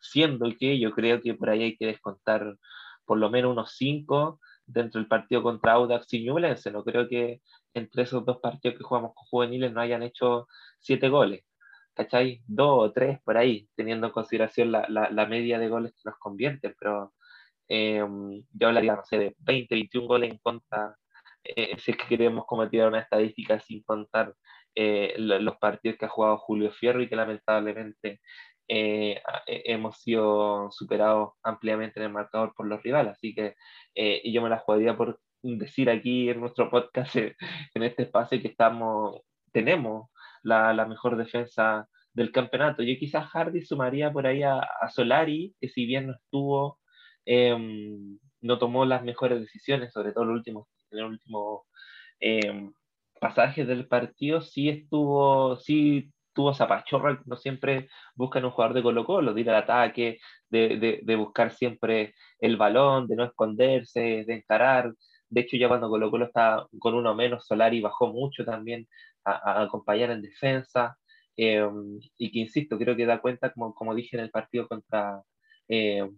siendo 0.00 0.50
que 0.58 0.78
yo 0.78 0.92
creo 0.92 1.20
que 1.20 1.34
por 1.34 1.50
ahí 1.50 1.62
hay 1.62 1.76
que 1.76 1.86
descontar 1.86 2.56
por 3.10 3.18
lo 3.18 3.28
menos 3.28 3.50
unos 3.50 3.72
5 3.76 4.38
dentro 4.64 5.00
del 5.00 5.08
partido 5.08 5.42
contra 5.42 5.72
Audax 5.72 6.14
y 6.14 6.24
Ñublense. 6.24 6.70
No 6.70 6.84
creo 6.84 7.08
que 7.08 7.42
entre 7.74 8.04
esos 8.04 8.24
dos 8.24 8.38
partidos 8.38 8.78
que 8.78 8.84
jugamos 8.84 9.14
con 9.16 9.24
juveniles 9.26 9.72
no 9.72 9.80
hayan 9.80 10.04
hecho 10.04 10.46
7 10.78 11.08
goles. 11.08 11.42
¿Cachai? 11.92 12.40
Dos 12.46 12.70
o 12.70 12.92
tres 12.92 13.18
por 13.24 13.36
ahí, 13.36 13.68
teniendo 13.74 14.06
en 14.06 14.12
consideración 14.12 14.70
la, 14.70 14.86
la, 14.88 15.26
media 15.26 15.58
de 15.58 15.68
goles 15.68 15.92
que 15.92 16.08
nos 16.08 16.20
convierten, 16.20 16.76
pero 16.78 17.12
eh, 17.68 18.00
yo 18.52 18.68
hablaría, 18.68 18.94
no 18.94 19.02
sé, 19.04 19.18
de 19.18 19.34
20, 19.38 19.74
21 19.74 20.06
goles 20.06 20.30
en 20.30 20.38
contra, 20.38 20.96
eh, 21.42 21.76
si 21.80 21.90
es 21.90 21.96
que 21.96 22.06
queremos 22.06 22.44
cometer 22.46 22.86
una 22.86 23.00
estadística 23.00 23.58
sin 23.58 23.82
contar 23.82 24.36
eh, 24.76 25.16
los 25.18 25.56
partidos 25.56 25.98
que 25.98 26.04
ha 26.06 26.08
jugado 26.08 26.38
Julio 26.38 26.70
Fierro 26.70 27.02
y 27.02 27.08
que 27.08 27.16
lamentablemente 27.16 28.20
eh, 28.70 29.22
hemos 29.46 29.98
sido 30.00 30.70
superados 30.70 31.32
ampliamente 31.42 32.00
en 32.00 32.06
el 32.06 32.12
marcador 32.12 32.54
por 32.54 32.66
los 32.66 32.82
rivales. 32.82 33.12
Así 33.12 33.34
que 33.34 33.54
yo 34.24 34.42
me 34.42 34.48
la 34.48 34.58
jugaría 34.58 34.96
por 34.96 35.20
decir 35.42 35.90
aquí 35.90 36.28
en 36.30 36.40
nuestro 36.40 36.70
podcast, 36.70 37.16
en 37.74 37.82
este 37.82 38.04
espacio, 38.04 38.40
que 38.40 38.48
estamos, 38.48 39.20
tenemos 39.52 40.10
la, 40.42 40.72
la 40.74 40.86
mejor 40.86 41.16
defensa 41.16 41.88
del 42.12 42.32
campeonato. 42.32 42.82
Yo 42.82 42.98
quizás 42.98 43.26
Hardy 43.28 43.62
sumaría 43.62 44.12
por 44.12 44.26
ahí 44.26 44.42
a, 44.42 44.58
a 44.58 44.90
Solari, 44.90 45.54
que 45.60 45.68
si 45.68 45.86
bien 45.86 46.08
no 46.08 46.14
estuvo 46.14 46.80
eh, 47.26 47.56
no 48.40 48.58
tomó 48.58 48.84
las 48.84 49.02
mejores 49.02 49.40
decisiones, 49.40 49.92
sobre 49.92 50.12
todo 50.12 50.24
en 50.24 50.30
el 50.30 50.36
último, 50.36 50.68
en 50.90 50.98
el 50.98 51.04
último 51.04 51.66
eh, 52.20 52.70
pasaje 53.20 53.64
del 53.64 53.86
partido, 53.86 54.40
sí 54.40 54.68
estuvo, 54.68 55.56
sí 55.56 56.10
tuvo 56.32 56.54
zapachorra, 56.54 57.20
no 57.26 57.36
siempre 57.36 57.88
buscan 58.14 58.44
un 58.44 58.50
jugador 58.52 58.74
de 58.74 58.82
Colo 58.82 59.04
Colo, 59.04 59.34
de 59.34 59.40
ir 59.40 59.50
al 59.50 59.56
ataque, 59.56 60.18
de, 60.48 60.76
de, 60.78 61.00
de, 61.02 61.16
buscar 61.16 61.52
siempre 61.52 62.14
el 62.38 62.56
balón, 62.56 63.06
de 63.08 63.16
no 63.16 63.24
esconderse, 63.24 64.24
de 64.26 64.34
encarar. 64.34 64.92
De 65.28 65.42
hecho, 65.42 65.56
ya 65.56 65.68
cuando 65.68 65.88
Colo 65.88 66.10
Colo 66.10 66.26
está 66.26 66.66
con 66.78 66.94
uno 66.94 67.14
menos, 67.14 67.46
Solari 67.46 67.80
bajó 67.80 68.08
mucho 68.12 68.44
también 68.44 68.86
a, 69.24 69.62
acompañar 69.62 70.10
en 70.10 70.22
defensa. 70.22 70.96
Eh, 71.36 71.66
y 72.18 72.30
que, 72.32 72.40
insisto, 72.40 72.78
creo 72.78 72.96
que 72.96 73.06
da 73.06 73.20
cuenta, 73.20 73.52
como, 73.52 73.74
como 73.74 73.94
dije 73.94 74.16
en 74.16 74.24
el 74.24 74.30
partido 74.30 74.68
contra, 74.68 75.22
eh, 75.68 76.08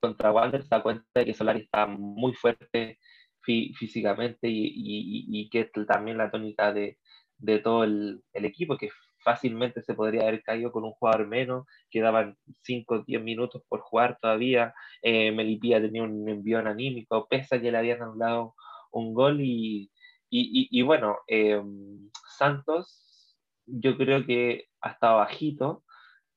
contra 0.00 0.32
Wander 0.32 0.66
da 0.68 0.82
cuenta 0.82 1.04
de 1.14 1.24
que 1.26 1.34
Solari 1.34 1.62
está 1.62 1.86
muy 1.86 2.34
fuerte 2.34 2.98
fí 3.46 3.72
físicamente 3.74 4.48
y, 4.48 4.66
y, 4.66 5.26
y, 5.40 5.48
que 5.50 5.60
es 5.60 5.86
también 5.86 6.18
la 6.18 6.30
tónica 6.30 6.72
de, 6.72 6.98
de 7.38 7.58
todo 7.60 7.84
el, 7.84 8.22
el, 8.32 8.44
equipo, 8.44 8.76
que 8.76 8.90
fácilmente 9.26 9.82
se 9.82 9.94
podría 9.94 10.22
haber 10.22 10.40
caído 10.44 10.70
con 10.70 10.84
un 10.84 10.92
jugador 10.92 11.26
menos, 11.26 11.66
quedaban 11.90 12.36
5 12.62 12.94
o 12.94 13.02
10 13.02 13.20
minutos 13.22 13.62
por 13.68 13.80
jugar 13.80 14.18
todavía, 14.22 14.72
eh, 15.02 15.32
Melipía 15.32 15.80
tenía 15.80 16.04
un 16.04 16.28
envío 16.28 16.60
anímico, 16.60 17.26
pese 17.28 17.56
a 17.56 17.60
que 17.60 17.72
le 17.72 17.78
habían 17.78 18.02
anulado 18.02 18.54
un 18.92 19.14
gol 19.14 19.40
y, 19.40 19.90
y 20.30 20.82
bueno, 20.82 21.16
eh, 21.26 21.60
Santos 22.38 23.36
yo 23.66 23.96
creo 23.96 24.24
que 24.24 24.66
ha 24.80 24.90
estado 24.90 25.16
bajito, 25.16 25.82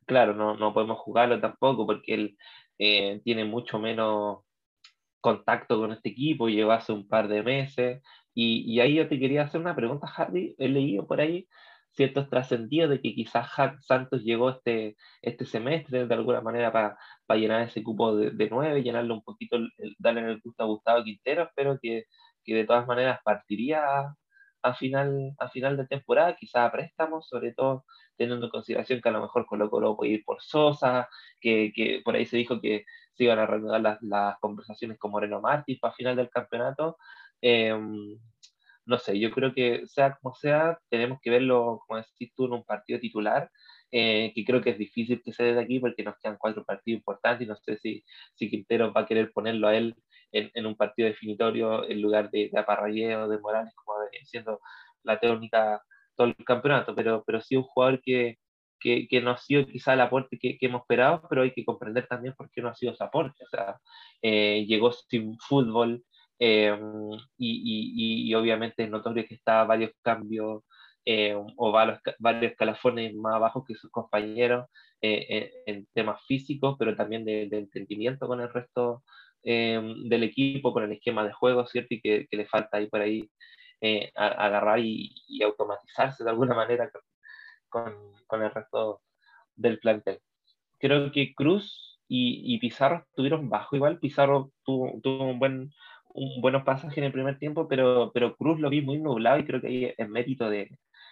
claro, 0.08 0.34
no, 0.34 0.56
no 0.56 0.74
podemos 0.74 0.98
jugarlo 0.98 1.40
tampoco 1.40 1.86
porque 1.86 2.14
él 2.16 2.38
eh, 2.80 3.22
tiene 3.24 3.46
mucho 3.46 3.78
menos 3.78 4.40
contacto 5.22 5.80
con 5.80 5.92
este 5.92 6.10
equipo, 6.10 6.50
llegó 6.50 6.72
hace 6.72 6.92
un 6.92 7.08
par 7.08 7.28
de 7.28 7.44
meses, 7.44 8.02
y, 8.34 8.64
y, 8.74 8.80
ahí 8.80 8.96
yo 8.96 9.08
te 9.08 9.20
quería 9.20 9.44
hacer 9.44 9.62
una 9.62 9.76
pregunta, 9.76 10.08
Hardy, 10.08 10.56
he 10.58 10.70
leído 10.70 11.06
por 11.06 11.20
ahí 11.22 11.48
ciertos 11.92 12.30
trascendidos 12.30 12.90
de 12.90 13.02
que 13.02 13.14
quizás 13.14 13.50
Santos 13.82 14.24
llegó 14.24 14.52
este, 14.52 14.96
este 15.22 15.46
semestre 15.46 16.08
de 16.08 16.14
alguna 16.14 16.42
manera 16.42 16.72
para, 16.72 16.98
para 17.26 17.40
llenar 17.40 17.62
ese 17.64 17.84
cupo 17.84 18.16
de, 18.16 18.50
nueve, 18.50 18.84
llenarle 18.84 19.14
un 19.14 19.24
poquito, 19.24 19.58
darle 19.98 20.22
el 20.22 20.42
gusto 20.42 20.64
a 20.64 20.68
Gustavo 20.68 21.04
Quintero, 21.04 21.50
pero 21.56 21.78
que, 21.82 22.06
que 22.44 22.56
de 22.56 22.66
todas 22.66 22.88
maneras 22.88 23.20
partiría 23.24 24.16
a, 24.62 24.74
final, 24.76 25.34
a 25.40 25.50
final 25.50 25.78
de 25.78 25.88
temporada, 25.88 26.36
quizás 26.36 26.68
a 26.68 26.72
préstamos, 26.72 27.28
sobre 27.28 27.54
todo 27.54 27.86
teniendo 28.18 28.46
en 28.46 28.52
consideración 28.52 29.02
que 29.02 29.10
a 29.10 29.14
lo 29.14 29.22
mejor 29.22 29.46
Colo 29.46 29.70
Colo 29.70 29.96
puede 29.96 30.12
ir 30.14 30.24
por 30.26 30.42
Sosa, 30.42 31.08
que, 31.40 31.72
que 31.74 32.02
por 32.04 32.16
ahí 32.16 32.26
se 32.26 32.38
dijo 32.38 32.60
que 32.62 32.86
se 33.14 33.24
iban 33.26 33.40
a 33.40 33.46
reanudar 33.46 33.82
las, 33.82 34.02
las 34.02 34.38
conversaciones 34.40 34.98
con 35.00 35.12
Moreno 35.12 35.42
Martí 35.42 35.76
para 35.76 35.94
final 35.94 36.16
del 36.16 36.30
campeonato. 36.30 36.98
Eh, 37.42 37.74
no 38.90 38.98
sé, 39.00 39.20
yo 39.20 39.32
creo 39.32 39.54
que 39.54 39.86
sea 39.88 40.18
como 40.20 40.36
sea, 40.36 40.80
tenemos 40.90 41.20
que 41.22 41.30
verlo, 41.30 41.82
como 41.88 42.00
decís 42.00 42.34
tú, 42.36 42.46
en 42.46 42.54
un 42.54 42.64
partido 42.64 43.00
titular, 43.00 43.50
eh, 43.92 44.32
que 44.36 44.44
creo 44.44 44.62
que 44.62 44.72
es 44.72 44.78
difícil 44.78 45.22
que 45.24 45.32
se 45.32 45.44
dé 45.44 45.54
de 45.54 45.62
aquí 45.62 45.80
porque 45.80 46.04
nos 46.04 46.16
quedan 46.18 46.38
cuatro 46.40 46.66
partidos 46.66 46.98
importantes 47.00 47.46
y 47.46 47.50
no 47.50 47.56
sé 47.56 47.78
si, 47.78 48.04
si 48.36 48.50
Quintero 48.50 48.92
va 48.94 49.02
a 49.02 49.06
querer 49.06 49.32
ponerlo 49.32 49.68
a 49.68 49.76
él 49.76 49.96
en, 50.32 50.52
en 50.54 50.66
un 50.66 50.76
partido 50.76 51.08
definitorio 51.08 51.88
en 51.88 52.02
lugar 52.02 52.32
de, 52.32 52.50
de 52.52 52.60
Aparralleo, 52.60 53.28
de 53.28 53.40
Morales, 53.40 53.74
como 53.76 53.98
siendo 54.24 54.60
la 55.04 55.20
técnica 55.20 55.82
todo 56.16 56.28
el 56.28 56.36
campeonato, 56.46 56.96
pero, 56.96 57.24
pero 57.26 57.42
sí 57.42 57.56
un 57.56 57.64
jugador 57.64 58.02
que, 58.02 58.40
que, 58.80 59.08
que, 59.08 59.22
no 59.22 59.32
ha 59.32 59.38
sido 59.38 59.66
quizá 59.68 59.94
el 59.94 60.02
aporte 60.02 60.38
que, 60.40 60.58
que, 60.58 60.66
hemos 60.66 60.82
esperado, 60.82 61.22
pero 61.30 61.44
hay 61.44 61.54
que 61.54 61.66
comprender 61.66 62.08
también 62.08 62.34
por 62.36 62.50
qué 62.52 62.62
no 62.62 62.70
ha 62.70 62.76
sido 62.76 62.94
ese 62.94 63.04
aporte. 63.04 63.44
O 63.44 63.50
sea, 63.50 63.80
eh, 64.22 64.66
llegó 64.68 64.92
sin 64.92 65.38
fútbol 65.40 66.04
eh, 66.40 66.78
y, 67.38 68.28
y, 68.28 68.30
y, 68.32 68.36
obviamente 68.36 68.84
es 68.84 68.90
notorio 68.90 69.26
que 69.28 69.36
está 69.36 69.64
varios 69.66 69.92
cambios 70.02 70.64
eh, 71.06 71.36
o 71.36 71.72
varios, 71.72 72.00
varios 72.20 72.52
escalafones 72.52 73.14
más 73.16 73.36
abajo 73.36 73.66
que 73.66 73.76
sus 73.76 73.92
compañeros 73.92 74.68
en, 75.02 75.50
en, 75.66 75.88
temas 75.94 76.24
físicos, 76.26 76.76
pero 76.80 76.96
también 76.96 77.26
de, 77.26 77.48
de 77.50 77.58
entendimiento 77.60 78.28
con 78.28 78.42
el 78.42 78.52
resto 78.52 79.04
del 79.44 80.24
equipo, 80.24 80.74
con 80.74 80.84
el 80.84 80.92
esquema 80.92 81.26
de 81.26 81.32
juego, 81.34 81.66
¿cierto? 81.66 81.94
Y 81.96 82.02
que, 82.02 82.28
que 82.30 82.38
le 82.38 82.46
falta 82.46 82.78
ahí 82.78 82.88
por 82.88 83.02
ahí 83.02 83.30
agarrar 84.16 84.80
y, 84.80 85.14
y, 85.28 85.44
automatizarse 85.44 86.24
de 86.26 86.30
alguna 86.30 86.56
manera 86.56 86.92
con, 87.70 88.14
con 88.28 88.44
el 88.44 88.52
resto 88.52 89.02
del 89.56 89.80
plantel. 89.80 90.20
Creo 90.80 91.12
que 91.12 91.34
Cruz 91.34 92.00
y, 92.08 92.56
y 92.56 92.60
Pizarro 92.60 93.06
estuvieron 93.10 93.50
bajo 93.50 93.76
igual. 93.76 94.00
Pizarro 94.00 94.52
tuvo, 94.64 95.00
tuvo 95.02 95.26
un 95.26 95.40
buen, 95.40 95.72
un 96.14 96.42
buenos 96.42 96.64
pasajes 96.64 96.98
en 96.98 97.06
el 97.06 97.12
primer 97.12 97.38
tiempo, 97.38 97.68
pero, 97.68 98.12
pero 98.14 98.36
Cruz 98.36 98.60
lo 98.60 98.70
vi 98.70 98.82
muy 98.82 99.00
nublado 99.00 99.40
y 99.40 99.46
creo 99.46 99.62
que 99.62 99.68
ahí 99.68 99.94
es 99.98 100.10
mérito 100.10 100.50
de, 100.50 100.70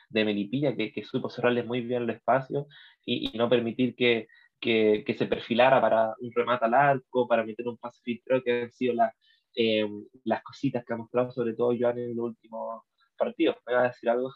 de 0.09 0.25
Melipilla, 0.25 0.75
que, 0.75 0.91
que 0.91 1.03
supo 1.03 1.29
cerrarle 1.29 1.63
muy 1.63 1.81
bien 1.81 2.03
el 2.03 2.09
espacio 2.09 2.67
y, 3.05 3.29
y 3.33 3.37
no 3.37 3.49
permitir 3.49 3.95
que, 3.95 4.27
que, 4.59 5.03
que, 5.05 5.13
se 5.13 5.27
perfilara 5.27 5.79
para 5.81 6.13
un 6.19 6.31
remate 6.33 6.65
al 6.65 6.73
arco, 6.73 7.27
para 7.27 7.43
meter 7.43 7.67
un 7.67 7.77
pase 7.77 7.99
Creo 8.25 8.43
que 8.43 8.63
han 8.63 8.71
sido 8.71 8.93
las, 8.95 9.13
eh, 9.55 9.87
las 10.23 10.43
cositas 10.43 10.83
que 10.85 10.93
ha 10.93 10.97
mostrado 10.97 11.31
sobre 11.31 11.53
todo 11.53 11.75
Joan 11.77 11.97
en 11.99 12.15
los 12.15 12.25
últimos 12.25 12.83
partidos. 13.17 13.57
¿Me 13.65 13.73
va 13.73 13.85
a 13.85 13.87
decir 13.87 14.09
algo? 14.09 14.31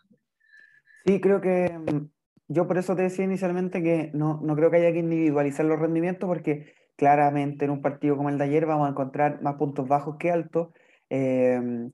Sí, 1.06 1.20
creo 1.20 1.42
que 1.42 1.70
mm, 1.78 2.10
yo 2.48 2.68
por 2.68 2.78
eso 2.78 2.96
te 2.96 3.04
decía 3.04 3.26
inicialmente 3.26 3.82
que 3.82 4.12
no, 4.14 4.40
no 4.42 4.56
creo 4.56 4.70
que 4.70 4.78
haya 4.78 4.92
que 4.92 5.00
individualizar 5.00 5.66
los 5.66 5.80
rendimientos 5.80 6.28
porque 6.28 6.74
claramente 6.96 7.66
en 7.66 7.72
un 7.72 7.82
partido 7.82 8.18
como 8.18 8.30
el 8.30 8.38
de 8.38 8.46
ayer 8.46 8.66
vamos 8.66 8.88
a 8.88 8.92
encontrar 8.92 9.42
más 9.42 9.56
puntos 9.56 9.88
bajos 9.88 10.18
que 10.18 10.32
altos. 10.32 10.70
Eh, 11.10 11.90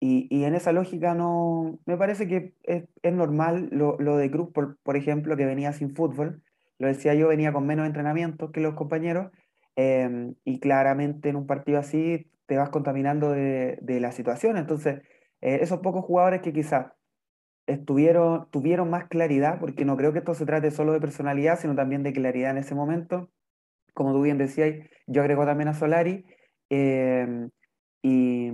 y, 0.00 0.28
y, 0.30 0.44
en 0.44 0.54
esa 0.54 0.72
lógica 0.72 1.14
no 1.14 1.80
me 1.84 1.96
parece 1.96 2.28
que 2.28 2.54
es, 2.62 2.84
es 3.02 3.12
normal 3.12 3.68
lo, 3.72 3.98
lo, 3.98 4.16
de 4.16 4.30
Cruz, 4.30 4.50
por, 4.52 4.78
por, 4.82 4.96
ejemplo, 4.96 5.36
que 5.36 5.44
venía 5.44 5.72
sin 5.72 5.94
fútbol. 5.94 6.42
Lo 6.78 6.86
decía 6.86 7.14
yo, 7.14 7.28
venía 7.28 7.52
con 7.52 7.66
menos 7.66 7.86
entrenamientos 7.86 8.52
que 8.52 8.60
los 8.60 8.74
compañeros. 8.74 9.32
Eh, 9.76 10.34
y 10.44 10.60
claramente 10.60 11.28
en 11.28 11.36
un 11.36 11.46
partido 11.46 11.78
así 11.78 12.30
te 12.46 12.56
vas 12.56 12.70
contaminando 12.70 13.30
de, 13.32 13.78
de 13.82 14.00
la 14.00 14.12
situación. 14.12 14.56
Entonces, 14.56 15.02
eh, 15.40 15.58
esos 15.62 15.80
pocos 15.80 16.04
jugadores 16.04 16.42
que 16.42 16.52
quizás 16.52 16.92
estuvieron, 17.66 18.50
tuvieron 18.50 18.90
más 18.90 19.06
claridad, 19.08 19.60
porque 19.60 19.84
no 19.84 19.96
creo 19.96 20.12
que 20.12 20.20
esto 20.20 20.34
se 20.34 20.46
trate 20.46 20.70
solo 20.70 20.92
de 20.92 21.00
personalidad, 21.00 21.58
sino 21.60 21.74
también 21.76 22.02
de 22.02 22.12
claridad 22.12 22.52
en 22.52 22.58
ese 22.58 22.74
momento. 22.74 23.30
Como 23.98 24.12
tú 24.12 24.22
bien 24.22 24.38
decías, 24.38 24.76
yo 25.08 25.22
agrego 25.22 25.44
también 25.44 25.66
a 25.66 25.74
Solari. 25.74 26.24
Eh, 26.70 27.48
y, 28.00 28.52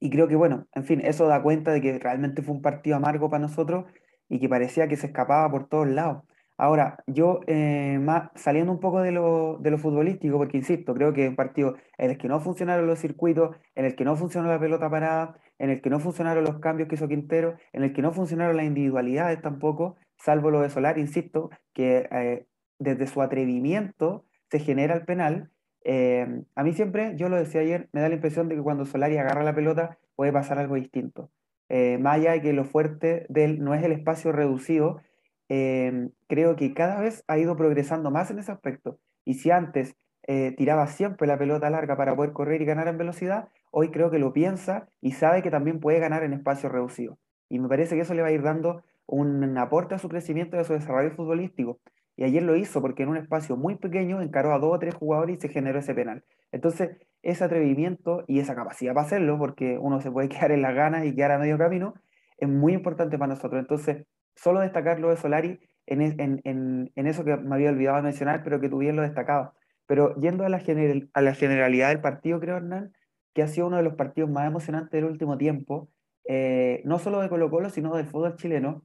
y 0.00 0.10
creo 0.10 0.28
que, 0.28 0.36
bueno, 0.36 0.66
en 0.74 0.84
fin, 0.84 1.00
eso 1.02 1.26
da 1.26 1.42
cuenta 1.42 1.72
de 1.72 1.80
que 1.80 1.98
realmente 1.98 2.42
fue 2.42 2.54
un 2.54 2.60
partido 2.60 2.96
amargo 2.96 3.30
para 3.30 3.40
nosotros 3.40 3.86
y 4.28 4.40
que 4.40 4.50
parecía 4.50 4.86
que 4.86 4.96
se 4.96 5.06
escapaba 5.06 5.50
por 5.50 5.66
todos 5.66 5.88
lados. 5.88 6.24
Ahora, 6.58 7.02
yo 7.06 7.40
eh, 7.46 7.98
saliendo 8.34 8.70
un 8.70 8.80
poco 8.80 9.00
de 9.00 9.12
lo, 9.12 9.56
de 9.60 9.70
lo 9.70 9.78
futbolístico, 9.78 10.36
porque 10.36 10.58
insisto, 10.58 10.92
creo 10.92 11.14
que 11.14 11.26
un 11.26 11.36
partido 11.36 11.76
en 11.96 12.10
el 12.10 12.18
que 12.18 12.28
no 12.28 12.38
funcionaron 12.38 12.86
los 12.86 12.98
circuitos, 12.98 13.56
en 13.74 13.86
el 13.86 13.96
que 13.96 14.04
no 14.04 14.14
funcionó 14.14 14.48
la 14.48 14.60
pelota 14.60 14.90
parada, 14.90 15.38
en 15.58 15.70
el 15.70 15.80
que 15.80 15.88
no 15.88 16.00
funcionaron 16.00 16.44
los 16.44 16.58
cambios 16.58 16.86
que 16.90 16.96
hizo 16.96 17.08
Quintero, 17.08 17.56
en 17.72 17.82
el 17.82 17.94
que 17.94 18.02
no 18.02 18.12
funcionaron 18.12 18.58
las 18.58 18.66
individualidades 18.66 19.40
tampoco, 19.40 19.96
salvo 20.18 20.50
lo 20.50 20.60
de 20.60 20.68
Solar, 20.68 20.98
insisto, 20.98 21.48
que 21.72 22.06
eh, 22.12 22.46
desde 22.78 23.06
su 23.06 23.22
atrevimiento 23.22 24.26
se 24.54 24.60
genera 24.60 24.94
el 24.94 25.04
penal. 25.04 25.50
Eh, 25.84 26.44
a 26.54 26.62
mí 26.62 26.72
siempre, 26.74 27.14
yo 27.16 27.28
lo 27.28 27.36
decía 27.36 27.60
ayer, 27.60 27.88
me 27.92 28.00
da 28.00 28.08
la 28.08 28.14
impresión 28.14 28.48
de 28.48 28.54
que 28.54 28.62
cuando 28.62 28.84
Solari 28.84 29.16
agarra 29.18 29.42
la 29.42 29.52
pelota 29.52 29.98
puede 30.14 30.32
pasar 30.32 30.58
algo 30.58 30.76
distinto. 30.76 31.32
Eh, 31.68 31.98
más 31.98 32.18
allá 32.18 32.32
de 32.32 32.40
que 32.40 32.52
lo 32.52 32.64
fuerte 32.64 33.26
de 33.28 33.46
él 33.46 33.64
no 33.64 33.74
es 33.74 33.82
el 33.82 33.90
espacio 33.90 34.30
reducido, 34.30 35.00
eh, 35.48 36.08
creo 36.28 36.54
que 36.54 36.72
cada 36.72 37.00
vez 37.00 37.24
ha 37.26 37.36
ido 37.36 37.56
progresando 37.56 38.12
más 38.12 38.30
en 38.30 38.38
ese 38.38 38.52
aspecto. 38.52 39.00
Y 39.24 39.34
si 39.34 39.50
antes 39.50 39.96
eh, 40.28 40.54
tiraba 40.56 40.86
siempre 40.86 41.26
la 41.26 41.36
pelota 41.36 41.68
larga 41.68 41.96
para 41.96 42.14
poder 42.14 42.32
correr 42.32 42.62
y 42.62 42.64
ganar 42.64 42.86
en 42.86 42.96
velocidad, 42.96 43.48
hoy 43.72 43.90
creo 43.90 44.12
que 44.12 44.20
lo 44.20 44.32
piensa 44.32 44.86
y 45.00 45.12
sabe 45.12 45.42
que 45.42 45.50
también 45.50 45.80
puede 45.80 45.98
ganar 45.98 46.22
en 46.22 46.32
espacio 46.32 46.68
reducido. 46.68 47.18
Y 47.48 47.58
me 47.58 47.68
parece 47.68 47.96
que 47.96 48.02
eso 48.02 48.14
le 48.14 48.22
va 48.22 48.28
a 48.28 48.32
ir 48.32 48.42
dando 48.42 48.84
un 49.06 49.58
aporte 49.58 49.96
a 49.96 49.98
su 49.98 50.08
crecimiento 50.08 50.56
y 50.56 50.60
a 50.60 50.64
su 50.64 50.74
desarrollo 50.74 51.10
futbolístico. 51.10 51.80
Y 52.16 52.24
ayer 52.24 52.42
lo 52.42 52.56
hizo 52.56 52.80
porque 52.80 53.02
en 53.02 53.08
un 53.08 53.16
espacio 53.16 53.56
muy 53.56 53.76
pequeño 53.76 54.20
encaró 54.22 54.52
a 54.52 54.58
dos 54.58 54.74
o 54.74 54.78
tres 54.78 54.94
jugadores 54.94 55.38
y 55.38 55.40
se 55.40 55.48
generó 55.48 55.80
ese 55.80 55.94
penal. 55.94 56.24
Entonces, 56.52 56.96
ese 57.22 57.44
atrevimiento 57.44 58.24
y 58.28 58.38
esa 58.38 58.54
capacidad 58.54 58.94
para 58.94 59.06
hacerlo, 59.06 59.38
porque 59.38 59.78
uno 59.78 60.00
se 60.00 60.10
puede 60.10 60.28
quedar 60.30 60.52
en 60.52 60.62
las 60.62 60.74
ganas 60.74 61.04
y 61.04 61.14
quedar 61.14 61.32
a 61.32 61.38
medio 61.38 61.58
camino, 61.58 61.94
es 62.38 62.48
muy 62.48 62.72
importante 62.72 63.18
para 63.18 63.34
nosotros. 63.34 63.60
Entonces, 63.60 64.06
solo 64.34 64.60
destacar 64.60 65.00
lo 65.00 65.10
de 65.10 65.16
Solari 65.16 65.60
en, 65.86 66.02
en, 66.02 66.40
en, 66.44 66.92
en, 66.94 67.06
eso 67.06 67.24
que 67.24 67.36
me 67.36 67.54
había 67.54 67.70
olvidado 67.70 68.02
mencionar, 68.02 68.42
pero 68.42 68.60
que 68.60 68.68
tú 68.68 68.78
bien 68.78 68.96
lo 68.96 69.02
destacabas. 69.02 69.52
Pero 69.86 70.14
yendo 70.16 70.44
a 70.44 70.48
la, 70.48 70.60
general, 70.60 71.10
a 71.12 71.20
la 71.20 71.34
generalidad 71.34 71.88
del 71.88 72.00
partido, 72.00 72.40
creo, 72.40 72.56
Hernán, 72.56 72.92
que 73.34 73.42
ha 73.42 73.48
sido 73.48 73.66
uno 73.66 73.76
de 73.76 73.82
los 73.82 73.94
partidos 73.94 74.30
más 74.30 74.46
emocionantes 74.46 74.92
del 74.92 75.04
último 75.04 75.36
tiempo, 75.36 75.88
eh, 76.26 76.80
no 76.84 76.98
solo 76.98 77.20
de 77.20 77.28
Colo 77.28 77.50
Colo, 77.50 77.68
sino 77.68 77.94
del 77.96 78.06
fútbol 78.06 78.36
chileno, 78.36 78.84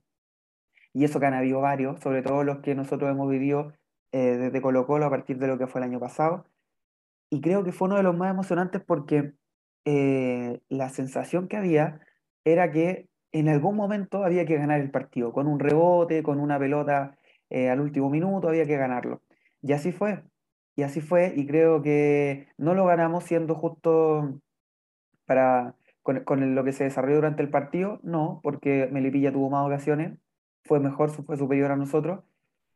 y 1.00 1.06
eso 1.06 1.22
que 1.22 1.28
han 1.28 1.34
habido 1.34 1.62
varios, 1.62 2.02
sobre 2.02 2.22
todo 2.22 2.43
los 2.43 2.60
que 2.60 2.76
nosotros 2.76 3.10
hemos 3.10 3.30
vivido 3.30 3.72
eh, 4.12 4.36
desde 4.38 4.62
Colo 4.62 4.86
Colo 4.86 5.06
a 5.06 5.10
partir 5.10 5.38
de 5.39 5.47
lo 5.47 5.58
que 5.58 5.66
fue 5.66 5.80
el 5.80 5.86
año 5.86 5.97
pasado, 5.97 6.45
y 7.30 7.39
creo 7.39 7.64
que 7.64 7.72
fue 7.72 7.88
uno 7.88 7.95
de 7.95 8.04
los 8.04 8.18
más 8.18 8.32
emocionantes 8.32 8.82
porque 8.86 9.32
eh, 9.86 10.60
la 10.68 10.89
sensación 10.89 11.47
que 11.47 11.56
había 11.56 12.02
era 12.43 12.70
que 12.72 13.08
en 13.32 13.47
algún 13.47 13.78
momento 13.78 14.26
había 14.26 14.45
que 14.45 14.58
ganar 14.58 14.82
el 14.82 14.91
partido, 14.91 15.32
con 15.32 15.47
un 15.47 15.60
rebote, 15.60 16.22
con 16.22 16.38
una 16.38 16.60
pelota 16.60 17.18
eh, 17.50 17.70
al 17.70 17.80
último 17.80 18.10
minuto, 18.10 18.50
había 18.50 18.66
que 18.66 18.76
ganarlo. 18.76 19.22
Y 19.62 19.72
así 19.72 19.93
fue, 19.93 20.24
y 20.76 20.84
así 20.84 21.00
fue, 21.00 21.32
y 21.34 21.47
creo 21.47 21.82
que 21.82 22.50
no 22.58 22.74
lo 22.74 22.86
ganamos 22.86 23.24
siendo 23.24 23.56
justo 23.56 24.41
para, 25.26 25.76
con, 26.02 26.26
con 26.26 26.56
lo 26.56 26.64
que 26.66 26.74
se 26.74 26.84
desarrolló 26.84 27.16
durante 27.16 27.41
el 27.41 27.50
partido, 27.50 28.02
no, 28.04 28.41
porque 28.43 28.89
Melipilla 28.91 29.32
tuvo 29.32 29.50
más 29.50 29.66
ocasiones, 29.66 30.20
fue 30.64 30.80
mejor, 30.80 31.10
fue 31.10 31.38
superior 31.38 31.72
a 31.72 31.76
nosotros, 31.76 32.24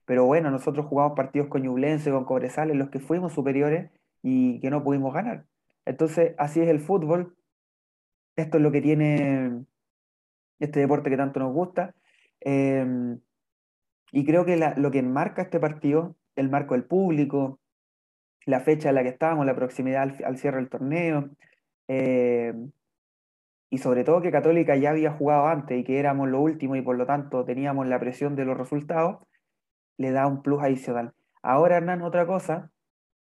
pero 0.06 0.26
bueno, 0.26 0.52
nosotros 0.52 0.86
jugamos 0.86 1.16
partidos 1.16 1.48
con 1.48 1.62
Ñublense, 1.62 2.12
con 2.12 2.26
Cobresal, 2.26 2.72
en 2.72 2.80
los 2.80 2.90
que 2.90 3.00
fuimos 3.00 3.34
superiores 3.34 3.92
y 4.22 4.60
que 4.60 4.70
no 4.70 4.84
pudimos 4.84 5.14
ganar. 5.14 5.46
Entonces, 5.86 6.34
así 6.38 6.62
es 6.62 6.70
el 6.70 6.80
fútbol, 6.80 7.36
esto 8.36 8.58
es 8.58 8.64
lo 8.64 8.72
que 8.72 8.82
tiene 8.82 9.66
este 10.60 10.80
deporte 10.80 11.10
que 11.10 11.18
tanto 11.18 11.40
nos 11.40 11.54
gusta. 11.54 11.94
Eh, 12.42 13.18
y 14.12 14.26
creo 14.26 14.46
que 14.46 14.58
lo 14.78 14.92
que 14.92 15.00
enmarca 15.00 15.42
este 15.42 15.60
partido, 15.60 16.16
el 16.36 16.50
marco 16.50 16.74
del 16.76 16.84
público, 16.84 17.60
la 18.46 18.60
fecha 18.60 18.90
en 18.90 18.96
la 18.96 19.04
que 19.04 19.10
estábamos, 19.10 19.46
la 19.46 19.56
proximidad 19.56 20.04
al, 20.04 20.24
al 20.26 20.38
cierre 20.38 20.58
del 20.58 20.70
torneo, 20.70 21.30
eh, 21.88 22.54
y 23.74 23.80
sobre 23.80 24.04
todo 24.04 24.22
que 24.22 24.30
Católica 24.30 24.76
ya 24.76 24.92
había 24.92 25.14
jugado 25.14 25.48
antes 25.48 25.80
y 25.80 25.84
que 25.84 25.98
éramos 25.98 26.30
lo 26.30 26.40
último 26.40 26.76
y 26.76 26.84
por 26.84 26.96
lo 26.96 27.08
tanto 27.08 27.44
teníamos 27.44 27.88
la 27.88 28.00
presión 28.00 28.36
de 28.36 28.46
los 28.46 28.56
resultados, 28.56 29.26
le 29.98 30.12
da 30.12 30.28
un 30.28 30.44
plus 30.44 30.62
adicional. 30.62 31.14
Ahora, 31.42 31.78
Hernán, 31.78 32.04
otra 32.04 32.28
cosa, 32.28 32.70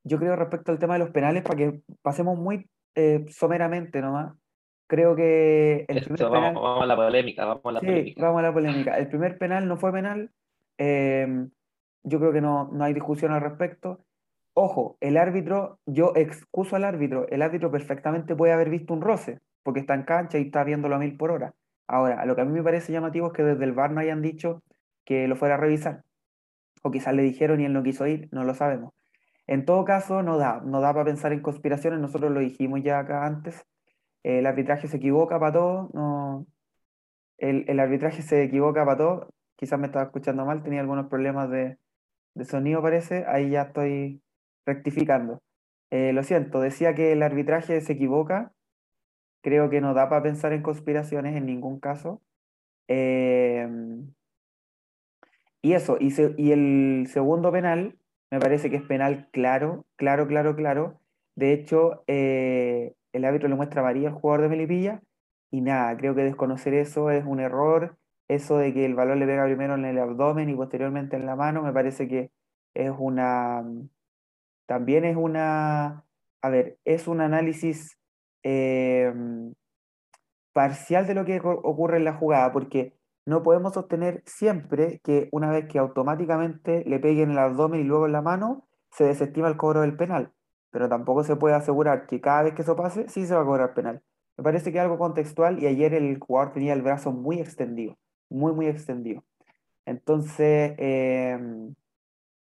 yo 0.05 0.17
creo 0.17 0.37
respecto 0.37 0.71
al 0.71 0.79
tema 0.79 0.93
de 0.93 0.99
los 0.99 1.09
penales, 1.09 1.43
para 1.43 1.57
que 1.57 1.81
pasemos 2.01 2.37
muy 2.37 2.69
eh, 2.95 3.25
someramente 3.27 3.99
nomás, 4.01 4.33
Creo 4.87 5.13
que 5.13 5.85
el 5.89 6.03
primer 6.05 6.31
penal... 6.31 6.53
vamos, 6.55 6.83
a 6.83 6.85
la 6.85 6.95
polémica, 6.95 7.45
vamos 7.45 7.65
a 7.65 7.71
la 7.73 7.79
sí, 7.81 7.85
polémica. 7.85 8.21
Vamos 8.23 8.39
a 8.39 8.41
la 8.41 8.53
polémica. 8.53 8.97
El 8.97 9.07
primer 9.09 9.37
penal 9.37 9.67
no 9.67 9.75
fue 9.75 9.91
penal. 9.91 10.31
Eh, 10.77 11.47
yo 12.03 12.19
creo 12.19 12.31
que 12.31 12.41
no, 12.41 12.69
no 12.71 12.85
hay 12.85 12.93
discusión 12.93 13.33
al 13.33 13.41
respecto. 13.41 14.05
Ojo, 14.53 14.97
el 15.01 15.17
árbitro, 15.17 15.79
yo 15.85 16.13
excuso 16.15 16.77
al 16.77 16.85
árbitro, 16.85 17.27
el 17.27 17.41
árbitro 17.41 17.69
perfectamente 17.69 18.37
puede 18.37 18.53
haber 18.53 18.69
visto 18.69 18.93
un 18.93 19.01
roce, 19.01 19.39
porque 19.63 19.79
está 19.81 19.93
en 19.93 20.03
cancha 20.03 20.37
y 20.37 20.43
está 20.43 20.63
viéndolo 20.63 20.95
a 20.95 20.99
mil 20.99 21.17
por 21.17 21.31
hora. 21.31 21.53
Ahora, 21.87 22.25
lo 22.25 22.35
que 22.35 22.41
a 22.41 22.45
mí 22.45 22.51
me 22.51 22.63
parece 22.63 22.91
llamativo 22.91 23.27
es 23.27 23.33
que 23.33 23.43
desde 23.43 23.63
el 23.63 23.73
VAR 23.73 23.91
no 23.91 23.99
hayan 24.01 24.21
dicho 24.21 24.63
que 25.05 25.27
lo 25.27 25.35
fuera 25.35 25.55
a 25.55 25.57
revisar. 25.57 26.03
O 26.83 26.91
quizás 26.91 27.13
le 27.13 27.23
dijeron 27.23 27.59
y 27.61 27.65
él 27.65 27.73
no 27.73 27.83
quiso 27.83 28.07
ir, 28.07 28.29
no 28.31 28.43
lo 28.43 28.53
sabemos. 28.53 28.93
En 29.47 29.65
todo 29.65 29.83
caso, 29.85 30.21
no 30.21 30.37
da, 30.37 30.61
no 30.63 30.81
da 30.81 30.93
para 30.93 31.05
pensar 31.05 31.33
en 31.33 31.41
conspiraciones, 31.41 31.99
nosotros 31.99 32.31
lo 32.31 32.39
dijimos 32.39 32.83
ya 32.83 32.99
acá 32.99 33.25
antes, 33.25 33.65
el 34.23 34.45
arbitraje 34.45 34.87
se 34.87 34.97
equivoca 34.97 35.39
para 35.39 35.53
todo, 35.53 35.89
no, 35.93 36.45
el, 37.37 37.65
el, 37.67 37.79
arbitraje 37.79 38.21
se 38.21 38.43
equivoca 38.43 38.85
para 38.85 38.97
todo, 38.97 39.29
quizás 39.55 39.79
me 39.79 39.87
estaba 39.87 40.05
escuchando 40.05 40.45
mal, 40.45 40.61
tenía 40.61 40.81
algunos 40.81 41.07
problemas 41.07 41.49
de, 41.49 41.77
de 42.35 42.45
sonido 42.45 42.81
parece, 42.81 43.25
ahí 43.27 43.49
ya 43.51 43.63
estoy 43.63 44.21
rectificando. 44.65 45.41
Eh, 45.89 46.13
lo 46.13 46.23
siento, 46.23 46.61
decía 46.61 46.93
que 46.93 47.13
el 47.13 47.23
arbitraje 47.23 47.81
se 47.81 47.93
equivoca, 47.93 48.53
creo 49.41 49.69
que 49.69 49.81
no 49.81 49.93
da 49.93 50.09
para 50.09 50.23
pensar 50.23 50.53
en 50.53 50.63
conspiraciones 50.63 51.35
en 51.35 51.45
ningún 51.45 51.79
caso. 51.79 52.21
Eh, 52.87 53.67
y 55.61 55.73
eso, 55.73 55.97
y, 55.99 56.51
el 56.51 57.07
segundo 57.07 57.51
penal 57.51 57.97
me 58.31 58.39
parece 58.39 58.69
que 58.69 58.77
es 58.77 58.83
penal 58.83 59.29
claro, 59.31 59.85
claro, 59.97 60.27
claro, 60.27 60.55
claro. 60.55 60.99
De 61.35 61.53
hecho, 61.53 62.03
eh, 62.07 62.93
el 63.13 63.25
árbitro 63.25 63.49
le 63.49 63.55
muestra 63.55 63.81
María 63.83 64.09
al 64.09 64.15
jugador 64.15 64.43
de 64.43 64.49
Melipilla 64.49 65.01
y 65.51 65.61
nada, 65.61 65.97
creo 65.97 66.15
que 66.15 66.23
desconocer 66.23 66.73
eso 66.73 67.11
es 67.11 67.25
un 67.25 67.39
error. 67.39 67.97
Eso 68.27 68.57
de 68.57 68.73
que 68.73 68.85
el 68.85 68.95
balón 68.95 69.19
le 69.19 69.25
pega 69.25 69.45
primero 69.45 69.75
en 69.75 69.85
el 69.85 69.97
abdomen 69.99 70.49
y 70.49 70.55
posteriormente 70.55 71.15
en 71.15 71.25
la 71.25 71.35
mano, 71.35 71.63
me 71.63 71.73
parece 71.73 72.07
que 72.07 72.31
es 72.75 72.91
una, 72.97 73.63
también 74.67 75.05
es 75.05 75.17
una, 75.17 76.05
a 76.41 76.49
ver, 76.49 76.77
es 76.85 77.07
un 77.07 77.21
análisis 77.21 77.98
eh, 78.43 79.13
parcial 80.53 81.07
de 81.07 81.13
lo 81.13 81.25
que 81.25 81.39
ocurre 81.43 81.97
en 81.97 82.05
la 82.05 82.13
jugada, 82.13 82.51
porque 82.51 82.93
no 83.25 83.43
podemos 83.43 83.73
sostener 83.73 84.23
siempre 84.25 84.99
que 85.03 85.29
una 85.31 85.51
vez 85.51 85.67
que 85.67 85.79
automáticamente 85.79 86.83
le 86.85 86.99
peguen 86.99 87.25
en 87.25 87.31
el 87.31 87.37
abdomen 87.39 87.81
y 87.81 87.83
luego 87.83 88.07
en 88.07 88.11
la 88.11 88.21
mano, 88.21 88.67
se 88.91 89.05
desestima 89.05 89.47
el 89.47 89.57
cobro 89.57 89.81
del 89.81 89.95
penal. 89.95 90.33
Pero 90.71 90.89
tampoco 90.89 91.23
se 91.23 91.35
puede 91.35 91.55
asegurar 91.55 92.07
que 92.07 92.21
cada 92.21 92.43
vez 92.43 92.55
que 92.55 92.63
eso 92.63 92.75
pase, 92.75 93.07
sí 93.07 93.25
se 93.25 93.35
va 93.35 93.41
a 93.41 93.45
cobrar 93.45 93.73
penal. 93.73 94.01
Me 94.35 94.43
parece 94.43 94.71
que 94.71 94.79
es 94.79 94.83
algo 94.83 94.97
contextual 94.97 95.61
y 95.61 95.67
ayer 95.67 95.93
el 95.93 96.19
jugador 96.19 96.53
tenía 96.53 96.73
el 96.73 96.81
brazo 96.81 97.11
muy 97.11 97.39
extendido, 97.39 97.97
muy, 98.29 98.53
muy 98.53 98.67
extendido. 98.67 99.23
Entonces, 99.85 100.73
em, 100.77 101.75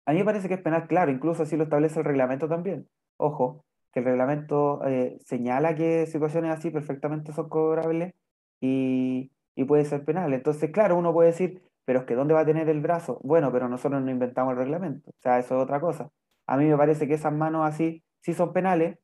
a 0.06 0.12
mí 0.12 0.18
me 0.20 0.24
parece 0.24 0.48
que 0.48 0.54
es 0.54 0.62
penal 0.62 0.86
claro, 0.86 1.10
incluso 1.10 1.42
así 1.42 1.56
lo 1.56 1.64
establece 1.64 1.98
el 1.98 2.06
reglamento 2.06 2.48
también. 2.48 2.88
Ojo, 3.18 3.65
que 3.96 4.00
el 4.00 4.04
reglamento 4.04 4.86
eh, 4.86 5.18
señala 5.24 5.74
que 5.74 6.06
situaciones 6.06 6.52
así 6.52 6.70
perfectamente 6.70 7.32
son 7.32 7.48
cobrables 7.48 8.12
y, 8.60 9.32
y 9.54 9.64
puede 9.64 9.86
ser 9.86 10.04
penal. 10.04 10.34
Entonces, 10.34 10.70
claro, 10.70 10.98
uno 10.98 11.14
puede 11.14 11.30
decir, 11.30 11.62
pero 11.86 12.00
es 12.00 12.04
que 12.04 12.14
¿dónde 12.14 12.34
va 12.34 12.40
a 12.40 12.44
tener 12.44 12.68
el 12.68 12.82
brazo? 12.82 13.18
Bueno, 13.24 13.50
pero 13.52 13.70
nosotros 13.70 14.02
no 14.02 14.10
inventamos 14.10 14.52
el 14.52 14.58
reglamento, 14.58 15.08
o 15.08 15.14
sea, 15.22 15.38
eso 15.38 15.56
es 15.56 15.62
otra 15.62 15.80
cosa. 15.80 16.10
A 16.46 16.58
mí 16.58 16.66
me 16.66 16.76
parece 16.76 17.08
que 17.08 17.14
esas 17.14 17.32
manos 17.32 17.66
así 17.66 18.04
sí 18.20 18.34
son 18.34 18.52
penales, 18.52 18.98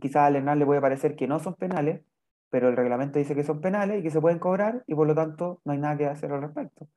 quizás 0.00 0.22
al 0.22 0.36
Hernán 0.36 0.58
le 0.58 0.64
puede 0.64 0.80
parecer 0.80 1.16
que 1.16 1.28
no 1.28 1.38
son 1.38 1.54
penales, 1.56 2.00
pero 2.48 2.70
el 2.70 2.76
reglamento 2.76 3.18
dice 3.18 3.34
que 3.34 3.44
son 3.44 3.60
penales 3.60 4.00
y 4.00 4.02
que 4.02 4.10
se 4.10 4.22
pueden 4.22 4.38
cobrar 4.38 4.84
y 4.86 4.94
por 4.94 5.06
lo 5.06 5.14
tanto 5.14 5.60
no 5.66 5.72
hay 5.72 5.78
nada 5.78 5.98
que 5.98 6.06
hacer 6.06 6.32
al 6.32 6.40
respecto. 6.40 6.88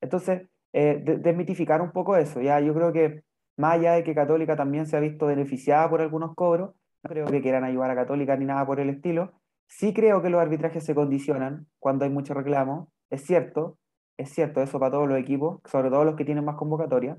Entonces, 0.00 0.48
eh, 0.72 1.02
desmitificar 1.20 1.82
un 1.82 1.92
poco 1.92 2.16
eso, 2.16 2.40
ya 2.40 2.58
yo 2.60 2.72
creo 2.72 2.90
que 2.90 3.22
más 3.58 3.74
allá 3.74 3.92
de 3.92 4.04
que 4.04 4.14
Católica 4.14 4.56
también 4.56 4.86
se 4.86 4.96
ha 4.96 5.00
visto 5.00 5.26
beneficiada 5.26 5.90
por 5.90 6.00
algunos 6.00 6.34
cobros, 6.34 6.74
no 7.06 7.08
creo 7.08 7.26
que 7.26 7.42
quieran 7.42 7.64
ayudar 7.64 7.90
a 7.90 7.94
Católica 7.94 8.36
ni 8.36 8.46
nada 8.46 8.66
por 8.66 8.80
el 8.80 8.90
estilo, 8.90 9.32
Sí 9.68 9.92
creo 9.92 10.22
que 10.22 10.30
los 10.30 10.40
arbitrajes 10.40 10.84
se 10.84 10.94
condicionan 10.94 11.66
cuando 11.78 12.04
hay 12.04 12.10
mucho 12.10 12.34
reclamo, 12.34 12.88
es 13.10 13.24
cierto, 13.24 13.78
es 14.16 14.30
cierto 14.30 14.62
eso 14.62 14.78
para 14.78 14.92
todos 14.92 15.08
los 15.08 15.18
equipos, 15.18 15.60
sobre 15.64 15.90
todo 15.90 16.04
los 16.04 16.16
que 16.16 16.24
tienen 16.24 16.44
más 16.44 16.56
convocatoria, 16.56 17.18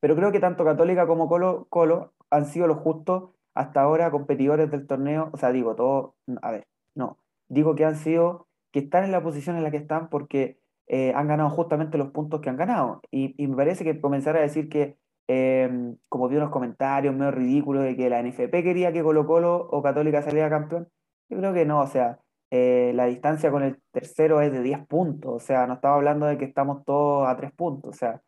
pero 0.00 0.14
creo 0.14 0.32
que 0.32 0.40
tanto 0.40 0.64
Católica 0.64 1.06
como 1.06 1.28
Colo, 1.28 1.66
Colo 1.70 2.12
han 2.30 2.44
sido 2.44 2.66
los 2.66 2.78
justos 2.78 3.30
hasta 3.54 3.80
ahora 3.80 4.10
competidores 4.10 4.70
del 4.70 4.86
torneo, 4.86 5.30
o 5.32 5.38
sea, 5.38 5.50
digo, 5.50 5.74
todo, 5.74 6.14
a 6.42 6.50
ver, 6.50 6.66
no, 6.94 7.18
digo 7.48 7.74
que 7.74 7.86
han 7.86 7.96
sido, 7.96 8.46
que 8.70 8.80
están 8.80 9.04
en 9.04 9.12
la 9.12 9.22
posición 9.22 9.56
en 9.56 9.62
la 9.62 9.70
que 9.70 9.78
están 9.78 10.10
porque 10.10 10.60
eh, 10.88 11.12
han 11.14 11.26
ganado 11.26 11.50
justamente 11.50 11.96
los 11.98 12.10
puntos 12.10 12.40
que 12.40 12.50
han 12.50 12.56
ganado, 12.58 13.00
y, 13.10 13.34
me 13.46 13.56
parece 13.56 13.82
que 13.82 13.98
comenzar 14.00 14.36
a 14.36 14.40
decir 14.40 14.68
que, 14.68 14.98
eh, 15.28 15.94
como 16.08 16.28
vi 16.28 16.36
unos 16.36 16.50
comentarios 16.50 17.14
medio 17.14 17.30
ridículos 17.32 17.84
de 17.84 17.96
que 17.96 18.10
la 18.10 18.22
NFP 18.22 18.62
quería 18.62 18.92
que 18.92 19.02
Colo 19.02 19.26
Colo 19.26 19.56
o 19.56 19.82
Católica 19.82 20.22
saliera 20.22 20.50
campeón, 20.50 20.88
yo 21.28 21.38
creo 21.38 21.52
que 21.52 21.64
no, 21.64 21.80
o 21.80 21.86
sea, 21.86 22.20
eh, 22.50 22.92
la 22.94 23.06
distancia 23.06 23.50
con 23.50 23.62
el 23.62 23.80
tercero 23.90 24.40
es 24.40 24.52
de 24.52 24.62
10 24.62 24.86
puntos, 24.86 25.32
o 25.34 25.40
sea, 25.40 25.66
no 25.66 25.74
estaba 25.74 25.96
hablando 25.96 26.26
de 26.26 26.38
que 26.38 26.44
estamos 26.44 26.84
todos 26.84 27.28
a 27.28 27.36
3 27.36 27.52
puntos, 27.52 27.90
o 27.96 27.98
sea, 27.98 28.22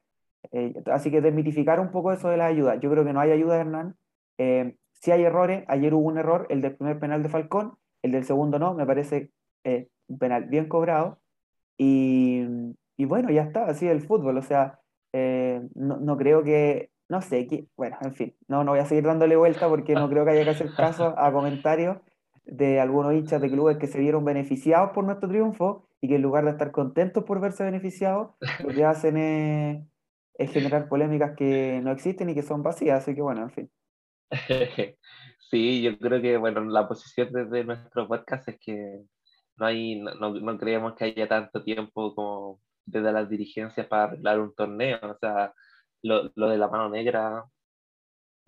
eh, 0.53 0.75
así 0.87 1.11
que 1.11 1.21
desmitificar 1.21 1.81
un 1.81 1.91
poco 1.91 2.13
eso 2.13 2.29
de 2.29 2.37
la 2.37 2.47
ayuda. 2.47 2.77
Yo 2.77 2.91
creo 2.91 3.05
que 3.05 3.13
no 3.13 3.21
hay 3.21 3.33
ayuda, 3.33 3.59
Hernán. 3.61 3.97
Eh, 4.39 4.77
si 4.95 5.11
hay 5.13 5.23
errores, 5.25 5.65
ayer 5.69 5.95
hubo 5.95 6.07
un 6.09 6.19
error, 6.19 6.47
el 6.51 6.61
del 6.63 6.77
primer 6.77 6.99
penal 6.99 7.23
de 7.23 7.29
Falcón, 7.29 7.77
el 8.03 8.13
del 8.13 8.25
segundo 8.25 8.59
no, 8.59 8.75
me 8.75 8.87
parece 8.87 9.31
un 9.65 10.19
penal 10.19 10.47
bien 10.47 10.69
cobrado. 10.69 11.21
Y, 11.77 12.45
y, 12.97 13.05
bueno, 13.05 13.31
ya 13.31 13.43
está, 13.43 13.67
así 13.67 13.87
el 13.89 14.01
fútbol, 14.01 14.39
o 14.39 14.43
sea, 14.43 14.81
no, 15.13 15.97
no, 15.99 16.17
creo 16.17 16.43
que, 16.43 16.91
no 17.09 17.23
sé, 17.23 17.47
que, 17.47 17.67
bueno, 17.77 17.97
en 18.03 18.15
fin, 18.15 18.37
no, 18.49 18.65
no 18.65 18.73
voy 18.73 18.81
a 18.81 18.87
seguir 18.87 19.05
dándole 19.05 19.37
vuelta 19.37 19.69
porque 19.69 19.95
no 19.95 20.09
creo 20.09 20.25
que 20.25 20.33
haya 20.33 20.45
que 20.45 20.51
hacer 20.51 20.75
caso 20.75 21.15
a 21.19 21.33
comentarios 21.33 21.99
de 22.45 22.81
algunos 22.81 23.15
hinchas 23.15 23.41
de 23.41 23.51
clubes 23.51 23.77
que 23.77 23.87
se 23.87 23.99
vieron 23.99 24.25
beneficiados 24.25 24.91
por 24.93 25.05
nuestro 25.05 25.29
triunfo 25.29 25.89
y 26.01 26.09
que 26.09 26.17
en 26.17 26.23
lugar 26.23 26.45
de 26.45 26.53
estar 26.53 26.71
contentos 26.71 27.25
por 27.25 27.41
verse 27.41 27.65
beneficiados, 27.65 28.31
lo 28.63 28.69
que 28.69 28.85
hacen 28.85 29.17
es, 29.17 30.51
generar 30.51 30.89
polémicas 30.89 31.37
que 31.37 31.81
no 31.83 31.91
existen 31.91 32.31
y 32.31 32.35
que 32.35 32.43
son 32.43 32.63
vacías. 32.63 33.03
Así 33.03 33.15
que 33.15 33.23
bueno, 33.23 33.43
en 33.43 33.51
fin. 33.51 33.71
Sí, 35.51 35.81
yo 35.81 35.99
creo 35.99 36.21
que 36.21 36.37
bueno, 36.37 36.61
la 36.65 36.87
posición 36.87 37.33
desde 37.33 37.65
nuestro 37.65 38.07
podcast 38.07 38.47
es 38.49 38.59
que 38.61 39.01
no, 39.57 39.65
hay, 39.65 39.99
no, 39.99 40.35
no 40.35 40.59
creemos 40.59 40.95
que 40.95 41.07
haya 41.07 41.27
tanto 41.27 41.65
tiempo 41.65 42.15
como 42.15 42.61
desde 42.91 43.13
las 43.13 43.29
dirigencias 43.29 43.87
para 43.87 44.05
arreglar 44.05 44.41
un 44.41 44.55
torneo. 44.55 44.99
O 45.03 45.19
sea, 45.19 45.53
lo, 46.03 46.31
lo 46.35 46.49
de 46.49 46.59
la 46.59 46.69
mano 46.69 46.89
negra 46.89 47.45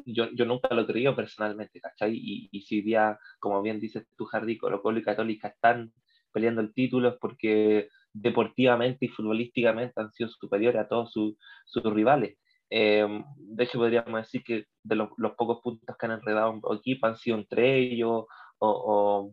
yo, 0.07 0.31
yo 0.33 0.45
nunca 0.45 0.75
lo 0.75 0.87
creo 0.87 1.15
personalmente, 1.15 1.81
¿cachai? 1.81 2.15
Y, 2.15 2.49
y 2.53 2.63
si 2.63 2.83
día, 2.83 3.19
como 3.39 3.63
bien 3.63 3.81
dices 3.81 4.07
tú, 4.17 4.25
Jardí, 4.25 4.59
Colo 4.59 4.83
Colo 4.83 4.99
y 4.99 5.03
Católica 5.03 5.49
están 5.49 5.93
peleando 6.33 6.61
el 6.61 6.73
título 6.73 7.09
es 7.09 7.15
porque 7.21 7.89
deportivamente 8.13 9.07
y 9.07 9.09
futbolísticamente 9.09 10.01
han 10.01 10.13
sido 10.13 10.29
superiores 10.31 10.81
a 10.81 10.89
todos 10.89 11.13
sus, 11.13 11.35
sus 11.65 11.83
rivales. 11.85 12.39
Eh, 12.71 13.07
de 13.37 13.65
hecho, 13.65 13.79
podríamos 13.79 14.23
decir 14.23 14.45
que 14.45 14.67
de 14.83 14.95
los, 14.95 15.09
pocos 15.37 15.61
puntos 15.63 15.97
que 15.97 16.07
han 16.07 16.13
enredado 16.13 16.53
un 16.53 16.77
equipo 16.77 17.07
han 17.07 17.17
sido 17.17 17.37
entre 17.37 17.79
ellos 17.79 18.27
o, 18.59 19.33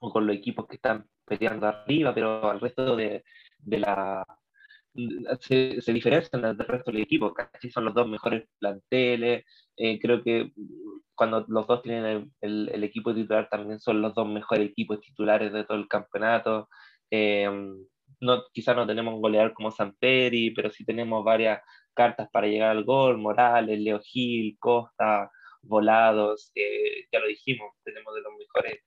o, 0.00 0.10
con 0.12 0.26
los 0.26 0.36
equipos 0.36 0.66
que 0.66 0.76
están 0.76 1.06
peleando 1.24 1.66
arriba, 1.66 2.14
pero 2.14 2.48
al 2.48 2.60
resto 2.60 2.94
de, 2.94 3.24
de 3.66 3.78
la, 3.80 4.24
se, 5.40 5.80
se 5.80 5.92
diferencian 5.92 6.42
del 6.42 6.58
resto 6.58 6.90
del 6.90 7.02
equipo, 7.02 7.34
casi 7.34 7.70
son 7.70 7.84
los 7.84 7.94
dos 7.94 8.08
mejores 8.08 8.48
planteles, 8.58 9.44
eh, 9.76 9.98
creo 10.00 10.22
que 10.22 10.52
cuando 11.14 11.44
los 11.48 11.66
dos 11.66 11.82
tienen 11.82 12.32
el, 12.40 12.70
el, 12.72 12.84
equipo 12.84 13.14
titular 13.14 13.48
también 13.48 13.80
son 13.80 14.02
los 14.02 14.14
dos 14.14 14.28
mejores 14.28 14.70
equipos 14.70 15.00
titulares 15.00 15.52
de 15.52 15.64
todo 15.64 15.78
el 15.78 15.88
campeonato. 15.88 16.68
Eh, 17.10 17.48
no, 18.20 18.44
quizás 18.52 18.76
no 18.76 18.86
tenemos 18.86 19.14
un 19.14 19.22
goleador 19.22 19.52
como 19.54 19.70
Samperi, 19.70 20.50
pero 20.52 20.70
sí 20.70 20.84
tenemos 20.84 21.24
varias 21.24 21.60
cartas 21.94 22.28
para 22.30 22.46
llegar 22.46 22.70
al 22.70 22.84
gol, 22.84 23.18
Morales, 23.18 23.78
Leo 23.80 24.00
Gil, 24.00 24.56
Costa, 24.58 25.30
Volados, 25.62 26.52
eh, 26.54 27.06
ya 27.12 27.18
lo 27.20 27.26
dijimos, 27.26 27.72
tenemos 27.84 28.14
de 28.14 28.20
los 28.22 28.32
mejores, 28.38 28.80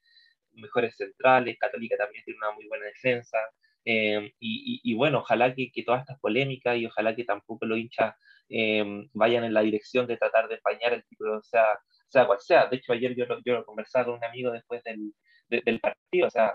mejores 0.52 0.96
centrales, 0.96 1.58
Católica 1.58 1.96
también 1.96 2.24
tiene 2.24 2.38
una 2.38 2.52
muy 2.52 2.66
buena 2.68 2.86
defensa, 2.86 3.38
eh, 3.84 4.32
y, 4.38 4.80
y, 4.82 4.94
bueno, 4.94 5.18
ojalá 5.18 5.54
que, 5.54 5.70
que, 5.72 5.82
todas 5.82 6.02
estas 6.02 6.18
polémicas 6.20 6.76
y 6.76 6.86
ojalá 6.86 7.14
que 7.16 7.24
tampoco 7.24 7.66
los 7.66 7.78
hinchas 7.78 8.14
eh, 8.48 8.84
vayan 9.14 9.44
en 9.44 9.54
la 9.54 9.62
dirección 9.62 10.06
de 10.06 10.16
tratar 10.16 10.48
de 10.48 10.56
empañar 10.56 10.92
el 10.92 11.04
título, 11.04 11.42
sea, 11.42 11.78
sea 12.08 12.26
cual 12.26 12.40
sea. 12.40 12.66
De 12.66 12.76
hecho, 12.76 12.92
ayer 12.92 13.14
yo, 13.16 13.24
yo 13.44 13.54
lo 13.54 13.64
conversaba 13.64 14.06
con 14.06 14.14
un 14.14 14.24
amigo 14.24 14.50
después 14.52 14.82
del, 14.84 15.12
del 15.48 15.80
partido, 15.80 16.26
o 16.28 16.30
sea, 16.30 16.54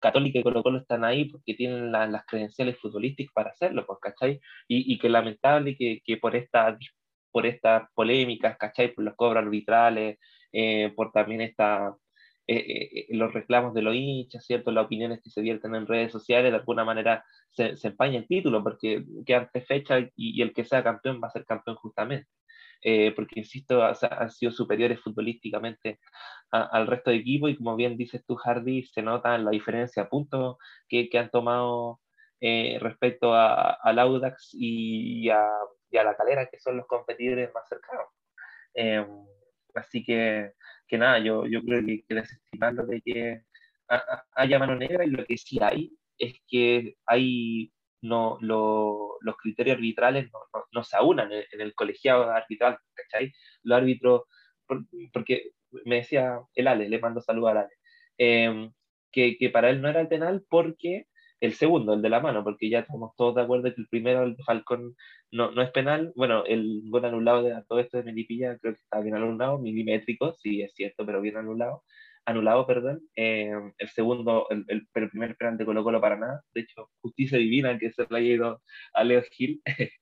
Católica 0.00 0.38
y 0.38 0.42
Colo 0.42 0.62
Colo 0.62 0.78
están 0.78 1.04
ahí 1.04 1.26
porque 1.26 1.54
tienen 1.54 1.90
la, 1.92 2.06
las 2.06 2.26
credenciales 2.26 2.78
futbolísticas 2.78 3.32
para 3.32 3.50
hacerlo, 3.50 3.86
pues, 3.86 3.98
¿cachai? 4.00 4.40
Y, 4.68 4.92
y 4.92 4.98
que 4.98 5.08
lamentable 5.08 5.76
que, 5.76 6.00
que 6.04 6.16
por 6.18 6.36
esta 6.36 6.78
por 7.32 7.46
estas 7.46 7.90
polémicas, 7.94 8.56
¿cachai? 8.56 8.94
Por 8.94 9.02
los 9.04 9.16
cobros 9.16 9.42
arbitrales, 9.42 10.18
eh, 10.52 10.92
por 10.94 11.10
también 11.10 11.40
esta, 11.40 11.96
eh, 12.46 12.56
eh, 12.92 13.06
los 13.10 13.32
reclamos 13.32 13.74
de 13.74 13.82
los 13.82 13.94
hinchas, 13.94 14.44
¿cierto? 14.44 14.70
Las 14.70 14.86
opiniones 14.86 15.22
que 15.22 15.30
se 15.30 15.40
vierten 15.40 15.74
en 15.74 15.86
redes 15.86 16.12
sociales, 16.12 16.52
de 16.52 16.58
alguna 16.58 16.84
manera 16.84 17.24
se, 17.50 17.76
se 17.76 17.88
empaña 17.88 18.18
el 18.18 18.26
título, 18.26 18.62
porque 18.62 19.04
quedan 19.26 19.48
tres 19.52 19.66
fechas 19.66 20.04
y, 20.16 20.38
y, 20.38 20.42
el 20.42 20.52
que 20.52 20.64
sea 20.64 20.84
campeón 20.84 21.20
va 21.22 21.28
a 21.28 21.30
ser 21.30 21.44
campeón 21.46 21.76
justamente. 21.76 22.28
Eh, 22.86 23.12
porque, 23.16 23.40
insisto, 23.40 23.82
han 23.82 24.30
sido 24.30 24.52
superiores 24.52 25.00
futbolísticamente 25.00 26.00
a, 26.52 26.64
al 26.64 26.86
resto 26.86 27.10
de 27.10 27.16
equipo 27.16 27.48
y 27.48 27.56
como 27.56 27.76
bien 27.76 27.96
dices 27.96 28.22
tú, 28.26 28.36
Hardy, 28.36 28.84
se 28.84 29.00
nota 29.00 29.38
la 29.38 29.50
diferencia 29.50 30.02
a 30.02 30.08
puntos 30.10 30.58
que, 30.86 31.08
que 31.08 31.18
han 31.18 31.30
tomado 31.30 32.00
eh, 32.40 32.78
respecto 32.80 33.32
al 33.34 33.98
Audax 33.98 34.50
y, 34.52 35.24
y, 35.24 35.30
a, 35.30 35.48
y, 35.90 35.96
a, 35.96 36.04
la 36.04 36.14
Calera, 36.14 36.46
que 36.46 36.58
son 36.60 36.76
los 36.76 36.86
competidores 36.86 37.50
más 37.54 37.66
cercanos. 37.68 38.06
Así 39.74 40.04
que 40.04 40.52
que 40.86 40.98
nada, 40.98 41.18
yo, 41.18 41.46
yo 41.46 41.62
creo 41.62 41.84
que 41.84 42.04
que 42.06 42.14
desestimarlo 42.14 42.86
de 42.86 43.00
que 43.02 43.42
haya 44.36 44.58
mano 44.58 44.76
negra 44.76 45.04
y 45.04 45.10
lo 45.10 45.24
que 45.24 45.36
sí 45.36 45.58
hay 45.60 45.92
es 46.18 46.40
que 46.46 46.96
hay 47.06 47.72
no, 48.02 48.38
lo, 48.40 49.16
los 49.20 49.36
criterios 49.36 49.76
arbitrales 49.76 50.30
no, 50.32 50.38
no, 50.52 50.64
no 50.72 50.84
se 50.84 50.96
aunan 50.96 51.32
en, 51.32 51.44
en, 51.52 51.60
el 51.62 51.74
colegiado 51.74 52.30
arbitral, 52.30 52.78
¿cachai? 52.94 53.32
Los 53.62 53.78
árbitros, 53.78 54.22
por, 54.66 54.84
porque 55.12 55.52
me 55.86 55.96
decía 55.96 56.38
el 56.54 56.68
Ale, 56.68 56.88
le 56.88 56.98
mando 56.98 57.20
saludos 57.22 57.52
al 57.52 57.58
Ale, 57.58 57.74
eh, 58.18 58.70
que, 59.10 59.38
que, 59.38 59.50
para 59.50 59.70
él 59.70 59.80
no 59.80 59.88
era 59.88 60.02
el 60.02 60.08
penal 60.08 60.44
porque 60.50 61.06
el 61.44 61.54
segundo, 61.54 61.94
el 61.94 62.02
de 62.02 62.08
la 62.08 62.20
mano, 62.20 62.44
porque 62.44 62.68
ya 62.70 62.80
estamos 62.80 63.14
todos 63.16 63.34
de 63.36 63.42
acuerdo 63.42 63.64
que 63.74 63.80
el 63.80 63.88
primero, 63.88 64.22
el 64.24 64.36
Falcón, 64.44 64.94
no, 65.30 65.50
no 65.50 65.62
es 65.62 65.70
penal. 65.70 66.12
Bueno, 66.16 66.44
el 66.46 66.82
gol 66.86 67.04
anulado 67.04 67.42
de 67.42 67.54
todo 67.68 67.80
esto 67.80 67.98
de 67.98 68.04
Melipilla 68.04 68.58
creo 68.58 68.74
que 68.74 68.80
está 68.80 69.00
bien 69.00 69.14
anulado, 69.16 69.58
milimétrico, 69.58 70.32
sí 70.34 70.62
es 70.62 70.74
cierto, 70.74 71.04
pero 71.06 71.20
bien 71.20 71.36
anulado. 71.36 71.82
Anulado, 72.26 72.66
perdón. 72.66 73.02
Eh, 73.16 73.52
el 73.78 73.88
segundo, 73.90 74.46
el, 74.50 74.64
el, 74.68 74.88
el, 74.94 75.10
primer 75.10 75.36
penal 75.36 75.58
de 75.58 75.66
Colo 75.66 75.84
Colo 75.84 76.00
para 76.00 76.16
nada. 76.16 76.42
De 76.54 76.62
hecho, 76.62 76.90
justicia 77.02 77.36
divina 77.38 77.78
que 77.78 77.92
se 77.92 78.06
le 78.08 78.18
haya 78.18 78.34
ido 78.34 78.62
a 78.94 79.04
Leo 79.04 79.22
Gil. 79.30 79.60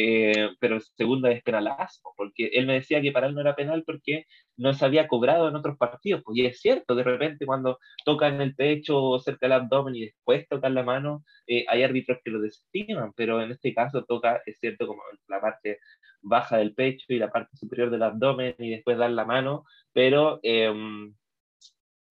Eh, 0.00 0.50
pero 0.60 0.76
el 0.76 0.82
segundo 0.82 1.26
es 1.28 1.42
penalazo, 1.42 2.12
porque 2.16 2.46
él 2.52 2.66
me 2.66 2.74
decía 2.74 3.00
que 3.02 3.10
para 3.10 3.26
él 3.26 3.34
no 3.34 3.40
era 3.40 3.56
penal 3.56 3.82
porque 3.84 4.26
no 4.56 4.72
se 4.72 4.84
había 4.84 5.08
cobrado 5.08 5.48
en 5.48 5.56
otros 5.56 5.76
partidos. 5.76 6.22
Pues, 6.24 6.38
y 6.38 6.46
es 6.46 6.60
cierto, 6.60 6.94
de 6.94 7.02
repente 7.02 7.46
cuando 7.46 7.78
tocan 8.04 8.40
el 8.40 8.54
pecho 8.54 9.02
o 9.02 9.18
cerca 9.18 9.46
del 9.46 9.54
abdomen 9.54 9.96
y 9.96 10.06
después 10.06 10.46
tocan 10.48 10.74
la 10.74 10.84
mano, 10.84 11.24
eh, 11.48 11.64
hay 11.68 11.82
árbitros 11.82 12.18
que 12.24 12.30
lo 12.30 12.40
desestiman, 12.40 13.12
pero 13.16 13.42
en 13.42 13.50
este 13.50 13.74
caso 13.74 14.04
toca, 14.04 14.40
es 14.46 14.58
cierto, 14.60 14.86
como 14.86 15.02
la 15.26 15.40
parte 15.40 15.80
baja 16.22 16.58
del 16.58 16.74
pecho 16.74 17.06
y 17.08 17.18
la 17.18 17.30
parte 17.32 17.56
superior 17.56 17.90
del 17.90 18.02
abdomen 18.04 18.54
y 18.58 18.70
después 18.70 18.98
dar 18.98 19.10
la 19.10 19.24
mano, 19.24 19.64
pero, 19.92 20.38
eh, 20.44 20.72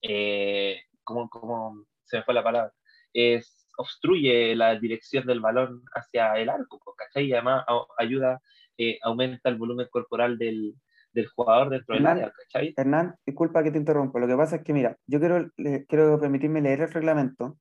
eh, 0.02 0.82
¿cómo, 1.04 1.28
¿cómo 1.30 1.86
se 2.04 2.18
me 2.18 2.22
fue 2.24 2.34
la 2.34 2.42
palabra? 2.44 2.72
Es 3.12 3.67
obstruye 3.78 4.54
la 4.56 4.78
dirección 4.78 5.24
del 5.26 5.40
balón 5.40 5.82
hacia 5.94 6.34
el 6.34 6.48
arco, 6.48 6.80
¿cachai? 6.96 7.26
Y 7.26 7.32
además 7.32 7.64
ayuda, 7.96 8.40
eh, 8.76 8.98
aumenta 9.02 9.48
el 9.48 9.56
volumen 9.56 9.86
corporal 9.90 10.36
del, 10.36 10.74
del 11.12 11.28
jugador 11.28 11.70
dentro 11.70 11.94
Hernán, 11.94 12.16
del 12.16 12.24
área, 12.24 12.34
¿cachai? 12.36 12.74
Hernán, 12.76 13.14
disculpa 13.24 13.62
que 13.62 13.70
te 13.70 13.78
interrumpa. 13.78 14.18
Lo 14.18 14.26
que 14.26 14.36
pasa 14.36 14.56
es 14.56 14.62
que, 14.64 14.72
mira, 14.72 14.96
yo 15.06 15.20
quiero, 15.20 15.48
le, 15.56 15.86
quiero 15.86 16.20
permitirme 16.20 16.60
leer 16.60 16.80
el 16.80 16.92
reglamento. 16.92 17.56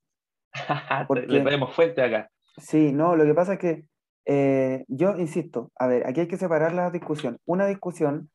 porque, 1.08 1.28
Le 1.28 1.42
traemos 1.42 1.76
fuente 1.76 2.02
acá. 2.02 2.30
Sí, 2.58 2.92
no, 2.92 3.16
lo 3.16 3.24
que 3.26 3.34
pasa 3.36 3.54
es 3.54 3.60
que 3.60 3.86
eh, 4.26 4.84
yo 4.88 5.16
insisto, 5.18 5.72
a 5.78 5.88
ver, 5.88 6.08
aquí 6.08 6.22
hay 6.22 6.28
que 6.28 6.38
separar 6.38 6.74
la 6.74 6.90
discusión. 6.90 7.38
Una 7.46 7.68
discusión 7.68 8.30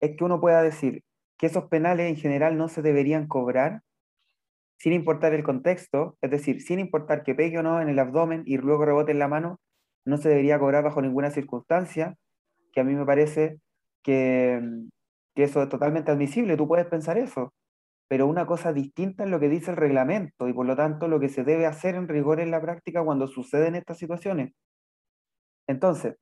es 0.00 0.16
que 0.16 0.24
uno 0.24 0.40
pueda 0.40 0.62
decir 0.62 1.04
que 1.38 1.46
esos 1.46 1.68
penales 1.68 2.08
en 2.08 2.16
general 2.16 2.58
no 2.58 2.68
se 2.68 2.82
deberían 2.82 3.28
cobrar 3.28 3.82
sin 4.78 4.92
importar 4.92 5.34
el 5.34 5.42
contexto, 5.42 6.16
es 6.20 6.30
decir, 6.30 6.62
sin 6.62 6.78
importar 6.78 7.24
que 7.24 7.34
pegue 7.34 7.58
o 7.58 7.62
no 7.62 7.80
en 7.80 7.88
el 7.88 7.98
abdomen 7.98 8.42
y 8.46 8.56
luego 8.58 8.84
rebote 8.84 9.12
en 9.12 9.18
la 9.18 9.28
mano, 9.28 9.60
no 10.04 10.16
se 10.16 10.28
debería 10.28 10.58
cobrar 10.58 10.84
bajo 10.84 11.02
ninguna 11.02 11.30
circunstancia, 11.30 12.16
que 12.72 12.80
a 12.80 12.84
mí 12.84 12.94
me 12.94 13.04
parece 13.04 13.58
que, 14.02 14.60
que 15.34 15.42
eso 15.42 15.62
es 15.62 15.68
totalmente 15.68 16.12
admisible, 16.12 16.56
tú 16.56 16.68
puedes 16.68 16.86
pensar 16.86 17.18
eso, 17.18 17.52
pero 18.08 18.26
una 18.26 18.46
cosa 18.46 18.72
distinta 18.72 19.24
es 19.24 19.30
lo 19.30 19.40
que 19.40 19.48
dice 19.48 19.72
el 19.72 19.76
reglamento 19.76 20.48
y 20.48 20.52
por 20.52 20.64
lo 20.64 20.76
tanto 20.76 21.08
lo 21.08 21.20
que 21.20 21.28
se 21.28 21.44
debe 21.44 21.66
hacer 21.66 21.94
en 21.94 22.08
rigor 22.08 22.40
en 22.40 22.50
la 22.50 22.60
práctica 22.60 23.04
cuando 23.04 23.26
suceden 23.26 23.74
estas 23.74 23.98
situaciones. 23.98 24.52
Entonces, 25.66 26.16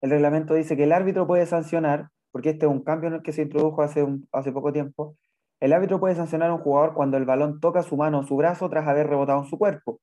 el 0.00 0.10
reglamento 0.10 0.54
dice 0.54 0.76
que 0.76 0.84
el 0.84 0.92
árbitro 0.92 1.26
puede 1.26 1.46
sancionar, 1.46 2.08
porque 2.30 2.50
este 2.50 2.66
es 2.66 2.72
un 2.72 2.82
cambio 2.82 3.22
que 3.22 3.32
se 3.32 3.42
introdujo 3.42 3.82
hace, 3.82 4.02
un, 4.02 4.26
hace 4.32 4.52
poco 4.52 4.72
tiempo, 4.72 5.16
el 5.64 5.72
árbitro 5.72 5.98
puede 5.98 6.14
sancionar 6.14 6.50
a 6.50 6.54
un 6.54 6.60
jugador 6.60 6.92
cuando 6.92 7.16
el 7.16 7.24
balón 7.24 7.58
toca 7.58 7.82
su 7.82 7.96
mano 7.96 8.18
o 8.18 8.22
su 8.22 8.36
brazo 8.36 8.68
tras 8.68 8.86
haber 8.86 9.06
rebotado 9.06 9.38
en 9.38 9.46
su 9.46 9.56
cuerpo. 9.56 9.98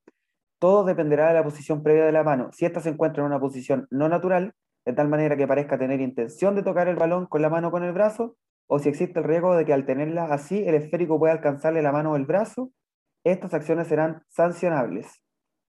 Todo 0.58 0.84
dependerá 0.84 1.28
de 1.28 1.36
la 1.36 1.44
posición 1.44 1.84
previa 1.84 2.04
de 2.04 2.12
la 2.12 2.24
mano. 2.24 2.50
Si 2.52 2.66
ésta 2.66 2.80
se 2.80 2.90
encuentra 2.90 3.22
en 3.22 3.28
una 3.28 3.40
posición 3.40 3.86
no 3.92 4.10
natural, 4.10 4.56
de 4.88 4.94
tal 4.94 5.08
manera 5.08 5.38
que 5.38 5.46
parezca 5.46 5.78
tener 5.78 6.02
intención 6.02 6.56
de 6.56 6.64
tocar 6.64 6.88
el 6.88 6.96
balón 6.96 7.28
con 7.28 7.44
la 7.44 7.50
mano 7.52 7.68
o 7.68 7.72
con 7.72 7.84
el 7.84 7.92
brazo, 7.92 8.38
o 8.66 8.80
si 8.80 8.90
existe 8.90 9.20
el 9.20 9.26
riesgo 9.26 9.56
de 9.56 9.64
que 9.64 9.72
al 9.72 9.86
tenerla 9.86 10.34
así 10.34 10.68
el 10.68 10.74
esférico 10.74 11.20
pueda 11.20 11.34
alcanzarle 11.34 11.84
la 11.84 11.92
mano 11.92 12.14
o 12.14 12.16
el 12.16 12.26
brazo, 12.26 12.72
estas 13.24 13.54
acciones 13.54 13.88
serán 13.88 14.24
sancionables. 14.30 15.22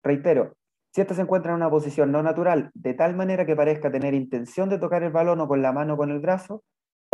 Reitero, 0.02 0.56
si 0.96 1.02
ésta 1.02 1.14
se 1.14 1.22
encuentra 1.22 1.52
en 1.52 1.58
una 1.58 1.70
posición 1.70 2.12
no 2.12 2.24
natural, 2.24 2.72
de 2.74 2.96
tal 2.96 3.16
manera 3.16 3.46
que 3.46 3.56
parezca 3.56 3.92
tener 3.92 4.16
intención 4.16 4.68
de 4.68 4.80
tocar 4.80 5.04
el 5.04 5.12
balón 5.12 5.42
o 5.42 5.48
con 5.48 5.62
la 5.62 5.72
mano 5.72 5.94
o 5.94 5.98
con 5.98 6.10
el 6.10 6.22
brazo, 6.22 6.64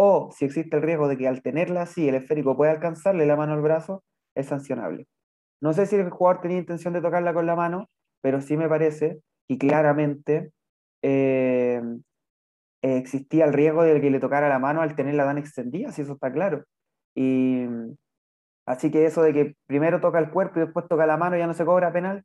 o 0.04 0.32
si 0.32 0.45
existe 0.45 0.76
el 0.76 0.82
riesgo 0.82 1.08
de 1.08 1.16
que 1.16 1.28
al 1.28 1.43
tenerla 1.43 1.84
así 1.84 2.10
el 2.10 2.16
esférico 2.16 2.58
pueda 2.58 2.72
alcanzarle 2.72 3.28
la 3.28 3.36
mano 3.36 3.54
al 3.54 3.62
brazo, 3.62 4.04
es 4.36 4.47
sancionable. 4.47 5.06
No 5.62 5.74
sé 5.74 5.86
si 5.86 5.95
el 5.95 6.10
jugador 6.10 6.41
tenía 6.41 6.58
intención 6.58 6.91
de 6.95 7.02
tocarla 7.02 7.36
con 7.36 7.45
la 7.45 7.56
mano, 7.56 7.88
pero 8.24 8.41
sí 8.41 8.58
me 8.58 8.68
parece 8.68 9.22
que 9.47 9.60
claramente 9.60 10.54
eh, 11.04 11.84
existía 12.82 13.45
el 13.45 13.54
riesgo 13.54 13.84
de 13.84 14.02
que 14.02 14.10
le 14.10 14.20
tocara 14.20 14.49
la 14.49 14.58
mano 14.58 14.82
al 14.82 14.95
tenerla 14.95 15.26
tan 15.26 15.38
extendida, 15.38 15.91
si 15.91 16.02
eso 16.02 16.14
está 16.14 16.34
claro. 16.34 16.64
Y 17.16 17.68
así 18.66 18.89
que 18.89 19.06
eso 19.06 19.22
de 19.22 19.34
que 19.34 19.56
primero 19.68 20.02
toca 20.02 20.18
el 20.18 20.32
cuerpo 20.32 20.58
y 20.58 20.64
después 20.64 20.88
toca 20.88 21.06
la 21.06 21.18
mano 21.18 21.36
y 21.36 21.39
ya 21.39 21.47
no 21.47 21.54
se 21.54 21.64
cobra 21.64 21.93
penal, 21.93 22.24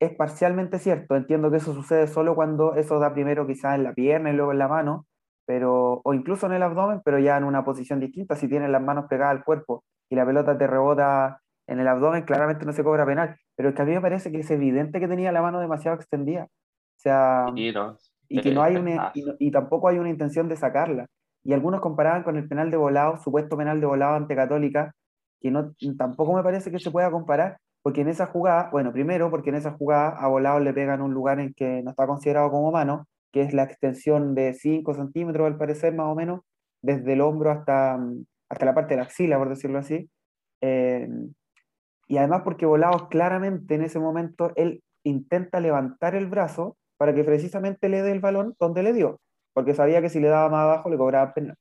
es 0.00 0.14
parcialmente 0.14 0.78
cierto. 0.78 1.16
Entiendo 1.16 1.50
que 1.50 1.58
eso 1.58 1.74
sucede 1.74 2.06
solo 2.06 2.34
cuando 2.34 2.76
eso 2.76 2.98
da 2.98 3.12
primero 3.12 3.46
quizás 3.46 3.74
en 3.74 3.84
la 3.84 3.92
pierna 3.92 4.30
y 4.30 4.36
luego 4.36 4.52
en 4.52 4.58
la 4.58 4.68
mano, 4.68 5.06
pero, 5.46 6.00
o 6.04 6.14
incluso 6.14 6.46
en 6.46 6.52
el 6.52 6.62
abdomen, 6.62 7.00
pero 7.04 7.18
ya 7.18 7.36
en 7.36 7.44
una 7.44 7.64
posición 7.64 8.00
distinta. 8.00 8.36
Si 8.36 8.48
tienes 8.48 8.70
las 8.70 8.82
manos 8.82 9.06
pegadas 9.08 9.36
al 9.36 9.44
cuerpo 9.44 9.84
y 10.08 10.16
la 10.16 10.26
pelota 10.26 10.56
te 10.56 10.66
rebota 10.66 11.40
en 11.66 11.80
el 11.80 11.88
abdomen, 11.88 12.24
claramente 12.24 12.64
no 12.64 12.72
se 12.72 12.84
cobra 12.84 13.06
penal. 13.06 13.36
Pero 13.56 13.68
es 13.68 13.74
que 13.74 13.82
a 13.82 13.84
mí 13.84 13.92
me 13.92 14.00
parece 14.00 14.30
que 14.30 14.40
es 14.40 14.50
evidente 14.50 15.00
que 15.00 15.08
tenía 15.08 15.32
la 15.32 15.42
mano 15.42 15.60
demasiado 15.60 15.96
extendida. 15.96 16.44
O 16.44 17.00
sea, 17.00 17.46
y, 17.54 17.72
no, 17.72 17.96
y 18.28 18.40
que 18.40 18.52
no 18.52 18.62
hay 18.62 18.76
una, 18.76 19.12
y, 19.14 19.24
y, 19.38 19.50
tampoco 19.50 19.88
hay 19.88 19.98
una 19.98 20.10
intención 20.10 20.48
de 20.48 20.56
sacarla. 20.56 21.06
Y 21.42 21.52
algunos 21.52 21.80
comparaban 21.80 22.22
con 22.22 22.36
el 22.36 22.48
penal 22.48 22.70
de 22.70 22.76
volado, 22.76 23.18
supuesto 23.18 23.56
penal 23.56 23.80
de 23.80 23.86
volado 23.86 24.14
ante 24.14 24.34
Católica, 24.34 24.94
que 25.40 25.50
no, 25.50 25.74
tampoco 25.98 26.32
me 26.32 26.42
parece 26.42 26.70
que 26.70 26.78
se 26.78 26.90
pueda 26.90 27.10
comparar, 27.10 27.58
porque 27.82 28.00
en 28.00 28.08
esa 28.08 28.26
jugada, 28.26 28.70
bueno, 28.72 28.92
primero 28.92 29.30
porque 29.30 29.50
en 29.50 29.56
esa 29.56 29.72
jugada 29.72 30.08
a 30.08 30.26
volado 30.26 30.58
le 30.58 30.72
pegan 30.72 31.02
un 31.02 31.12
lugar 31.12 31.38
en 31.38 31.52
que 31.52 31.82
no 31.82 31.90
está 31.90 32.06
considerado 32.06 32.50
como 32.50 32.72
mano, 32.72 33.06
que 33.34 33.42
es 33.42 33.52
la 33.52 33.64
extensión 33.64 34.36
de 34.36 34.54
5 34.54 34.94
centímetros 34.94 35.44
al 35.48 35.58
parecer 35.58 35.92
más 35.92 36.06
o 36.06 36.14
menos, 36.14 36.42
desde 36.82 37.14
el 37.14 37.20
hombro 37.20 37.50
hasta, 37.50 37.98
hasta 38.48 38.64
la 38.64 38.74
parte 38.74 38.94
de 38.94 38.98
la 38.98 39.06
axila, 39.06 39.38
por 39.38 39.48
decirlo 39.48 39.80
así. 39.80 40.08
Eh, 40.60 41.08
y 42.06 42.16
además 42.16 42.42
porque 42.44 42.64
Volados 42.64 43.08
claramente 43.08 43.74
en 43.74 43.82
ese 43.82 43.98
momento 43.98 44.52
él 44.54 44.84
intenta 45.02 45.58
levantar 45.58 46.14
el 46.14 46.28
brazo 46.28 46.76
para 46.96 47.12
que 47.12 47.24
precisamente 47.24 47.88
le 47.88 48.02
dé 48.02 48.12
el 48.12 48.20
balón 48.20 48.54
donde 48.60 48.84
le 48.84 48.92
dio, 48.92 49.20
porque 49.52 49.74
sabía 49.74 50.00
que 50.00 50.10
si 50.10 50.20
le 50.20 50.28
daba 50.28 50.48
más 50.48 50.62
abajo 50.62 50.88
le 50.88 50.96
cobraba 50.96 51.34
pena. 51.34 51.56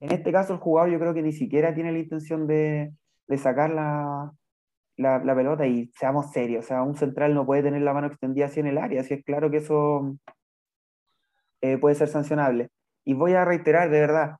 En 0.00 0.12
este 0.12 0.30
caso 0.30 0.52
el 0.52 0.58
jugador 0.58 0.92
yo 0.92 0.98
creo 0.98 1.14
que 1.14 1.22
ni 1.22 1.32
siquiera 1.32 1.72
tiene 1.72 1.90
la 1.90 2.00
intención 2.00 2.46
de, 2.46 2.92
de 3.28 3.38
sacar 3.38 3.70
la, 3.70 4.30
la, 4.98 5.24
la, 5.24 5.34
pelota 5.34 5.66
y 5.66 5.90
seamos 5.98 6.32
serios, 6.32 6.66
o 6.66 6.68
sea, 6.68 6.82
un 6.82 6.96
central 6.96 7.32
no 7.32 7.46
puede 7.46 7.62
tener 7.62 7.80
la 7.80 7.94
mano 7.94 8.08
extendida 8.08 8.44
así 8.44 8.60
en 8.60 8.66
el 8.66 8.76
área, 8.76 9.00
así 9.00 9.14
es 9.14 9.24
claro 9.24 9.50
que 9.50 9.56
eso 9.56 10.18
eh, 11.64 11.78
puede 11.78 11.94
ser 11.94 12.08
sancionable. 12.08 12.68
Y 13.06 13.14
voy 13.14 13.32
a 13.32 13.46
reiterar, 13.46 13.88
de 13.88 13.98
verdad, 13.98 14.36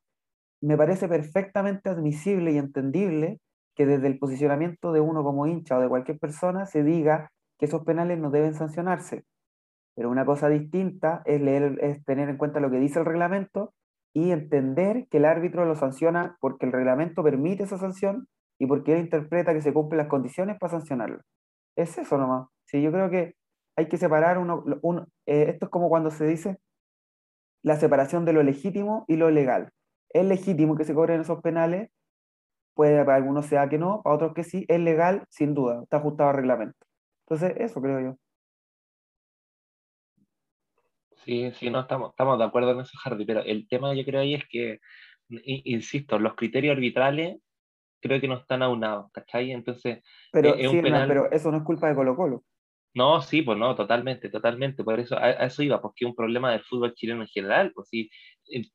me 0.61 0.77
parece 0.77 1.07
perfectamente 1.07 1.89
admisible 1.89 2.51
y 2.51 2.59
entendible 2.59 3.39
que 3.75 3.87
desde 3.87 4.05
el 4.05 4.19
posicionamiento 4.19 4.93
de 4.93 5.01
uno 5.01 5.23
como 5.23 5.47
hincha 5.47 5.75
o 5.75 5.81
de 5.81 5.89
cualquier 5.89 6.19
persona 6.19 6.67
se 6.67 6.83
diga 6.83 7.31
que 7.57 7.65
esos 7.65 7.83
penales 7.83 8.19
no 8.19 8.29
deben 8.29 8.53
sancionarse. 8.53 9.23
Pero 9.95 10.11
una 10.11 10.23
cosa 10.23 10.49
distinta 10.49 11.23
es, 11.25 11.41
leer, 11.41 11.79
es 11.81 12.05
tener 12.05 12.29
en 12.29 12.37
cuenta 12.37 12.59
lo 12.59 12.69
que 12.69 12.77
dice 12.77 12.99
el 12.99 13.05
reglamento 13.05 13.73
y 14.13 14.29
entender 14.29 15.07
que 15.09 15.17
el 15.17 15.25
árbitro 15.25 15.65
lo 15.65 15.75
sanciona 15.75 16.37
porque 16.39 16.67
el 16.67 16.73
reglamento 16.73 17.23
permite 17.23 17.63
esa 17.63 17.79
sanción 17.79 18.27
y 18.59 18.67
porque 18.67 18.93
él 18.93 18.99
interpreta 18.99 19.51
que 19.51 19.63
se 19.63 19.73
cumplen 19.73 19.97
las 19.97 20.09
condiciones 20.09 20.59
para 20.59 20.73
sancionarlo. 20.73 21.21
Es 21.75 21.97
eso 21.97 22.19
nomás. 22.19 22.49
Sí, 22.65 22.83
yo 22.83 22.91
creo 22.91 23.09
que 23.09 23.33
hay 23.75 23.87
que 23.87 23.97
separar 23.97 24.37
uno, 24.37 24.63
uno 24.83 25.07
eh, 25.25 25.47
esto 25.49 25.65
es 25.65 25.71
como 25.71 25.89
cuando 25.89 26.11
se 26.11 26.27
dice 26.27 26.59
la 27.65 27.77
separación 27.77 28.25
de 28.25 28.33
lo 28.33 28.43
legítimo 28.43 29.05
y 29.07 29.15
lo 29.15 29.31
legal. 29.31 29.71
Es 30.13 30.23
legítimo 30.23 30.75
que 30.75 30.85
se 30.85 30.93
cobren 30.93 31.21
esos 31.21 31.41
penales, 31.41 31.89
puede 32.75 33.03
para 33.03 33.17
algunos 33.17 33.47
sea 33.47 33.67
que 33.67 33.79
no, 33.79 34.03
para 34.03 34.15
otros 34.15 34.33
que 34.35 34.43
sí, 34.43 34.65
es 34.67 34.79
legal 34.79 35.23
sin 35.29 35.55
duda, 35.55 35.81
está 35.81 35.97
ajustado 35.97 36.29
al 36.29 36.35
reglamento. 36.35 36.77
Entonces, 37.25 37.57
eso 37.57 37.81
creo 37.81 37.99
yo. 38.01 38.17
Sí, 41.23 41.51
sí, 41.53 41.71
no, 41.71 41.79
estamos, 41.79 42.11
estamos 42.11 42.37
de 42.37 42.45
acuerdo 42.45 42.69
en 42.69 42.81
eso, 42.81 42.91
Hardy, 43.03 43.25
pero 43.25 43.41
el 43.41 43.67
tema 43.67 43.95
yo 43.95 44.05
creo 44.05 44.21
ahí 44.21 44.35
es 44.35 44.43
que, 44.47 44.79
insisto, 45.27 46.19
los 46.19 46.35
criterios 46.35 46.75
arbitrales 46.75 47.39
creo 47.99 48.21
que 48.21 48.27
no 48.27 48.35
están 48.35 48.61
aunados, 48.61 49.11
¿cachai? 49.11 49.51
Entonces, 49.51 50.03
pero, 50.31 50.53
es 50.53 50.69
sí, 50.69 50.77
un 50.77 50.83
penal... 50.83 51.07
pero 51.07 51.31
eso 51.31 51.49
no 51.49 51.57
es 51.57 51.63
culpa 51.63 51.89
de 51.89 51.95
Colo 51.95 52.15
Colo. 52.15 52.43
No, 52.95 53.21
sí, 53.21 53.41
pues 53.41 53.57
no, 53.57 53.75
totalmente, 53.75 54.29
totalmente. 54.29 54.81
Por 54.83 54.99
eso, 55.01 55.17
a, 55.17 55.25
a 55.25 55.45
eso 55.47 55.61
iba, 55.61 55.81
porque 55.81 56.05
es 56.05 56.09
un 56.09 56.15
problema 56.15 56.51
del 56.51 56.63
fútbol 56.63 56.93
chileno 56.95 57.23
en 57.23 57.27
general. 57.27 57.71
Pues 57.75 57.89
sí, 57.89 58.09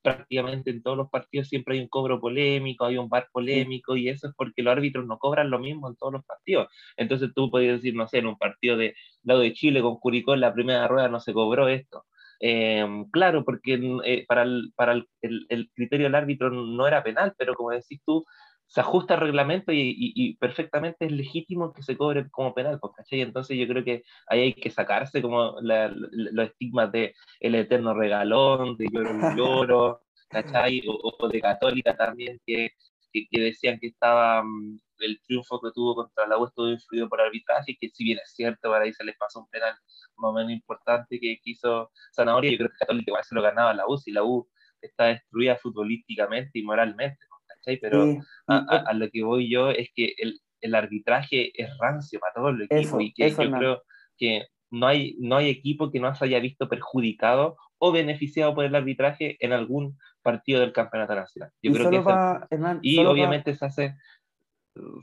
prácticamente 0.02 0.70
en 0.70 0.82
todos 0.82 0.98
los 0.98 1.08
partidos 1.10 1.48
siempre 1.48 1.74
hay 1.76 1.80
un 1.80 1.88
cobro 1.88 2.20
polémico, 2.20 2.84
hay 2.84 2.98
un 2.98 3.08
bar 3.08 3.28
polémico, 3.32 3.96
y 3.96 4.08
eso 4.10 4.28
es 4.28 4.34
porque 4.36 4.62
los 4.62 4.72
árbitros 4.72 5.06
no 5.06 5.18
cobran 5.18 5.50
lo 5.50 5.58
mismo 5.58 5.88
en 5.88 5.96
todos 5.96 6.12
los 6.12 6.24
partidos. 6.24 6.68
Entonces 6.98 7.30
tú 7.34 7.50
podrías 7.50 7.76
decir, 7.76 7.94
no 7.94 8.06
sé, 8.08 8.18
en 8.18 8.26
un 8.26 8.36
partido 8.36 8.76
de 8.76 8.94
lado 9.22 9.40
de 9.40 9.54
Chile 9.54 9.80
con 9.80 9.96
Curicó 9.98 10.34
en 10.34 10.40
la 10.40 10.52
primera 10.52 10.86
rueda 10.86 11.08
no 11.08 11.20
se 11.20 11.32
cobró 11.32 11.68
esto. 11.68 12.04
Eh, 12.40 12.86
claro, 13.12 13.44
porque 13.44 13.78
eh, 14.04 14.24
para, 14.26 14.42
el, 14.42 14.72
para 14.76 14.92
el, 14.92 15.08
el, 15.22 15.46
el, 15.50 15.70
criterio 15.74 16.06
del 16.06 16.14
árbitro 16.14 16.50
no 16.50 16.86
era 16.86 17.02
penal, 17.02 17.34
pero 17.38 17.54
como 17.54 17.70
decís 17.70 18.00
tú, 18.04 18.24
se 18.70 18.80
ajusta 18.80 19.14
el 19.14 19.20
reglamento 19.20 19.72
y, 19.72 20.36
perfectamente 20.38 21.06
es 21.06 21.12
legítimo 21.12 21.72
que 21.72 21.82
se 21.82 21.96
cobre 21.96 22.30
como 22.30 22.54
penal, 22.54 22.78
pues, 22.80 22.94
¿cachai? 22.96 23.20
Entonces 23.20 23.58
yo 23.58 23.66
creo 23.66 23.84
que 23.84 24.04
ahí 24.28 24.40
hay 24.42 24.54
que 24.54 24.70
sacarse 24.70 25.20
como 25.20 25.56
los 25.60 26.48
estigmas 26.48 26.92
de 26.92 27.14
el 27.40 27.56
eterno 27.56 27.94
regalón, 27.94 28.76
de 28.76 28.86
lloro 28.92 29.10
y 29.10 29.36
lloro, 29.36 30.02
¿cachai? 30.28 30.82
O, 30.86 31.28
de 31.28 31.40
católica 31.40 31.96
también, 31.96 32.40
que, 32.46 32.70
que, 33.12 33.40
decían 33.40 33.80
que 33.80 33.88
estaba 33.88 34.44
mm, 34.44 34.78
el 35.00 35.20
triunfo 35.22 35.60
que 35.60 35.72
tuvo 35.72 35.96
contra 35.96 36.28
la 36.28 36.38
U 36.38 36.46
estuvo 36.46 36.68
influido 36.68 37.08
por 37.08 37.20
arbitraje, 37.20 37.76
que 37.80 37.88
si 37.90 38.04
bien 38.04 38.18
es 38.22 38.32
cierto, 38.36 38.70
para 38.70 38.84
ahí 38.84 38.92
se 38.92 39.02
les 39.04 39.16
pasó 39.16 39.40
un 39.40 39.48
penal 39.48 39.74
más 40.16 40.30
o 40.30 40.32
menos 40.32 40.52
importante 40.52 41.18
que 41.18 41.40
quiso 41.42 41.90
Zanahoria, 42.14 42.52
yo 42.52 42.58
creo 42.58 42.70
que 42.70 42.78
Católica 42.78 43.10
igual 43.10 43.24
se 43.24 43.34
lo 43.34 43.42
ganaba 43.42 43.74
la 43.74 43.88
U, 43.88 43.98
si 43.98 44.12
la 44.12 44.22
U 44.22 44.48
está 44.80 45.06
destruida 45.06 45.56
futbolísticamente 45.56 46.58
y 46.60 46.62
moralmente. 46.62 47.26
Pero 47.64 48.18
a, 48.46 48.92
lo 48.94 49.08
que 49.10 49.22
voy 49.22 49.50
yo 49.50 49.70
es 49.70 49.90
que 49.94 50.14
el, 50.18 50.40
el 50.60 50.74
arbitraje 50.74 51.50
es 51.54 51.76
rancio 51.78 52.20
para 52.20 52.34
todos 52.34 52.54
los 52.54 52.70
equipos 52.70 53.02
y 53.02 53.12
que 53.12 53.30
yo 53.30 53.50
creo 53.50 53.82
que 54.16 54.46
no 54.70 54.86
hay, 54.86 55.16
no 55.18 55.36
hay 55.36 55.48
equipo 55.48 55.90
que 55.90 56.00
no 56.00 56.14
se 56.14 56.24
haya 56.24 56.38
visto 56.38 56.68
perjudicado 56.68 57.56
o 57.78 57.92
beneficiado 57.92 58.54
por 58.54 58.64
el 58.64 58.74
arbitraje 58.74 59.36
en 59.40 59.52
algún 59.52 59.98
partido 60.22 60.60
del 60.60 60.72
campeonato 60.72 61.14
nacional. 61.14 61.50
Yo 61.62 61.72
creo 61.72 61.90
que 61.90 62.78
y 62.82 62.98
obviamente 62.98 63.54
se 63.54 63.64
hace 63.64 63.94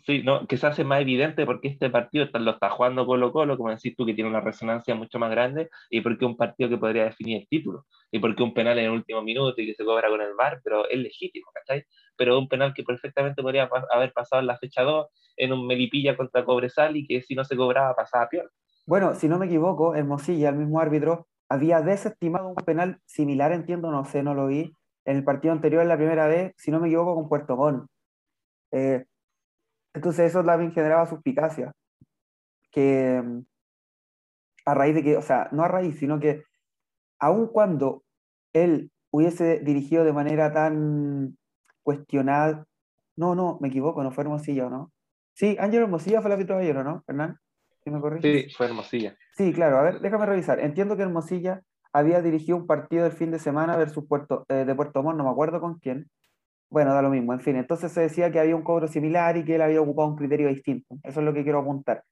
Sí, 0.05 0.23
no, 0.23 0.47
que 0.47 0.57
se 0.57 0.65
hace 0.65 0.83
más 0.85 1.01
evidente 1.01 1.45
porque 1.45 1.67
este 1.67 1.89
partido 1.89 2.25
lo 2.39 2.51
está 2.51 2.69
jugando 2.69 3.05
Colo 3.05 3.33
Colo, 3.33 3.57
como 3.57 3.69
decís 3.69 3.95
tú, 3.97 4.05
que 4.05 4.13
tiene 4.13 4.29
una 4.29 4.39
resonancia 4.39 4.95
mucho 4.95 5.19
más 5.19 5.29
grande, 5.29 5.69
y 5.89 5.99
porque 6.01 6.23
es 6.23 6.29
un 6.29 6.37
partido 6.37 6.69
que 6.69 6.77
podría 6.77 7.03
definir 7.03 7.41
el 7.41 7.47
título, 7.49 7.85
y 8.11 8.19
porque 8.19 8.43
un 8.43 8.53
penal 8.53 8.77
en 8.79 8.85
el 8.85 8.91
último 8.91 9.21
minuto 9.21 9.61
y 9.61 9.67
que 9.67 9.73
se 9.73 9.83
cobra 9.83 10.09
con 10.09 10.21
el 10.21 10.33
VAR, 10.33 10.61
pero 10.63 10.87
es 10.89 10.97
legítimo, 10.97 11.51
¿cachai? 11.53 11.85
Pero 12.15 12.39
un 12.39 12.47
penal 12.47 12.73
que 12.73 12.83
perfectamente 12.83 13.41
podría 13.41 13.69
haber 13.91 14.13
pasado 14.13 14.39
en 14.39 14.47
la 14.47 14.57
fecha 14.57 14.83
2 14.83 15.07
en 15.35 15.53
un 15.53 15.67
Melipilla 15.67 16.15
contra 16.15 16.45
Cobresal 16.45 16.95
y 16.95 17.05
que 17.05 17.21
si 17.21 17.35
no 17.35 17.43
se 17.43 17.55
cobraba 17.55 17.95
pasaba 17.95 18.29
peor. 18.29 18.51
Bueno, 18.85 19.15
si 19.15 19.27
no 19.27 19.37
me 19.37 19.47
equivoco, 19.47 19.95
Hermosilla, 19.95 20.49
el 20.49 20.55
mismo 20.55 20.79
árbitro, 20.79 21.27
había 21.49 21.81
desestimado 21.81 22.49
un 22.49 22.55
penal 22.55 22.99
similar, 23.05 23.51
entiendo, 23.51 23.91
no 23.91 24.05
sé, 24.05 24.23
no 24.23 24.33
lo 24.33 24.47
vi, 24.47 24.73
en 25.05 25.17
el 25.17 25.23
partido 25.23 25.53
anterior, 25.53 25.81
en 25.81 25.89
la 25.89 25.97
primera 25.97 26.27
vez, 26.27 26.53
si 26.57 26.71
no 26.71 26.79
me 26.79 26.87
equivoco, 26.87 27.15
con 27.15 27.29
Puerto 27.29 27.55
Montt. 27.55 27.89
Eh, 28.71 29.05
entonces 29.93 30.29
eso 30.29 30.43
también 30.43 30.71
generaba 30.71 31.05
suspicacia, 31.05 31.73
que 32.71 33.21
a 34.65 34.73
raíz 34.73 34.95
de 34.95 35.03
que, 35.03 35.17
o 35.17 35.21
sea, 35.21 35.49
no 35.51 35.63
a 35.63 35.67
raíz, 35.67 35.97
sino 35.99 36.19
que 36.19 36.43
aun 37.19 37.47
cuando 37.47 38.03
él 38.53 38.91
hubiese 39.11 39.59
dirigido 39.59 40.03
de 40.03 40.13
manera 40.13 40.53
tan 40.53 41.37
cuestionada, 41.83 42.65
no, 43.15 43.35
no, 43.35 43.57
me 43.61 43.69
equivoco, 43.69 44.03
no 44.03 44.11
fue 44.11 44.23
Hermosilla, 44.23 44.69
¿no? 44.69 44.91
Sí, 45.33 45.55
Ángel 45.59 45.83
Hermosilla 45.83 46.21
fue 46.21 46.29
el 46.29 46.33
árbitro 46.33 46.57
ayer, 46.57 46.75
¿no, 46.83 47.03
Hernán? 47.07 47.37
¿Sí 47.83 47.89
me 47.89 48.21
Sí, 48.21 48.53
fue 48.55 48.65
Hermosilla. 48.65 49.15
Sí, 49.35 49.53
claro, 49.53 49.77
a 49.77 49.83
ver, 49.83 49.99
déjame 50.01 50.25
revisar. 50.25 50.59
Entiendo 50.59 50.97
que 50.97 51.03
Hermosilla 51.03 51.61
había 51.93 52.21
dirigido 52.21 52.57
un 52.57 52.67
partido 52.67 53.05
el 53.05 53.11
fin 53.11 53.31
de 53.31 53.39
semana 53.39 53.75
versus 53.77 54.05
Puerto, 54.07 54.45
eh, 54.49 54.65
de 54.65 54.75
Puerto 54.75 55.01
Montt, 55.03 55.17
no 55.17 55.23
me 55.23 55.29
acuerdo 55.29 55.61
con 55.61 55.79
quién, 55.79 56.09
bueno, 56.69 56.93
da 56.93 57.01
lo 57.01 57.09
mismo, 57.09 57.33
en 57.33 57.39
fin. 57.39 57.55
Entonces 57.55 57.91
se 57.91 58.01
decía 58.01 58.31
que 58.31 58.39
había 58.39 58.55
un 58.55 58.63
cobro 58.63 58.87
similar 58.87 59.37
y 59.37 59.45
que 59.45 59.55
él 59.55 59.61
había 59.61 59.81
ocupado 59.81 60.09
un 60.09 60.15
criterio 60.15 60.49
distinto. 60.49 60.95
Eso 61.03 61.19
es 61.21 61.25
lo 61.25 61.33
que 61.33 61.43
quiero 61.43 61.59
apuntar. 61.59 62.03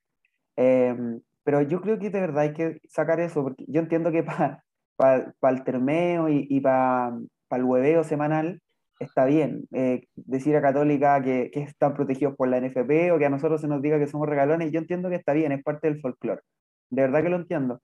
Em, 0.56 1.22
pero 1.44 1.62
yo 1.62 1.82
creo 1.82 2.00
que 2.00 2.10
de 2.10 2.22
verdad 2.22 2.44
hay 2.44 2.54
que 2.54 2.80
sacar 2.88 3.20
eso, 3.20 3.44
porque 3.44 3.66
yo 3.68 3.82
entiendo 3.82 4.12
que 4.12 4.24
para 4.24 4.64
el 5.00 5.64
termeo 5.64 6.30
y, 6.30 6.48
y 6.50 6.62
para 6.62 7.18
el 7.52 7.64
hueveo 7.64 8.04
semanal 8.04 8.62
está 9.00 9.26
bien 9.26 9.68
eh, 9.72 10.08
decir 10.16 10.56
a 10.56 10.62
Católica 10.62 11.22
que, 11.22 11.52
que, 11.52 11.62
están 11.62 11.94
protegidos 11.94 12.36
por 12.36 12.48
la 12.48 12.60
NFP 12.60 13.12
o 13.12 13.18
que 13.18 13.26
a 13.26 13.30
nosotros 13.30 13.62
se 13.62 13.68
nos 13.68 13.82
diga 13.82 14.00
que 14.00 14.08
somos 14.08 14.28
regalones. 14.28 14.72
Yo 14.72 14.80
entiendo 14.80 15.10
que 15.10 15.16
está 15.16 15.34
bien, 15.34 15.52
es 15.52 15.64
parte 15.64 15.88
del 15.90 16.00
folclore. 16.02 16.42
De 16.90 17.02
verdad 17.02 17.24
que 17.24 17.30
lo 17.30 17.36
entiendo. 17.38 17.82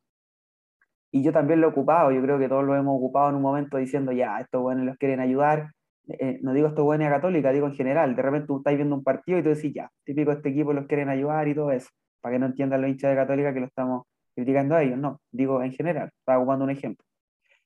Y 1.12 1.24
yo 1.24 1.34
también 1.34 1.60
lo 1.60 1.68
he 1.68 1.72
ocupado, 1.72 2.12
yo 2.12 2.22
creo 2.22 2.40
que 2.40 2.48
todos 2.48 2.64
lo 2.64 2.76
hemos 2.76 2.96
ocupado 2.96 3.30
en 3.30 3.36
un 3.36 3.42
momento 3.42 3.78
diciendo, 3.78 4.14
ya, 4.14 4.40
estos 4.40 4.62
buenos 4.62 4.86
los 4.86 4.98
quieren 4.98 5.20
ayudar, 5.20 5.72
eh, 6.08 6.40
no 6.42 6.54
digo 6.54 6.68
esto 6.68 6.86
buena 6.86 7.10
católica, 7.10 7.52
digo 7.52 7.68
en 7.68 7.76
general, 7.76 8.16
de 8.16 8.22
repente 8.22 8.48
tú 8.48 8.58
estás 8.60 8.76
viendo 8.76 8.96
un 8.96 9.04
partido 9.04 9.38
y 9.40 9.44
tú 9.44 9.50
decís, 9.50 9.74
ya, 9.74 9.90
típico 10.06 10.32
este 10.32 10.50
equipo 10.50 10.72
los 10.72 10.88
quieren 10.88 11.10
ayudar 11.10 11.48
y 11.50 11.56
todo 11.56 11.72
eso, 11.72 11.90
para 12.22 12.36
que 12.36 12.40
no 12.40 12.46
entiendan 12.46 12.82
los 12.82 12.90
hinchas 12.90 13.12
de 13.12 13.18
católica 13.18 13.54
que 13.54 13.60
lo 13.60 13.66
estamos 13.66 14.04
criticando 14.36 14.76
a 14.76 14.84
ellos, 14.84 14.98
no, 14.98 15.22
digo 15.32 15.62
en 15.64 15.72
general, 15.72 16.12
estaba 16.20 16.40
ocupando 16.40 16.66
un 16.66 16.72
ejemplo. 16.72 17.06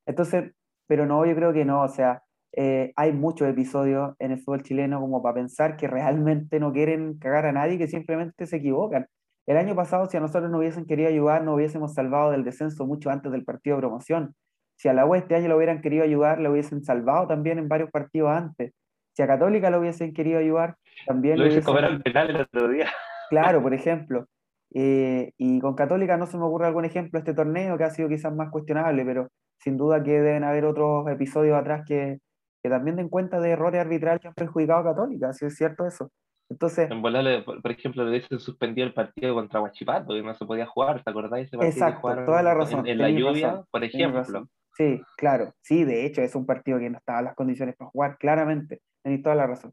Entonces, 0.06 0.52
pero 0.88 1.06
no, 1.06 1.26
yo 1.26 1.36
creo 1.36 1.54
que 1.54 1.66
no, 1.66 1.82
o 1.84 1.88
sea, 1.88 2.22
eh, 2.58 2.94
hay 2.96 3.12
muchos 3.12 3.48
episodios 3.50 4.16
en 4.20 4.32
el 4.32 4.40
fútbol 4.40 4.64
chileno 4.64 5.02
como 5.02 5.22
para 5.22 5.36
pensar 5.36 5.76
que 5.76 5.88
realmente 5.88 6.60
no 6.60 6.72
quieren 6.72 7.18
cagar 7.20 7.46
a 7.48 7.52
nadie, 7.52 7.78
que 7.78 7.88
simplemente 7.88 8.46
se 8.46 8.58
equivocan. 8.58 9.08
El 9.46 9.58
año 9.58 9.76
pasado, 9.76 10.08
si 10.08 10.18
a 10.18 10.20
nosotros 10.20 10.50
no 10.50 10.60
hubiesen 10.60 10.86
querido 10.86 11.10
ayudar, 11.10 11.44
no 11.44 11.54
hubiésemos 11.54 11.94
salvado 11.94 12.32
del 12.32 12.44
descenso 12.44 12.86
mucho 12.86 13.10
antes 13.10 13.32
del 13.32 13.44
partido 13.44 13.76
de 13.76 13.82
promoción. 13.82 14.36
Si 14.78 14.88
a 14.88 14.94
la 14.94 15.06
U 15.06 15.16
este 15.16 15.36
año 15.36 15.50
lo 15.50 15.58
hubieran 15.58 15.82
querido 15.82 16.04
ayudar, 16.04 16.40
lo 16.40 16.52
hubiesen 16.52 16.84
salvado 16.84 17.28
también 17.28 17.60
en 17.60 17.68
varios 17.68 17.92
partidos 17.92 18.32
antes. 18.32 18.74
Si 19.14 19.22
a 19.22 19.28
Católica 19.28 19.70
lo 19.70 19.80
hubiesen 19.80 20.14
querido 20.14 20.40
ayudar, 20.40 20.76
también 21.06 21.38
lo, 21.38 21.44
hubiesen 21.44 21.64
cobrado 21.64 21.94
el 21.94 22.02
penal 22.02 22.30
el 22.30 22.42
otro 22.42 22.68
día. 22.70 22.90
Claro, 23.30 23.62
por 23.62 23.74
ejemplo. 23.74 24.28
Eh, 24.74 25.32
y 25.38 25.60
con 25.60 25.76
Católica 25.76 26.18
no 26.18 26.26
se 26.26 26.38
me 26.38 26.44
ocurre 26.44 26.68
algún 26.68 26.86
ejemplo 26.86 27.20
este 27.20 27.34
torneo 27.34 27.78
que 27.78 27.84
ha 27.84 27.90
sido 27.92 28.10
quizás 28.10 28.34
más 28.36 28.50
cuestionable, 28.50 29.06
pero 29.06 29.30
sin 29.60 29.78
duda 29.78 30.04
que 30.04 30.12
deben 30.12 30.44
haber 30.44 30.66
otros 30.66 31.08
episodios 31.10 31.58
atrás 31.58 31.84
que, 31.88 32.20
que 32.62 32.70
también 32.70 32.96
den 32.96 33.10
cuenta 33.10 33.40
de 33.40 33.52
errores 33.52 33.82
arbitrales 33.82 34.22
que 34.22 34.28
han 34.28 34.34
perjudicado 34.34 34.80
a 34.80 34.96
Católica, 34.96 35.34
si 35.34 35.46
es 35.46 35.56
cierto 35.56 35.86
eso. 35.86 36.12
Entonces, 36.50 36.92
en 36.92 37.02
volarle, 37.02 37.42
por, 37.42 37.72
ejemplo, 37.72 38.06
le 38.06 38.20
dicen 38.20 38.40
suspendió 38.40 38.84
el 38.84 38.94
partido 38.94 39.34
contra 39.34 39.62
Huachipato, 39.62 40.14
que 40.14 40.22
no 40.22 40.36
se 40.36 40.46
podía 40.46 40.68
jugar, 40.68 41.04
¿te 41.04 41.10
acordáis? 41.10 41.48
Ese 41.48 41.58
partido 41.58 41.88
Exacto, 41.88 42.26
toda 42.26 42.44
la 42.44 42.54
razón. 42.54 42.86
En, 42.86 42.98
la 43.00 43.10
lluvia, 43.10 43.64
por 43.72 43.84
ejemplo. 43.84 44.48
Sí, 44.74 45.02
claro, 45.18 45.54
sí, 45.62 45.86
de 45.86 46.06
hecho 46.06 46.22
es 46.22 46.36
un 46.36 46.46
partido 46.46 46.78
que 46.80 46.90
no 46.90 46.98
estaba 46.98 47.20
en 47.20 47.26
las 47.26 47.36
condiciones 47.36 47.76
para 47.78 47.90
jugar, 47.90 48.18
claramente, 48.18 48.82
tenéis 49.02 49.24
toda 49.24 49.36
la 49.36 49.48
razón. 49.48 49.72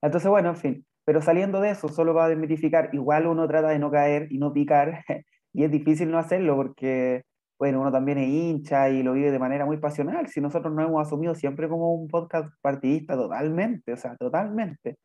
Entonces, 0.00 0.30
bueno, 0.30 0.50
en 0.50 0.56
fin, 0.56 0.86
pero 1.04 1.20
saliendo 1.22 1.60
de 1.60 1.70
eso, 1.70 1.88
solo 1.88 2.14
va 2.14 2.26
a 2.26 2.28
desmitificar, 2.28 2.90
igual 2.92 3.26
uno 3.26 3.46
trata 3.48 3.68
de 3.68 3.78
no 3.78 3.90
caer 3.90 4.28
y 4.30 4.38
no 4.38 4.52
picar, 4.52 5.04
y 5.52 5.64
es 5.64 5.70
difícil 5.70 6.10
no 6.10 6.18
hacerlo 6.18 6.56
porque, 6.56 7.22
bueno, 7.58 7.80
uno 7.80 7.92
también 7.92 8.18
es 8.18 8.28
hincha 8.28 8.88
y 8.90 9.02
lo 9.02 9.12
vive 9.12 9.30
de 9.30 9.38
manera 9.38 9.66
muy 9.66 9.78
pasional, 9.78 10.28
si 10.28 10.40
nosotros 10.40 10.74
nos 10.74 10.88
hemos 10.88 11.06
asumido 11.06 11.34
siempre 11.34 11.68
como 11.68 11.94
un 11.94 12.08
podcast 12.08 12.52
partidista 12.60 13.16
totalmente, 13.16 13.92
o 13.92 13.96
sea, 13.96 14.16
totalmente, 14.16 14.96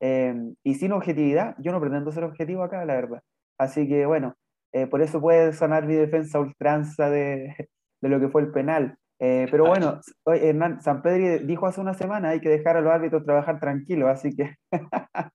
em, 0.00 0.54
y 0.62 0.74
sin 0.74 0.92
objetividad, 0.92 1.56
yo 1.58 1.72
no 1.72 1.80
pretendo 1.80 2.12
ser 2.12 2.24
objetivo 2.24 2.62
acá, 2.62 2.84
la 2.84 2.94
verdad. 2.94 3.22
Así 3.58 3.88
que, 3.88 4.06
bueno, 4.06 4.34
eh, 4.72 4.86
por 4.86 5.02
eso 5.02 5.20
puede 5.20 5.52
sonar 5.52 5.86
mi 5.86 5.94
defensa 5.94 6.40
ultranza 6.40 7.10
de, 7.10 7.54
de 8.02 8.08
lo 8.08 8.20
que 8.20 8.28
fue 8.28 8.42
el 8.42 8.52
penal. 8.52 8.98
Eh, 9.18 9.46
pero 9.50 9.66
bueno, 9.66 10.00
Hernán, 10.26 10.82
San 10.82 11.00
Pedro 11.00 11.46
dijo 11.46 11.66
hace 11.66 11.80
una 11.80 11.94
semana 11.94 12.30
hay 12.30 12.40
que 12.40 12.50
dejar 12.50 12.76
a 12.76 12.82
los 12.82 12.92
árbitros 12.92 13.24
trabajar 13.24 13.60
tranquilos, 13.60 14.10
así 14.10 14.34
que... 14.34 14.54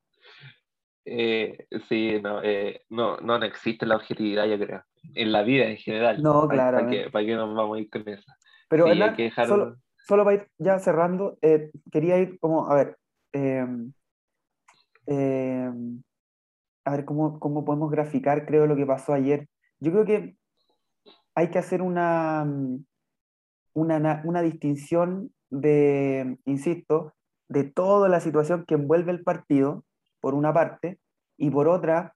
eh, 1.05 1.67
sí, 1.89 2.19
no, 2.21 2.43
eh, 2.43 2.81
no, 2.89 3.17
no, 3.17 3.35
existe 3.43 3.85
la 3.85 3.95
objetividad, 3.95 4.45
yo 4.45 4.59
creo, 4.59 4.83
en 5.15 5.31
la 5.31 5.43
vida 5.43 5.65
en 5.65 5.77
general. 5.77 6.21
No, 6.21 6.47
claro. 6.47 6.77
¿Para, 6.79 6.89
qué, 6.89 7.09
para 7.09 7.25
nos 7.35 7.55
vamos 7.55 7.77
a 7.77 7.81
ir 7.81 7.89
con 7.89 8.07
eso? 8.07 8.31
Pero 8.69 8.87
Hernán, 8.87 9.15
solo, 9.47 9.77
solo, 10.07 10.23
para 10.23 10.37
ir 10.37 10.47
ya 10.57 10.79
cerrando, 10.79 11.37
eh, 11.41 11.71
quería 11.91 12.17
ir 12.19 12.39
como, 12.39 12.69
a 12.69 12.75
ver, 12.75 12.97
em, 13.33 13.91
em, 15.07 16.01
a 16.85 16.91
ver 16.91 17.05
cómo, 17.05 17.39
cómo 17.39 17.65
podemos 17.65 17.91
graficar, 17.91 18.45
creo, 18.45 18.67
lo 18.67 18.75
que 18.75 18.85
pasó 18.85 19.13
ayer. 19.13 19.47
Yo 19.79 19.91
creo 19.91 20.05
que 20.05 20.35
hay 21.35 21.49
que 21.49 21.59
hacer 21.59 21.81
una, 21.81 22.45
mm, 22.45 22.85
una, 23.73 24.21
una 24.23 24.41
distinción 24.41 25.31
de, 25.49 26.37
insisto, 26.45 27.13
de 27.49 27.65
toda 27.65 28.07
la 28.07 28.19
situación 28.19 28.65
que 28.65 28.75
envuelve 28.75 29.11
el 29.11 29.23
partido, 29.23 29.83
por 30.21 30.33
una 30.35 30.53
parte, 30.53 30.99
y 31.37 31.49
por 31.49 31.67
otra, 31.67 32.15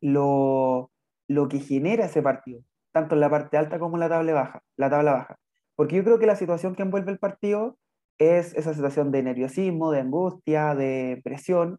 lo, 0.00 0.90
lo 1.28 1.48
que 1.48 1.60
genera 1.60 2.06
ese 2.06 2.22
partido, 2.22 2.62
tanto 2.92 3.14
en 3.14 3.20
la 3.20 3.30
parte 3.30 3.56
alta 3.56 3.78
como 3.78 3.96
en 3.96 4.00
la 4.00 4.08
tabla 4.08 4.32
baja, 4.32 4.62
la 4.76 4.90
tabla 4.90 5.12
baja. 5.12 5.38
Porque 5.74 5.96
yo 5.96 6.04
creo 6.04 6.18
que 6.18 6.26
la 6.26 6.36
situación 6.36 6.74
que 6.74 6.82
envuelve 6.82 7.12
el 7.12 7.18
partido 7.18 7.78
es 8.18 8.54
esa 8.54 8.72
situación 8.72 9.12
de 9.12 9.22
nerviosismo, 9.22 9.92
de 9.92 10.00
angustia, 10.00 10.74
de 10.74 11.20
presión, 11.22 11.78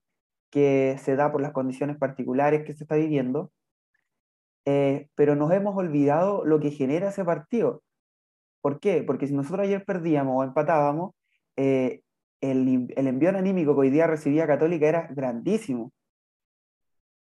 que 0.51 0.97
se 0.99 1.15
da 1.15 1.31
por 1.31 1.41
las 1.41 1.51
condiciones 1.51 1.97
particulares 1.97 2.63
que 2.63 2.73
se 2.73 2.83
está 2.83 2.95
viviendo, 2.95 3.51
eh, 4.65 5.09
pero 5.15 5.35
nos 5.35 5.51
hemos 5.51 5.75
olvidado 5.75 6.45
lo 6.45 6.59
que 6.59 6.71
genera 6.71 7.09
ese 7.09 7.25
partido. 7.25 7.83
¿Por 8.61 8.79
qué? 8.79 9.03
Porque 9.03 9.27
si 9.27 9.33
nosotros 9.33 9.65
ayer 9.65 9.85
perdíamos 9.85 10.35
o 10.37 10.43
empatábamos, 10.43 11.13
eh, 11.55 12.01
el, 12.41 12.93
el, 12.95 13.07
envío 13.07 13.29
anímico 13.29 13.73
que 13.73 13.81
hoy 13.81 13.89
día 13.89 14.07
recibía 14.07 14.47
Católica 14.47 14.87
era 14.87 15.07
grandísimo. 15.11 15.91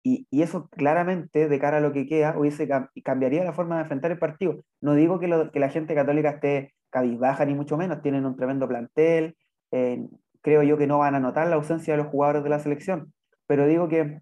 Y, 0.05 0.27
eso 0.31 0.67
claramente, 0.69 1.47
de 1.47 1.59
cara 1.59 1.77
a 1.77 1.79
lo 1.79 1.93
que 1.93 2.05
queda, 2.07 2.37
hubiese, 2.37 2.67
cambiaría 3.03 3.43
la 3.43 3.53
forma 3.53 3.75
de 3.75 3.83
enfrentar 3.83 4.11
el 4.11 4.19
partido. 4.19 4.63
No 4.81 4.95
digo 4.95 5.19
que 5.19 5.27
la 5.27 5.69
gente 5.69 5.95
católica 5.95 6.31
esté 6.31 6.73
cabizbaja, 6.93 7.45
ni 7.45 7.55
mucho 7.55 7.75
menos, 7.75 8.01
tienen 8.01 8.25
un 8.25 8.37
tremendo 8.37 8.67
plantel, 8.67 9.35
eh, 9.71 10.07
creo 10.41 10.61
yo 10.63 10.77
que 10.77 10.87
no 10.87 10.99
van 10.99 11.15
a 11.15 11.19
notar 11.19 11.47
la 11.47 11.55
ausencia 11.55 11.95
de 11.95 12.03
los 12.03 12.11
jugadores 12.11 12.43
de 12.43 12.49
la 12.49 12.59
selección, 12.59 13.11
pero 13.47 13.65
digo 13.65 13.89
que 13.89 14.21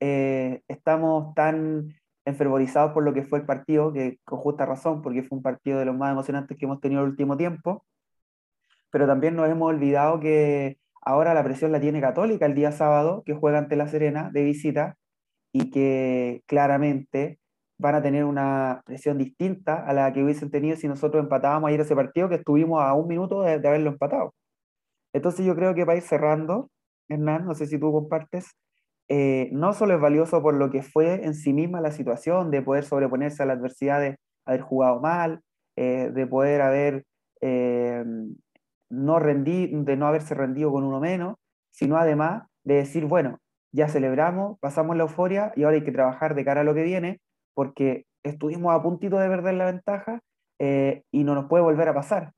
eh, 0.00 0.62
estamos 0.68 1.34
tan 1.34 1.94
enfervorizados 2.24 2.92
por 2.92 3.02
lo 3.02 3.12
que 3.12 3.24
fue 3.24 3.40
el 3.40 3.46
partido, 3.46 3.92
que 3.92 4.18
con 4.24 4.38
justa 4.38 4.64
razón, 4.64 5.02
porque 5.02 5.24
fue 5.24 5.36
un 5.36 5.42
partido 5.42 5.80
de 5.80 5.86
los 5.86 5.96
más 5.96 6.12
emocionantes 6.12 6.56
que 6.56 6.64
hemos 6.64 6.80
tenido 6.80 7.02
el 7.02 7.10
último 7.10 7.36
tiempo, 7.36 7.84
pero 8.92 9.06
también 9.06 9.34
nos 9.34 9.48
hemos 9.48 9.68
olvidado 9.70 10.20
que 10.20 10.78
ahora 11.00 11.34
la 11.34 11.42
presión 11.42 11.72
la 11.72 11.80
tiene 11.80 12.00
Católica 12.00 12.46
el 12.46 12.54
día 12.54 12.72
sábado, 12.72 13.22
que 13.24 13.34
juega 13.34 13.58
ante 13.58 13.74
La 13.74 13.88
Serena 13.88 14.30
de 14.32 14.44
visita, 14.44 14.96
y 15.52 15.70
que 15.70 16.42
claramente 16.46 17.38
van 17.78 17.94
a 17.96 18.02
tener 18.02 18.24
una 18.24 18.82
presión 18.86 19.18
distinta 19.18 19.84
a 19.84 19.92
la 19.92 20.12
que 20.12 20.22
hubiesen 20.22 20.50
tenido 20.50 20.76
si 20.76 20.88
nosotros 20.88 21.22
empatábamos 21.22 21.68
ayer 21.68 21.80
ese 21.80 21.96
partido, 21.96 22.28
que 22.28 22.36
estuvimos 22.36 22.82
a 22.82 22.94
un 22.94 23.08
minuto 23.08 23.42
de, 23.42 23.54
haberlo 23.54 23.90
empatado. 23.90 24.34
Entonces 25.14 25.44
yo 25.46 25.54
creo 25.56 25.74
que 25.74 25.86
para 25.86 25.96
ir 25.96 26.04
cerrando, 26.04 26.70
Hernán, 27.08 27.46
no 27.46 27.54
sé 27.54 27.66
si 27.66 27.78
tú 27.78 27.92
compartes, 27.92 28.52
eh, 29.08 29.48
no 29.52 29.72
solo 29.72 29.94
es 29.94 30.00
valioso 30.00 30.42
por 30.42 30.54
lo 30.54 30.70
que 30.70 30.82
fue 30.82 31.24
en 31.24 31.34
sí 31.34 31.52
misma 31.52 31.80
la 31.80 31.92
situación 31.92 32.50
de 32.50 32.62
poder 32.62 32.84
sobreponerse 32.84 33.42
a 33.42 33.46
la 33.46 33.54
adversidad 33.54 34.00
de 34.00 34.16
haber 34.46 34.60
jugado 34.60 35.00
mal, 35.00 35.40
eh, 35.76 36.10
de 36.14 36.26
poder 36.26 36.62
haber 36.62 37.04
eh, 37.40 38.04
no 38.92 39.18
rendir, 39.18 39.70
de 39.70 39.96
no 39.96 40.06
haberse 40.06 40.34
rendido 40.34 40.70
con 40.70 40.84
uno 40.84 41.00
menos, 41.00 41.36
sino 41.70 41.96
además 41.96 42.44
de 42.62 42.74
decir, 42.74 43.06
bueno, 43.06 43.38
ya 43.72 43.88
celebramos, 43.88 44.58
pasamos 44.60 44.96
la 44.96 45.04
euforia 45.04 45.52
y 45.56 45.62
ahora 45.62 45.76
hay 45.76 45.84
que 45.84 45.92
trabajar 45.92 46.34
de 46.34 46.44
cara 46.44 46.60
a 46.60 46.64
lo 46.64 46.74
que 46.74 46.82
viene, 46.82 47.20
porque 47.54 48.04
estuvimos 48.22 48.74
a 48.74 48.82
puntito 48.82 49.18
de 49.18 49.28
perder 49.28 49.54
la 49.54 49.64
ventaja 49.64 50.20
eh, 50.58 51.02
y 51.10 51.24
no 51.24 51.34
nos 51.34 51.46
puede 51.46 51.64
volver 51.64 51.88
a 51.88 51.94
pasar. 51.94 52.32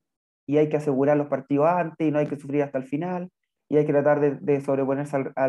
Y 0.47 0.59
hay 0.59 0.69
que 0.69 0.77
asegurar 0.77 1.17
los 1.17 1.27
partidos 1.27 1.67
antes 1.69 2.07
y 2.07 2.13
no 2.13 2.19
hay 2.21 2.29
que 2.29 2.37
sufrir 2.37 2.63
hasta 2.63 2.79
el 2.79 2.85
final 2.85 3.31
y 3.69 3.77
hay 3.77 3.87
que 3.87 3.93
tratar 3.93 4.21
de, 4.41 4.61
sobreponerse 4.61 5.17
al, 5.17 5.33
a 5.35 5.49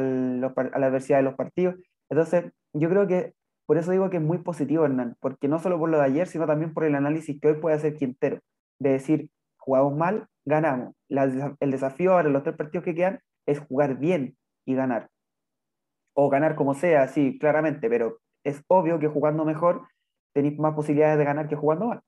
la 0.80 0.88
adversidad 0.88 1.20
de 1.20 1.24
los 1.24 1.36
partidos. 1.36 1.76
Entonces, 2.10 2.52
yo 2.74 2.90
creo 2.90 3.06
que 3.06 3.34
por 3.68 3.78
eso 3.78 3.92
digo 3.92 4.10
que 4.10 4.18
es 4.18 4.24
muy 4.24 4.40
positivo, 4.40 4.86
Hernán, 4.86 5.16
porque 5.20 5.48
no 5.48 5.60
solo 5.60 5.78
por 5.78 5.90
lo 5.90 5.98
de 5.98 6.06
ayer, 6.06 6.28
sino 6.28 6.48
también 6.48 6.74
por 6.74 6.84
el 6.86 6.96
análisis 6.96 7.40
que 7.40 7.50
hoy 7.50 7.54
puede 7.56 7.76
hacer 7.76 7.96
Quintero, 7.96 8.40
de 8.80 8.92
decir, 8.92 9.30
jugamos 9.66 9.96
mal, 9.96 10.28
ganamos. 10.46 10.96
el 11.10 11.72
desafío 11.72 12.14
ahora 12.14 12.30
los 12.30 12.44
tres 12.44 12.56
partidos 12.56 12.86
que 12.86 12.96
quedan 12.96 13.20
es 13.46 13.60
jugar 13.60 13.98
bien 13.98 14.38
y 14.66 14.76
ganar. 14.76 15.10
O 16.14 16.30
ganar 16.30 16.56
como 16.56 16.74
sea, 16.76 17.08
sí, 17.08 17.38
claramente, 17.40 17.90
pero 17.90 18.20
es 18.44 18.64
obvio 18.68 19.00
que 19.00 19.08
jugando 19.08 19.44
mejor 19.44 19.88
tenéis 20.34 20.58
más 20.60 20.76
posibilidades 20.76 21.18
de 21.18 21.26
ganar 21.26 21.48
que 21.50 21.56
jugando 21.56 21.88
mal. 21.88 22.02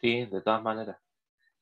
Sí, 0.00 0.26
de 0.26 0.42
todas 0.42 0.62
maneras. 0.62 0.98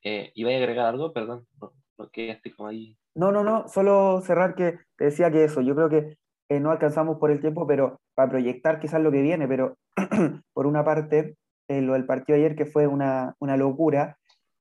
Eh, 0.03 0.33
¿Iba 0.35 0.51
a 0.51 0.57
agregar 0.57 0.87
algo? 0.87 1.13
Perdón, 1.13 1.47
no, 1.61 1.73
estoy 2.13 2.51
como 2.53 2.69
ahí. 2.69 2.99
No, 3.15 3.31
no, 3.31 3.45
no, 3.45 3.69
solo 3.69 4.21
cerrar 4.21 4.55
que 4.57 4.81
te 4.97 5.05
decía 5.05 5.31
que 5.31 5.45
eso, 5.45 5.61
yo 5.61 5.77
creo 5.77 5.89
que 5.89 6.19
eh, 6.49 6.61
no 6.61 6.71
alcanzamos 6.71 7.19
por 7.19 7.31
el 7.31 7.41
tiempo, 7.41 7.67
pero 7.67 8.01
para 8.15 8.31
proyectar 8.31 8.81
quizás 8.81 9.01
lo 9.01 9.13
que 9.13 9.23
viene, 9.23 9.47
pero 9.47 9.77
por 10.53 10.67
una 10.67 10.85
parte, 10.85 11.37
eh, 11.73 11.81
lo 11.81 11.95
del 11.95 12.05
partido 12.05 12.37
ayer 12.37 12.55
que 12.55 12.67
fue 12.67 12.87
una, 12.87 13.35
una 13.39 13.57
locura, 13.57 14.19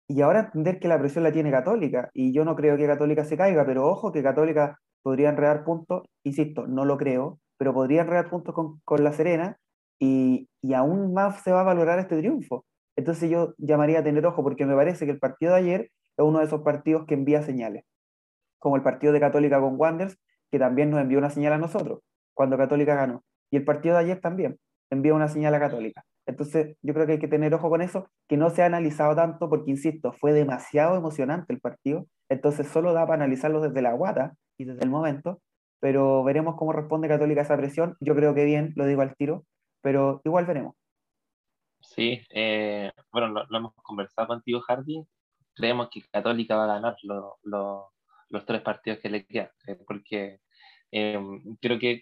y 0.08 0.22
ahora 0.22 0.42
entender 0.42 0.80
que 0.80 0.88
la 0.88 1.00
presión 1.00 1.24
la 1.24 1.32
tiene 1.32 1.52
Católica, 1.52 2.10
y 2.14 2.34
yo 2.34 2.46
no 2.46 2.56
creo 2.56 2.78
que 2.78 2.88
Católica 2.88 3.26
se 3.26 3.36
caiga, 3.36 3.66
pero 3.66 3.88
ojo 3.88 4.12
que 4.12 4.24
Católica 4.24 4.80
podría 5.04 5.30
enredar 5.30 5.66
puntos, 5.66 6.04
insisto, 6.24 6.68
no 6.68 6.86
lo 6.86 6.98
creo, 6.98 7.40
pero 7.58 7.74
podría 7.74 8.02
enredar 8.02 8.30
puntos 8.30 8.56
con, 8.56 8.80
con 8.86 9.04
La 9.04 9.12
Serena, 9.12 9.58
y, 10.00 10.48
y, 10.62 10.74
aún 10.74 11.14
más 11.14 11.42
se 11.44 11.52
va 11.52 11.62
a 11.62 11.64
valorar 11.64 12.00
este 12.00 12.18
triunfo. 12.18 12.66
Entonces 12.96 13.30
yo 13.30 13.54
llamaría 13.58 14.00
a 14.00 14.04
tener 14.04 14.26
ojo, 14.26 14.42
porque 14.42 14.66
me 14.66 14.76
parece 14.76 15.06
que 15.06 15.12
el 15.12 15.20
partido 15.20 15.54
de 15.54 15.60
ayer 15.60 15.82
es 16.18 16.26
uno 16.26 16.40
de 16.40 16.46
esos 16.46 16.62
partidos 16.62 17.06
que 17.06 17.14
envía 17.14 17.44
señales, 17.44 17.84
como 18.58 18.78
el 18.78 18.84
partido 18.84 19.14
de 19.14 19.20
Católica 19.20 19.60
con 19.60 19.80
Wanderers, 19.80 20.18
que 20.50 20.60
también 20.60 20.90
nos 20.90 21.02
envió 21.02 21.18
una 21.20 21.30
señal 21.30 21.54
a 21.54 21.58
nosotros, 21.58 22.00
cuando 22.34 22.58
Católica 22.58 22.96
ganó. 22.96 23.24
Y 23.52 23.58
el 23.58 23.66
partido 23.66 23.96
de 23.96 24.02
ayer 24.02 24.22
también 24.22 24.58
envió 24.90 25.16
una 25.16 25.28
señal 25.28 25.54
a 25.56 25.60
Católica. 25.60 26.04
Entonces, 26.26 26.78
yo 26.82 26.94
creo 26.94 27.06
que 27.06 27.14
hay 27.14 27.20
que 27.20 27.28
tener 27.28 27.54
ojo 27.54 27.70
con 27.70 27.82
eso, 27.82 28.08
que 28.28 28.38
no 28.38 28.50
se 28.50 28.64
ha 28.64 28.68
analizado 28.68 29.16
tanto, 29.16 29.50
porque, 29.50 29.72
insisto, 29.72 30.14
fue 30.14 30.34
demasiado 30.34 30.96
emocionante 30.96 31.54
el 31.54 31.60
partido, 31.60 32.08
entonces 32.30 32.68
solo 32.68 32.94
da 32.94 33.06
para 33.06 33.24
analizarlo 33.24 33.62
desde 33.62 33.82
la 33.82 33.94
guata 33.94 34.36
y 34.58 34.66
desde 34.66 34.84
el 34.84 34.90
momento, 34.90 35.42
pero 35.80 36.24
veremos 36.24 36.56
cómo 36.56 36.74
responde 36.74 37.08
Católica 37.08 37.42
a 37.42 37.44
esa 37.44 37.58
presión. 37.58 37.98
Yo 38.00 38.16
creo 38.16 38.36
que 38.36 38.46
bien, 38.46 38.72
lo 38.76 38.86
digo 38.86 39.02
al 39.02 39.16
tiro, 39.16 39.46
pero 39.82 40.22
igual 40.24 40.46
veremos. 40.46 40.76
Sí, 41.82 42.22
eh, 42.30 42.92
bueno, 43.12 43.28
lo, 43.30 43.58
hemos 43.58 43.74
conversado 43.76 44.28
contigo, 44.28 44.62
Hardy. 44.62 45.04
Creemos 45.56 45.90
que 45.90 46.04
Católica 46.12 46.56
va 46.56 46.66
a 46.66 46.80
ganar 46.80 46.96
los 47.04 48.46
tres 48.46 48.62
partidos 48.62 49.00
que 49.00 49.10
le 49.10 49.26
quedan, 49.26 49.50
eh, 49.68 49.80
porque 49.88 50.40
Em, 50.92 51.56
creo 51.62 51.80
que, 51.80 52.02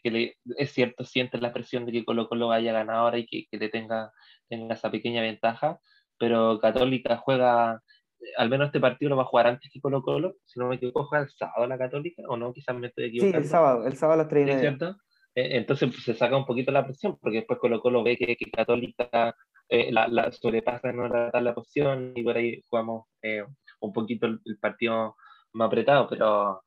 es 0.58 0.72
cierto, 0.72 1.06
siente 1.06 1.38
la 1.38 1.54
presión 1.54 1.86
de 1.86 1.92
que 1.92 2.06
Colo 2.06 2.28
Colo 2.28 2.48
vaya 2.48 2.74
ganadora 2.74 3.20
y 3.20 3.26
que, 3.28 3.46
que 3.50 3.58
le 3.58 3.70
tenga, 3.70 4.12
tenga 4.48 4.74
esa 4.74 4.90
pequeña 4.90 5.22
ventaja, 5.22 5.80
pero 6.18 6.60
Católica 6.60 7.18
juega, 7.18 7.82
al 8.38 8.50
menos 8.50 8.68
este 8.68 8.80
partido 8.80 9.10
lo 9.10 9.18
va 9.18 9.24
a 9.24 9.28
jugar 9.28 9.48
antes 9.48 9.70
que 9.72 9.80
Colo 9.80 10.02
Colo, 10.02 10.36
si 10.44 10.60
no 10.60 10.68
me 10.68 10.76
equivoco, 10.76 11.06
juega 11.06 11.26
el 11.26 11.32
sábado 11.32 11.68
la 11.68 11.78
Católica, 11.78 12.24
o 12.28 12.36
no, 12.36 12.52
quizás 12.52 12.76
me 12.76 12.88
estoy 12.88 13.06
equivocando. 13.06 13.38
Sí, 13.38 13.44
el 13.44 13.50
sábado, 13.50 13.86
el 13.86 13.96
sábado 13.96 14.22
a 14.22 14.24
las 14.24 14.30
3 14.30 14.56
y 14.56 14.60
¿cierto? 14.60 14.96
E, 15.36 15.58
entonces 15.58 15.90
pues, 15.90 16.04
se 16.04 16.16
saca 16.16 16.36
un 16.36 16.46
poquito 16.46 16.72
la 16.72 16.86
presión, 16.86 17.18
porque 17.22 17.38
después 17.38 17.60
Colo 17.60 17.82
Colo 17.82 18.04
ve 18.04 18.18
que, 18.18 18.36
que 18.36 18.50
Católica 18.50 19.36
eh, 19.70 19.92
la, 19.92 20.08
la, 20.08 20.32
sobrepasa 20.32 20.90
en 20.90 20.98
la, 20.98 21.32
la 21.32 21.54
posición 21.54 22.14
y 22.16 22.24
por 22.24 22.36
ahí 22.38 22.60
jugamos 22.68 23.06
eh, 23.22 23.44
un 23.82 23.94
poquito 23.94 24.26
el, 24.26 24.40
el 24.46 24.58
partido 24.58 25.16
más 25.54 25.68
apretado, 25.68 26.08
pero 26.10 26.64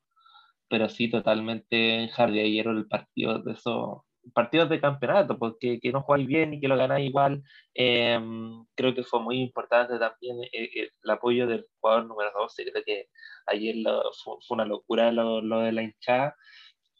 pero 0.73 0.89
sí, 0.89 1.07
totalmente 1.07 2.09
Hardy. 2.09 2.39
Ayer 2.39 2.65
el 2.65 2.87
partido 2.87 3.37
de 3.37 3.53
esos 3.53 4.01
partidos 4.33 4.69
de 4.69 4.81
campeonato, 4.81 5.37
porque 5.37 5.79
que 5.79 5.91
no 5.91 6.01
jugáis 6.01 6.25
bien 6.25 6.55
y 6.55 6.59
que 6.59 6.67
lo 6.67 6.75
ganáis 6.75 7.07
igual. 7.07 7.43
Em, 7.75 8.65
creo 8.73 8.95
que 8.95 9.03
fue 9.03 9.21
muy 9.21 9.39
importante 9.39 9.99
también 9.99 10.41
eh, 10.45 10.49
eh, 10.51 10.89
el, 11.03 11.09
apoyo 11.11 11.45
del 11.45 11.67
jugador 11.79 12.07
número 12.07 12.31
12. 12.35 12.65
Creo 12.71 12.83
que 12.83 13.05
ayer 13.45 13.75
fue, 14.23 14.37
una 14.49 14.65
locura 14.65 15.11
lo, 15.11 15.41
lo 15.41 15.59
de 15.59 15.73
la 15.73 15.83
hinchada 15.83 16.35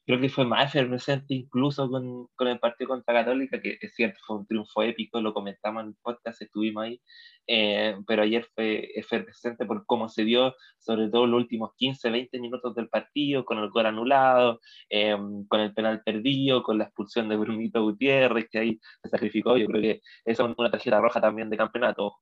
creo 0.06 0.20
que 0.20 0.30
fue 0.30 0.46
más 0.46 0.68
efervescente 0.76 1.34
incluso 1.34 1.90
con, 1.90 2.28
con, 2.36 2.48
el 2.48 2.60
partido 2.60 2.90
contra 2.90 3.14
Católica, 3.14 3.62
que 3.62 3.78
es 3.80 3.96
cierto, 3.96 4.20
fue 4.26 4.38
un 4.38 4.48
triunfo 4.48 4.84
épico, 4.84 5.22
lo 5.22 5.34
comentamos 5.34 5.84
en 5.84 5.90
el 5.90 5.96
podcast, 6.02 6.42
estuvimos 6.42 6.84
ahí, 6.84 7.02
eh, 7.48 7.96
pero 8.06 8.24
ayer 8.24 8.46
fue 8.54 8.90
efervescente 8.96 9.66
por 9.66 9.86
cómo 9.86 10.10
se 10.10 10.26
dio, 10.26 10.56
sobre 10.78 11.10
todo 11.10 11.26
los 11.28 11.42
últimos 11.42 11.72
15, 11.78 12.10
20 12.10 12.40
minutos 12.40 12.76
del 12.76 12.90
partido, 12.90 13.46
con 13.46 13.60
el 13.60 13.70
gol 13.70 13.86
anulado, 13.86 14.60
eh, 14.90 15.16
con 15.48 15.60
el 15.60 15.74
penal 15.74 16.02
perdido, 16.04 16.64
con 16.64 16.78
la 16.78 16.86
expulsión 16.86 17.30
de 17.30 17.38
Brunito 17.38 17.82
Gutiérrez, 17.84 18.48
que 18.52 18.60
ahí 18.60 18.80
se 19.02 19.10
sacrificó, 19.10 19.58
yo 19.58 19.68
creo 19.68 19.82
que 19.82 20.02
esa 20.26 20.44
es 20.46 20.56
una 20.58 20.72
tarjeta 20.72 21.00
roja 21.00 21.22
también 21.22 21.50
de 21.50 21.58
campeonato. 21.58 22.16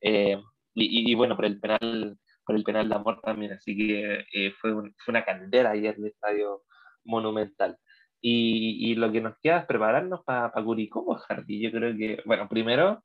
Eh, 0.00 0.36
y, 0.74 1.10
y, 1.10 1.14
bueno, 1.14 1.36
por 1.36 1.44
el 1.44 1.60
penal 1.60 2.18
por 2.44 2.56
el 2.56 2.64
penal 2.64 2.88
de 2.88 2.94
amor 2.94 3.20
también, 3.20 3.52
así 3.52 3.76
que 3.76 4.24
fue, 4.58 4.72
fue 4.72 5.12
una 5.12 5.22
candela 5.22 5.72
ayer 5.72 5.94
el 5.98 6.06
estadio 6.06 6.62
monumental. 7.04 7.76
Y, 8.20 8.90
y, 8.90 8.94
lo 8.96 9.12
que 9.12 9.20
nos 9.20 9.38
queda 9.40 9.58
es 9.60 9.66
prepararnos 9.66 10.24
para 10.24 10.52
pa 10.52 10.64
Curicó, 10.64 11.04
pues, 11.04 11.22
Hardy. 11.28 11.60
Yo 11.60 11.70
creo 11.70 11.96
que, 11.96 12.22
bueno, 12.26 12.48
primero, 12.48 13.04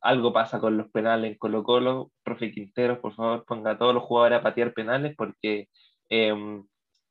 algo 0.00 0.32
pasa 0.32 0.60
con 0.60 0.76
los 0.76 0.90
penales 0.90 1.32
en 1.32 1.38
Colo 1.38 1.62
Colo. 1.64 2.12
Profe 2.24 2.52
Quinteros, 2.52 2.98
por 2.98 3.14
favor, 3.14 3.44
ponga 3.46 3.72
a 3.72 3.78
todos 3.78 3.94
los 3.94 4.04
jugadores 4.04 4.38
a 4.40 4.42
patear 4.42 4.72
penales 4.72 5.14
porque, 5.16 5.68
em, 6.08 6.64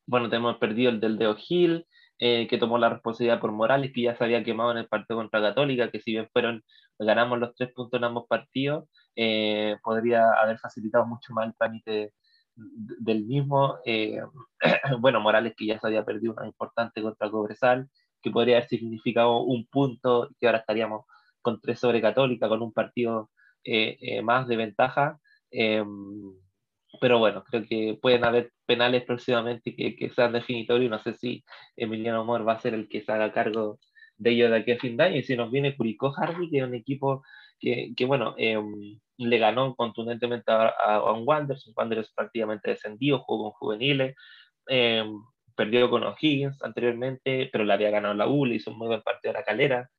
bueno, 0.07 0.29
tenemos 0.29 0.57
perdido 0.57 0.91
el 0.91 0.99
del 0.99 1.17
Deo 1.17 1.35
Gil, 1.35 1.85
eh, 2.19 2.47
que 2.47 2.57
tomó 2.57 2.77
la 2.77 2.89
responsabilidad 2.89 3.41
por 3.41 3.51
Morales, 3.51 3.91
que 3.93 4.03
ya 4.03 4.15
se 4.15 4.23
había 4.23 4.43
quemado 4.43 4.71
en 4.71 4.77
el 4.77 4.87
partido 4.87 5.17
contra 5.19 5.41
Católica, 5.41 5.91
que 5.91 5.99
si 6.01 6.11
bien 6.11 6.29
fueron, 6.31 6.63
ganamos 6.99 7.39
los 7.39 7.53
tres 7.55 7.73
puntos 7.73 7.97
en 7.99 8.05
ambos 8.05 8.25
partidos, 8.27 8.85
eh, 9.15 9.77
podría 9.83 10.31
haber 10.41 10.57
facilitado 10.59 11.05
mucho 11.05 11.33
más 11.33 11.47
el 11.47 11.55
trámite 11.57 12.13
del 12.55 13.25
mismo, 13.25 13.77
eh, 13.85 14.21
bueno, 14.99 15.19
Morales 15.19 15.53
que 15.57 15.65
ya 15.65 15.79
se 15.79 15.87
había 15.87 16.05
perdido 16.05 16.33
una 16.33 16.47
importante 16.47 17.01
contra 17.01 17.29
Cobresal, 17.29 17.89
que 18.21 18.31
podría 18.31 18.57
haber 18.57 18.69
significado 18.69 19.41
un 19.41 19.67
punto, 19.67 20.29
que 20.39 20.47
ahora 20.47 20.59
estaríamos 20.59 21.05
con 21.41 21.61
tres 21.61 21.79
sobre 21.79 22.01
Católica, 22.01 22.49
con 22.49 22.61
un 22.61 22.73
partido 22.73 23.29
eh, 23.63 23.97
eh, 24.01 24.21
más 24.21 24.47
de 24.47 24.57
ventaja. 24.57 25.19
Em, 25.51 26.33
pero 27.01 27.19
bueno, 27.19 27.43
creo 27.43 27.63
que 27.67 27.99
pueden 28.01 28.25
haber 28.25 28.51
penales 28.65 29.03
próximamente 29.03 29.75
que, 29.75 29.95
que 29.95 30.09
sean 30.09 30.33
definitorios. 30.33 30.89
No 30.89 30.99
sé 30.99 31.13
si 31.15 31.43
Emiliano 31.75 32.25
Mor 32.25 32.47
va 32.47 32.53
a 32.53 32.59
ser 32.59 32.73
el 32.73 32.87
que 32.87 33.01
se 33.01 33.11
haga 33.11 33.33
cargo 33.33 33.79
de 34.17 34.31
ello 34.31 34.49
de 34.49 34.57
aquí 34.57 34.71
a 34.71 34.79
fin 34.79 34.97
de 34.97 35.03
año. 35.03 35.17
Y 35.17 35.23
si 35.23 35.35
nos 35.35 35.51
viene 35.51 35.75
Curicó 35.75 36.13
Harvey, 36.15 36.49
que 36.49 36.59
es 36.59 36.63
un 36.63 36.75
equipo 36.75 37.23
que, 37.59 38.05
bueno, 38.05 38.35
eh, 38.37 38.61
le 39.17 39.37
ganó 39.37 39.75
contundentemente 39.75 40.51
a, 40.51 40.67
a, 40.67 41.13
Wanderers, 41.13 41.71
Wanderers 41.75 42.11
prácticamente 42.13 42.71
descendido, 42.71 43.19
jugó 43.19 43.51
con 43.51 43.51
juveniles, 43.53 44.15
eh, 44.67 45.03
perdió 45.55 45.89
con 45.89 46.03
O'Higgins 46.03 46.61
anteriormente, 46.63 47.49
pero 47.51 47.63
le 47.63 47.73
había 47.73 47.89
ganado 47.89 48.13
la 48.13 48.27
U, 48.27 48.45
le 48.45 48.55
hizo 48.55 48.71
un 48.71 48.77
muy 48.77 48.87
buen 48.87 49.01
partido 49.01 49.31
a 49.31 49.39
la 49.39 49.45
calera, 49.45 49.89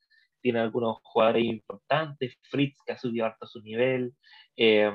tiene 0.41 0.61
algunos 0.61 0.99
jugadores 1.03 1.45
importantes, 1.45 2.39
Fritz 2.43 2.77
que 2.85 2.93
ha 2.93 2.99
subido 2.99 3.27
harto 3.27 3.47
su 3.47 3.63
nivel, 3.63 4.15
eh, 4.57 4.93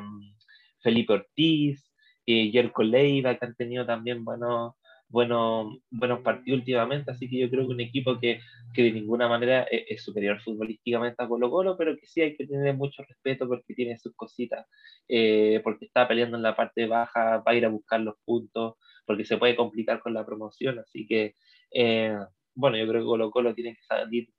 Felipe 0.82 1.14
Ortiz, 1.14 1.88
Jerko 2.26 2.84
Leiva, 2.84 3.36
que 3.36 3.46
han 3.46 3.56
tenido 3.56 3.86
también 3.86 4.24
buenos, 4.24 4.76
buenos, 5.12 5.78
buenos 5.92 6.22
partidos 6.22 6.60
últimamente, 6.60 7.12
así 7.12 7.30
que 7.30 7.38
yo 7.40 7.50
creo 7.50 7.68
que 7.68 7.74
un 7.74 7.82
equipo 7.82 8.20
que, 8.20 8.40
que 8.74 8.84
de 8.84 8.92
ninguna 8.94 9.28
manera 9.28 9.64
es, 9.64 9.84
es, 9.90 10.04
superior 10.04 10.42
futbolísticamente 10.42 11.22
a 11.22 11.28
Colo 11.28 11.52
Colo, 11.52 11.78
pero 11.78 11.96
que 11.98 12.08
sí 12.08 12.22
hay 12.22 12.36
que 12.36 12.48
tener 12.48 12.76
mucho 12.76 13.04
respeto 13.04 13.48
porque 13.48 13.74
tiene 13.74 13.98
sus 13.98 14.16
cositas, 14.16 14.66
eh, 15.08 15.60
porque 15.64 15.86
está 15.86 16.08
peleando 16.08 16.38
en 16.38 16.44
la 16.44 16.56
parte 16.56 16.88
baja, 16.88 17.38
va 17.40 17.52
a 17.52 17.56
ir 17.56 17.66
a 17.66 17.70
buscar 17.70 18.00
los 18.00 18.16
puntos, 18.26 18.76
porque 19.06 19.26
se 19.26 19.38
puede 19.38 19.56
complicar 19.56 20.00
con 20.00 20.14
la 20.14 20.26
promoción, 20.26 20.80
así 20.80 21.06
que, 21.06 21.36
eh, 21.72 22.18
bueno, 22.56 22.78
yo 22.78 22.88
creo 22.88 23.02
que 23.02 23.08
Colo 23.08 23.32
Colo 23.32 23.54
tiene 23.54 23.76
que 23.76 23.84
salir 23.84 24.30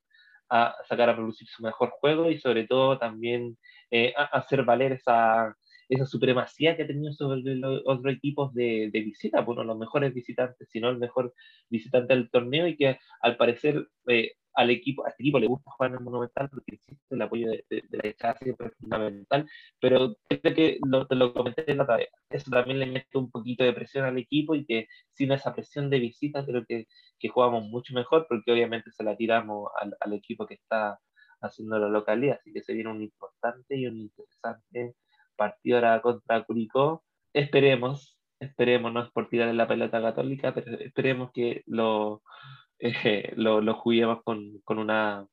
a 0.48 0.74
sacar 0.86 1.08
a 1.08 1.16
producir 1.16 1.48
su 1.48 1.62
mejor 1.62 1.90
juego 2.00 2.30
y 2.30 2.38
sobre 2.38 2.66
todo 2.66 2.98
también 2.98 3.56
eh, 3.90 4.12
a 4.16 4.24
hacer 4.24 4.64
valer 4.64 4.92
esa, 4.92 5.56
esa 5.92 6.06
supremacía 6.06 6.76
que 6.76 6.84
ha 6.84 6.86
tenido 6.86 7.12
sobre 7.12 7.42
los 7.56 7.82
otros 7.84 8.14
equipos 8.14 8.54
de, 8.54 8.90
de 8.92 9.00
visita, 9.00 9.42
bueno, 9.42 9.62
los 9.64 9.78
mejores 9.78 10.14
visitantes, 10.14 10.68
sino 10.70 10.88
el 10.88 10.98
mejor 10.98 11.34
visitante 11.68 12.14
del 12.14 12.30
torneo 12.30 12.66
y 12.66 12.76
que 12.76 12.98
al 13.20 13.36
parecer 13.36 13.88
eh, 14.08 14.32
al 14.54 14.70
equipo, 14.70 15.04
a 15.04 15.10
este 15.10 15.22
equipo 15.22 15.38
le 15.38 15.46
gusta 15.46 15.70
jugar 15.70 15.90
en 15.90 15.98
el 15.98 16.04
Monumental 16.04 16.48
porque 16.50 16.74
existe 16.76 17.14
el 17.14 17.22
apoyo 17.22 17.50
de, 17.50 17.64
de, 17.70 17.82
de 17.88 18.16
la 18.20 18.34
siempre 18.34 18.68
es 18.68 18.76
fundamental, 18.76 19.46
pero 19.80 20.16
creo 20.28 20.54
que 20.54 20.78
lo, 20.86 21.06
te 21.06 21.16
comenté 21.32 21.70
en 21.70 21.78
la 21.78 21.98
eso 22.30 22.50
también 22.50 22.78
le 22.78 22.86
mete 22.86 23.18
un 23.18 23.30
poquito 23.30 23.64
de 23.64 23.72
presión 23.72 24.04
al 24.04 24.18
equipo 24.18 24.54
y 24.54 24.64
que 24.64 24.88
sin 25.12 25.32
esa 25.32 25.54
presión 25.54 25.90
de 25.90 25.98
visita 25.98 26.44
creo 26.44 26.64
que, 26.66 26.86
que 27.18 27.28
jugamos 27.28 27.64
mucho 27.64 27.94
mejor 27.94 28.26
porque 28.28 28.52
obviamente 28.52 28.90
se 28.92 29.04
la 29.04 29.16
tiramos 29.16 29.70
al, 29.80 29.94
al 30.00 30.12
equipo 30.14 30.46
que 30.46 30.54
está 30.54 30.98
haciendo 31.42 31.78
la 31.78 31.88
localidad, 31.88 32.38
así 32.40 32.52
que 32.52 32.62
se 32.62 32.72
viene 32.72 32.90
un 32.90 33.02
importante 33.02 33.76
y 33.76 33.86
un 33.86 33.98
interesante 33.98 34.94
partido 35.42 35.76
ahora 35.78 36.00
contra 36.00 36.44
Curicó. 36.44 37.02
Esperemos, 37.32 38.18
esperemos, 38.40 38.92
no 38.92 39.02
es 39.02 39.10
por 39.10 39.28
tirar 39.28 39.48
en 39.48 39.56
la 39.56 39.68
pelota 39.68 40.00
católica, 40.00 40.54
pero 40.54 40.78
esperemos 40.78 41.30
que 41.32 41.62
lo, 41.66 42.22
eh, 42.78 43.32
lo, 43.36 43.60
lo, 43.60 43.74
juguemos 43.74 44.22
con, 44.24 44.60
con, 44.64 44.78
una 44.78 45.26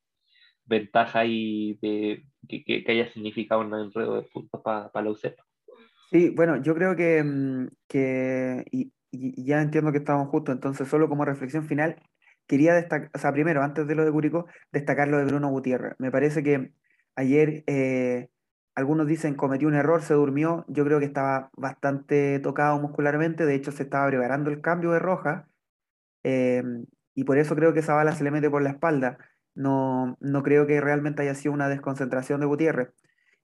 ventaja 0.65 1.25
y 1.25 1.77
de, 1.81 2.23
que, 2.47 2.63
que, 2.63 2.91
haya 2.91 3.11
significado 3.11 3.61
un 3.61 3.73
enredo 3.73 4.15
de 4.15 4.27
puntos 4.33 4.61
para 4.61 4.89
pa 4.89 5.01
la 5.01 5.11
UCEP. 5.11 5.35
Sí, 6.11 6.29
bueno, 6.29 6.61
yo 6.61 6.73
creo 6.75 6.95
que, 6.95 7.23
mm, 7.23 7.67
que 7.87 8.65
y, 8.71 8.91
ya 9.11 9.61
entiendo 9.61 9.91
que 9.91 9.99
estamos 9.99 10.29
justos, 10.29 10.55
entonces 10.55 10.87
solo 10.87 11.09
como 11.09 11.25
reflexión 11.25 11.65
final, 11.65 11.95
quería 12.47 12.73
destacar, 12.73 13.09
o 13.13 13.17
sea, 13.17 13.31
primero, 13.31 13.63
antes 13.63 13.87
de 13.87 13.95
lo 13.95 14.05
de 14.05 14.11
Curicó, 14.11 14.45
destacar 14.71 15.07
lo 15.07 15.17
de 15.17 15.25
Bruno 15.25 15.49
Gutiérrez. 15.49 15.95
Me 15.99 16.11
parece 16.11 16.43
que 16.43 16.71
ayer 17.15 17.63
eh, 17.67 18.29
algunos 18.79 19.07
dicen 19.07 19.35
cometió 19.35 19.67
un 19.67 19.75
error, 19.75 20.01
se 20.01 20.13
durmió. 20.13 20.65
Yo 20.69 20.85
creo 20.85 20.99
que 20.99 21.05
estaba 21.05 21.49
bastante 21.57 22.39
tocado 22.39 22.79
muscularmente. 22.79 23.45
De 23.45 23.55
hecho, 23.55 23.71
se 23.71 23.83
estaba 23.83 24.07
preparando 24.07 24.49
el 24.49 24.61
cambio 24.61 24.91
de 24.91 24.99
roja. 24.99 25.47
Eh, 26.23 26.63
y 27.13 27.25
por 27.25 27.37
eso 27.37 27.55
creo 27.55 27.73
que 27.73 27.81
esa 27.81 27.93
bala 27.93 28.13
se 28.13 28.23
le 28.23 28.31
mete 28.31 28.49
por 28.49 28.61
la 28.61 28.69
espalda. 28.69 29.17
No, 29.53 30.17
no 30.21 30.43
creo 30.43 30.65
que 30.65 30.79
realmente 30.79 31.21
haya 31.21 31.35
sido 31.35 31.53
una 31.53 31.67
desconcentración 31.69 32.39
de 32.39 32.45
Gutiérrez. 32.47 32.93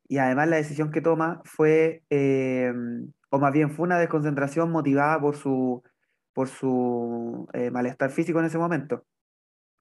Y 0.08 0.20
además 0.20 0.48
la 0.48 0.56
decisión 0.56 0.92
que 0.92 1.02
toma 1.02 1.42
fue, 1.44 2.04
eh, 2.10 2.74
o 3.30 3.40
más 3.40 3.52
bien 3.52 3.72
fue 3.72 3.86
una 3.86 4.00
desconcentración 4.00 4.72
motivada 4.72 5.20
por 5.20 5.36
su, 5.36 5.84
por 6.34 6.48
su 6.48 7.48
eh, 7.54 7.72
malestar 7.72 8.12
físico 8.12 8.40
en 8.40 8.46
ese 8.46 8.58
momento. 8.58 9.04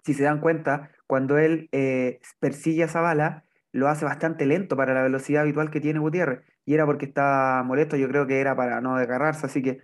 Si 0.05 0.15
se 0.15 0.25
dan 0.25 0.41
cuenta, 0.41 0.91
cuando 1.07 1.39
él 1.39 1.69
eh, 1.73 2.21
persigue 2.41 2.83
a 2.83 2.87
esa 2.87 3.01
bala, 3.01 3.45
lo 3.75 3.89
hace 3.89 4.05
bastante 4.05 4.47
lento 4.47 4.77
para 4.77 4.95
la 4.95 5.03
velocidad 5.03 5.43
habitual 5.43 5.69
que 5.71 5.81
tiene 5.81 5.99
Gutiérrez. 5.99 6.43
Y 6.65 6.75
era 6.75 6.87
porque 6.87 7.07
estaba 7.07 7.61
molesto, 7.65 7.97
yo 7.97 8.09
creo 8.09 8.25
que 8.25 8.41
era 8.41 8.55
para 8.55 8.81
no 8.81 8.97
desgarrarse, 8.97 9.47
así 9.47 9.63
que... 9.63 9.81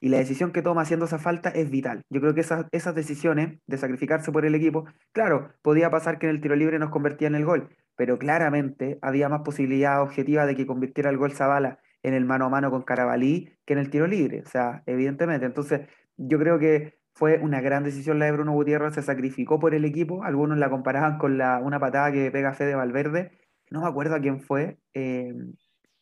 Y 0.00 0.08
la 0.08 0.18
decisión 0.18 0.52
que 0.52 0.62
toma 0.62 0.82
haciendo 0.82 1.06
esa 1.06 1.18
falta 1.18 1.48
es 1.50 1.70
vital. 1.70 2.02
Yo 2.08 2.20
creo 2.20 2.34
que 2.34 2.40
esas, 2.40 2.66
esas 2.72 2.94
decisiones 2.94 3.58
de 3.66 3.78
sacrificarse 3.78 4.32
por 4.32 4.44
el 4.46 4.54
equipo, 4.54 4.84
claro, 5.12 5.52
podía 5.62 5.90
pasar 5.90 6.18
que 6.18 6.26
en 6.26 6.36
el 6.36 6.40
tiro 6.40 6.56
libre 6.56 6.78
nos 6.78 6.90
convertía 6.90 7.28
en 7.28 7.34
el 7.34 7.44
gol, 7.44 7.68
pero 7.96 8.18
claramente 8.18 8.98
había 9.02 9.28
más 9.28 9.42
posibilidad 9.42 10.02
objetiva 10.02 10.46
de 10.46 10.56
que 10.56 10.66
convirtiera 10.66 11.10
el 11.10 11.18
gol 11.18 11.32
Zavala 11.32 11.78
en 12.02 12.14
el 12.14 12.24
mano 12.24 12.46
a 12.46 12.48
mano 12.48 12.70
con 12.70 12.82
Carabalí 12.82 13.56
que 13.64 13.74
en 13.74 13.80
el 13.80 13.90
tiro 13.90 14.06
libre. 14.06 14.42
O 14.44 14.48
sea, 14.48 14.82
evidentemente. 14.86 15.46
Entonces, 15.46 15.88
yo 16.16 16.38
creo 16.38 16.58
que 16.58 16.98
fue 17.14 17.38
una 17.38 17.60
gran 17.60 17.84
decisión 17.84 18.18
la 18.18 18.26
de 18.26 18.32
Bruno 18.32 18.52
Gutiérrez, 18.52 18.94
se 18.94 19.02
sacrificó 19.02 19.60
por 19.60 19.74
el 19.74 19.84
equipo, 19.84 20.24
algunos 20.24 20.58
la 20.58 20.70
comparaban 20.70 21.18
con 21.18 21.38
la, 21.38 21.58
una 21.58 21.78
patada 21.78 22.10
que 22.10 22.30
pega 22.30 22.54
Fede 22.54 22.74
Valverde, 22.74 23.38
no 23.70 23.82
me 23.82 23.88
acuerdo 23.88 24.14
a 24.14 24.20
quién 24.20 24.40
fue, 24.40 24.78
eh, 24.94 25.32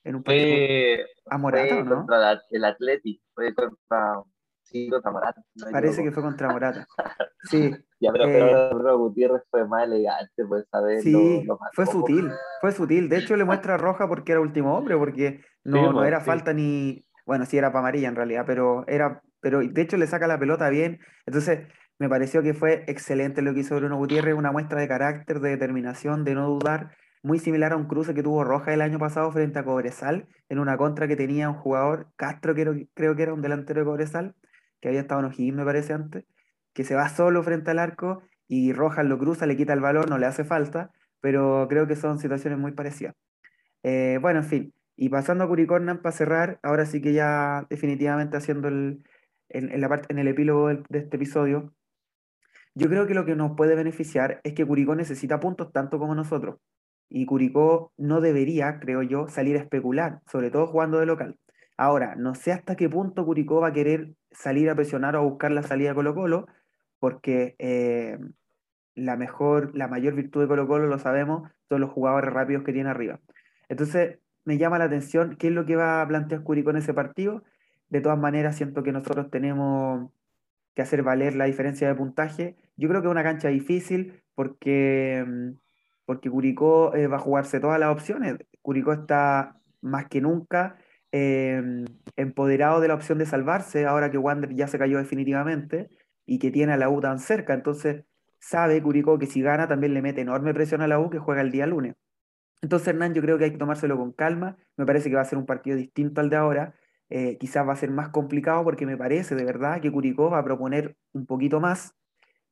en 0.05 0.15
un 0.15 0.23
partido 0.23 0.57
fue, 0.57 1.07
a 1.27 1.39
Morata, 1.39 1.75
fue 1.75 1.85
¿no? 1.85 1.97
Contra 1.97 2.41
el 2.51 2.65
Atleti, 2.65 3.23
fue 3.35 3.55
contra, 3.55 4.23
sí, 4.63 4.89
contra 4.89 5.11
Morata. 5.11 5.43
No 5.55 5.71
Parece 5.71 6.03
que 6.03 6.13
fue 6.13 6.23
contra 6.23 6.49
Morata. 6.49 6.87
Sí. 7.45 7.75
ya, 7.99 8.13
pero, 8.13 8.25
eh, 8.29 8.69
Bruno 8.75 8.99
Gutiérrez 8.99 9.43
fue 9.51 9.67
más 9.67 9.85
elegante, 9.85 10.45
pues, 10.47 10.69
saber. 10.69 11.01
Sí, 11.01 11.47
fue 11.73 11.87
sutil, 11.87 12.31
fue 12.61 12.71
sutil. 12.71 13.09
De 13.09 13.17
hecho, 13.17 13.35
le 13.35 13.45
muestra 13.45 13.79
roja 13.79 14.07
porque 14.07 14.33
era 14.33 14.43
último 14.43 14.77
hombre, 14.77 14.95
porque 14.99 15.41
no, 15.65 15.87
sí, 15.89 15.95
no 15.95 16.05
era 16.05 16.21
sí. 16.21 16.27
falta 16.27 16.53
ni. 16.53 17.07
Bueno, 17.25 17.47
sí 17.47 17.57
era 17.57 17.69
para 17.69 17.81
amarilla 17.81 18.09
en 18.09 18.17
realidad, 18.17 18.45
pero 18.47 18.85
era 18.87 19.23
pero 19.41 19.61
de 19.61 19.83
hecho 19.83 19.97
le 19.97 20.07
saca 20.07 20.27
la 20.27 20.39
pelota 20.39 20.69
bien. 20.71 21.01
Entonces, 21.27 21.67
me 21.99 22.09
pareció 22.09 22.43
que 22.43 22.55
fue 22.55 22.85
excelente 22.87 23.43
lo 23.43 23.53
que 23.53 23.61
hizo 23.61 23.77
Bruno 23.77 23.97
Gutiérrez, 23.99 24.35
una 24.35 24.53
muestra 24.53 24.81
de 24.81 24.89
carácter, 24.89 25.41
de 25.41 25.51
determinación, 25.51 26.25
de 26.25 26.35
no 26.35 26.49
dudar, 26.49 26.97
muy 27.23 27.39
similar 27.39 27.73
a 27.73 27.77
un 27.77 27.87
cruce 27.87 28.15
que 28.15 28.23
tuvo 28.23 28.43
Roja 28.43 28.73
el 28.73 28.81
año 28.81 28.99
pasado 28.99 29.31
frente 29.33 29.59
a 29.59 29.65
Cobresal, 29.65 30.27
en 30.49 30.59
una 30.59 30.79
contra 30.79 31.07
que 31.07 31.17
tenía 31.17 31.51
un 31.51 31.57
jugador, 31.57 32.09
Castro 32.17 32.55
creo, 32.55 32.75
creo 32.95 33.15
que 33.17 33.23
era 33.23 33.35
un 33.35 33.43
delantero 33.43 33.81
de 33.81 33.87
Cobresal, 33.87 34.35
que 34.81 34.89
había 34.89 35.01
estado 35.01 35.21
en 35.21 35.27
O'Higgins 35.27 35.57
me 35.57 35.65
parece 35.65 35.93
antes, 35.93 36.25
que 36.73 36.85
se 36.85 36.95
va 36.95 37.09
solo 37.11 37.43
frente 37.43 37.71
al 37.71 37.79
arco 37.79 38.23
y 38.49 38.73
Rojas 38.73 39.05
lo 39.05 39.19
cruza, 39.19 39.45
le 39.47 39.57
quita 39.57 39.75
el 39.75 39.81
valor, 39.81 40.09
no 40.09 40.17
le 40.17 40.25
hace 40.25 40.45
falta, 40.45 40.93
pero 41.21 41.67
creo 41.69 41.87
que 41.87 41.97
son 41.97 42.19
situaciones 42.19 42.59
muy 42.59 42.73
parecidas. 42.73 43.15
Eh, 43.83 44.19
bueno, 44.23 44.41
en 44.41 44.47
fin, 44.47 44.75
y 44.97 45.11
pasando 45.11 45.45
a 45.45 45.49
Curicornan 45.49 46.01
para 46.01 46.17
cerrar, 46.17 46.59
ahora 46.63 46.87
sí 46.87 47.03
que 47.03 47.13
ya 47.13 47.67
definitivamente 47.69 48.39
haciendo 48.39 48.69
el, 48.69 49.05
en, 49.51 49.81
la 49.81 49.89
parte, 49.89 50.07
en 50.11 50.19
el 50.19 50.29
epílogo 50.29 50.69
de, 50.69 50.83
de, 50.89 50.99
este 50.99 51.17
episodio, 51.17 51.73
yo 52.75 52.89
creo 52.89 53.07
que 53.07 53.15
lo 53.15 53.25
que 53.25 53.35
nos 53.35 53.57
puede 53.57 53.75
beneficiar 53.75 54.41
es 54.45 54.55
que 54.55 54.67
Curicó 54.67 54.95
necesita 54.95 55.41
puntos 55.41 55.73
tanto 55.73 55.99
como 55.99 56.15
nosotros. 56.15 56.59
Y 57.09 57.27
Curicó 57.27 57.93
no 57.97 58.21
debería, 58.21 58.79
creo 58.79 59.03
yo, 59.03 59.29
salir 59.29 59.57
a 59.57 59.61
especular, 59.61 60.21
sobre 60.27 60.51
todo 60.51 60.69
jugando 60.69 61.01
de 61.01 61.07
local. 61.07 61.37
Ahora, 61.77 62.15
no 62.15 62.35
sé 62.35 62.53
hasta 62.53 62.77
qué 62.77 62.89
punto 62.89 63.25
Curicó 63.25 63.61
va 63.61 63.69
a 63.69 63.73
querer 63.73 64.13
salir 64.31 64.71
a 64.71 64.75
presionar 64.75 65.17
o 65.17 65.21
a 65.21 65.23
buscar 65.23 65.51
la 65.51 65.63
salida 65.63 65.89
de 65.89 65.95
Colo 65.95 66.15
Colo, 66.15 66.47
porque 66.99 67.57
eh, 67.59 68.19
la 68.95 69.17
mejor, 69.17 69.75
la 69.75 69.89
mayor 69.89 70.15
virtud 70.15 70.43
de 70.43 70.49
Colo 70.49 70.69
Colo, 70.69 70.87
lo 70.87 70.99
sabemos, 70.99 71.51
son 71.69 71.81
los 71.81 71.91
jugadores 71.91 72.33
rápidos 72.33 72.65
que 72.65 72.73
tiene 72.73 72.91
arriba. 72.91 73.21
Entonces, 73.69 74.19
me 74.45 74.59
llama 74.59 74.79
la 74.79 74.85
atención 74.85 75.37
qué 75.37 75.49
es 75.49 75.53
lo 75.55 75.67
que 75.67 75.77
va 75.77 76.03
a 76.03 76.07
plantear 76.07 76.43
Curicó 76.43 76.71
en 76.71 76.77
ese 76.77 76.95
partido 76.95 77.43
de 77.91 78.01
todas 78.01 78.19
maneras, 78.19 78.57
siento 78.57 78.83
que 78.83 78.93
nosotros 78.93 79.31
tenemos 79.31 80.11
que 80.75 80.83
hacer 80.83 81.03
valer 81.03 81.35
la 81.35 81.47
diferencia 81.47 81.89
de 81.89 81.95
puntaje. 81.95 82.57
Yo 82.77 82.89
creo 82.89 83.03
que 83.03 83.09
es 83.09 83.13
una 83.13 83.25
cancha 83.25 83.49
difícil 83.49 84.23
porque, 84.35 85.25
mm, 85.27 85.51
porque 86.07 86.31
Curicó 86.31 86.95
eh, 86.95 87.09
va 87.09 87.17
a 87.17 87.21
jugarse 87.21 87.61
todas 87.61 87.81
las 87.81 87.91
opciones. 87.91 88.37
Curicó 88.63 88.93
está 88.93 89.61
más 89.83 90.07
que 90.09 90.21
nunca 90.21 90.77
eh, 91.13 91.85
empoderado 92.17 92.81
de 92.81 92.89
la 92.89 92.95
opción 92.95 93.19
de 93.19 93.27
salvarse, 93.27 93.87
ahora 93.87 94.11
que 94.11 94.19
Wander 94.19 94.55
ya 94.55 94.69
se 94.69 94.79
cayó 94.79 94.99
definitivamente 94.99 95.91
y 96.27 96.39
que 96.39 96.51
tiene 96.53 96.73
a 96.73 96.77
la 96.77 96.89
U 96.89 97.01
tan 97.01 97.19
cerca. 97.19 97.55
Entonces, 97.55 98.05
sabe 98.39 98.81
Curicó 98.83 99.19
que 99.19 99.27
si 99.27 99.43
gana 99.43 99.69
también 99.69 99.95
le 99.95 100.03
mete 100.03 100.21
enorme 100.21 100.55
presión 100.55 100.83
a 100.83 100.89
la 100.89 101.01
U 101.01 101.11
que 101.11 101.19
juega 101.19 101.41
el 101.43 101.51
día 101.51 101.67
lunes. 101.67 101.97
Entonces, 102.63 102.89
Hernán, 102.89 103.15
yo 103.15 103.23
creo 103.23 103.39
que 103.39 103.45
hay 103.45 103.53
que 103.53 103.59
tomárselo 103.59 103.97
con 103.97 104.13
calma. 104.13 104.57
Me 104.77 104.87
parece 104.87 105.09
que 105.11 105.17
va 105.17 105.23
a 105.23 105.25
ser 105.25 105.39
un 105.39 105.47
partido 105.47 105.77
distinto 105.77 106.21
al 106.21 106.31
de 106.31 106.37
ahora 106.37 106.75
eh, 107.11 107.37
quizás 107.39 107.67
va 107.67 107.73
a 107.73 107.77
ser 107.77 107.91
más 107.91 108.11
complicado 108.11 108.65
porque 108.65 108.87
me 108.87 108.97
parece 108.97 109.35
de 109.35 109.45
verdad 109.45 109.81
que 109.81 109.93
Curicó 109.93 110.31
va 110.31 110.39
a 110.39 110.45
proponer 110.45 110.97
un 111.13 111.27
poquito 111.27 111.61
más 111.61 111.95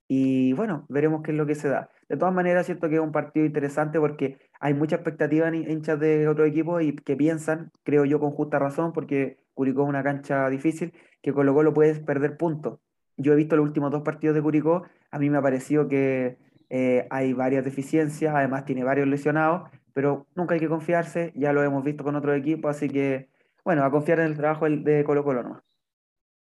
y 0.09 0.55
bueno, 0.55 0.87
veremos 0.89 1.23
qué 1.23 1.33
es 1.33 1.37
lo 1.37 1.47
que 1.47 1.55
se 1.55 1.69
da. 1.69 1.91
De 2.09 2.17
todas 2.17 2.35
maneras, 2.35 2.65
siento 2.67 2.89
que 2.89 2.95
es 2.97 3.01
un 3.01 3.13
partido 3.13 3.45
interesante 3.45 4.01
porque 4.01 4.39
hay 4.59 4.73
mucha 4.73 4.97
expectativa 4.97 5.47
en 5.49 5.71
hinchas 5.71 6.01
de 6.01 6.27
otro 6.29 6.47
equipo 6.47 6.81
y 6.81 6.97
que 6.97 7.15
piensan, 7.15 7.71
creo 7.85 8.07
yo 8.07 8.19
con 8.19 8.31
justa 8.31 8.59
razón, 8.59 8.93
porque 8.93 9.37
Curicó 9.53 9.83
es 9.83 9.89
una 9.91 10.03
cancha 10.03 10.49
difícil, 10.49 10.95
que 11.23 11.33
Colo 11.35 11.53
Colo 11.55 11.75
puedes 11.75 12.01
perder 12.01 12.39
puntos. 12.39 12.81
Yo 13.19 13.35
he 13.35 13.37
visto 13.37 13.57
los 13.57 13.67
últimos 13.67 13.91
dos 13.91 14.03
partidos 14.03 14.35
de 14.35 14.43
Curicó, 14.43 14.85
a 15.11 15.19
mí 15.19 15.29
me 15.29 15.39
ha 15.39 15.43
parecido 15.43 15.89
que 15.89 16.39
eh, 16.71 17.07
hay 17.11 17.35
varias 17.35 17.65
deficiencias, 17.65 18.35
además 18.35 18.65
tiene 18.65 18.85
varios 18.85 19.09
lesionados, 19.09 19.71
pero 19.93 20.27
nunca 20.35 20.55
hay 20.55 20.61
que 20.61 20.69
confiarse, 20.69 21.33
ya 21.35 21.53
lo 21.53 21.63
hemos 21.63 21.85
visto 21.85 22.05
con 22.05 22.17
otro 22.17 22.33
equipo, 22.35 22.69
así 22.69 22.89
que 22.89 23.29
bueno, 23.69 23.85
a 23.85 23.91
confiar 23.91 24.21
en 24.21 24.29
el 24.29 24.35
trabajo 24.35 24.67
de 24.67 25.05
Colo 25.05 25.23
Colo 25.23 25.43
nomás. 25.43 25.63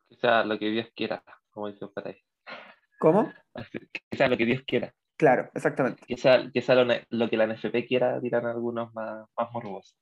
Que 0.10 0.18
sea 0.18 0.44
lo 0.44 0.60
que 0.60 0.70
Dios 0.72 0.90
quiera, 0.94 1.24
como 1.52 1.70
dice 1.70 1.88
por 1.88 2.06
ahí. 2.06 2.18
¿Cómo? 3.00 3.32
Que 4.12 4.18
sea 4.18 4.28
lo 4.28 4.36
que 4.36 4.46
Dios 4.46 4.62
quiera. 4.68 4.94
Claro, 5.18 5.50
exactamente. 5.54 6.04
Que 6.06 6.18
sea, 6.18 6.40
lo, 6.76 6.86
lo, 7.12 7.30
que 7.30 7.38
la 7.38 7.48
NFP 7.48 7.88
quiera, 7.88 8.20
dirán 8.20 8.46
algunos 8.46 8.94
más, 8.94 9.26
más 9.38 9.52
morbosos. 9.54 9.98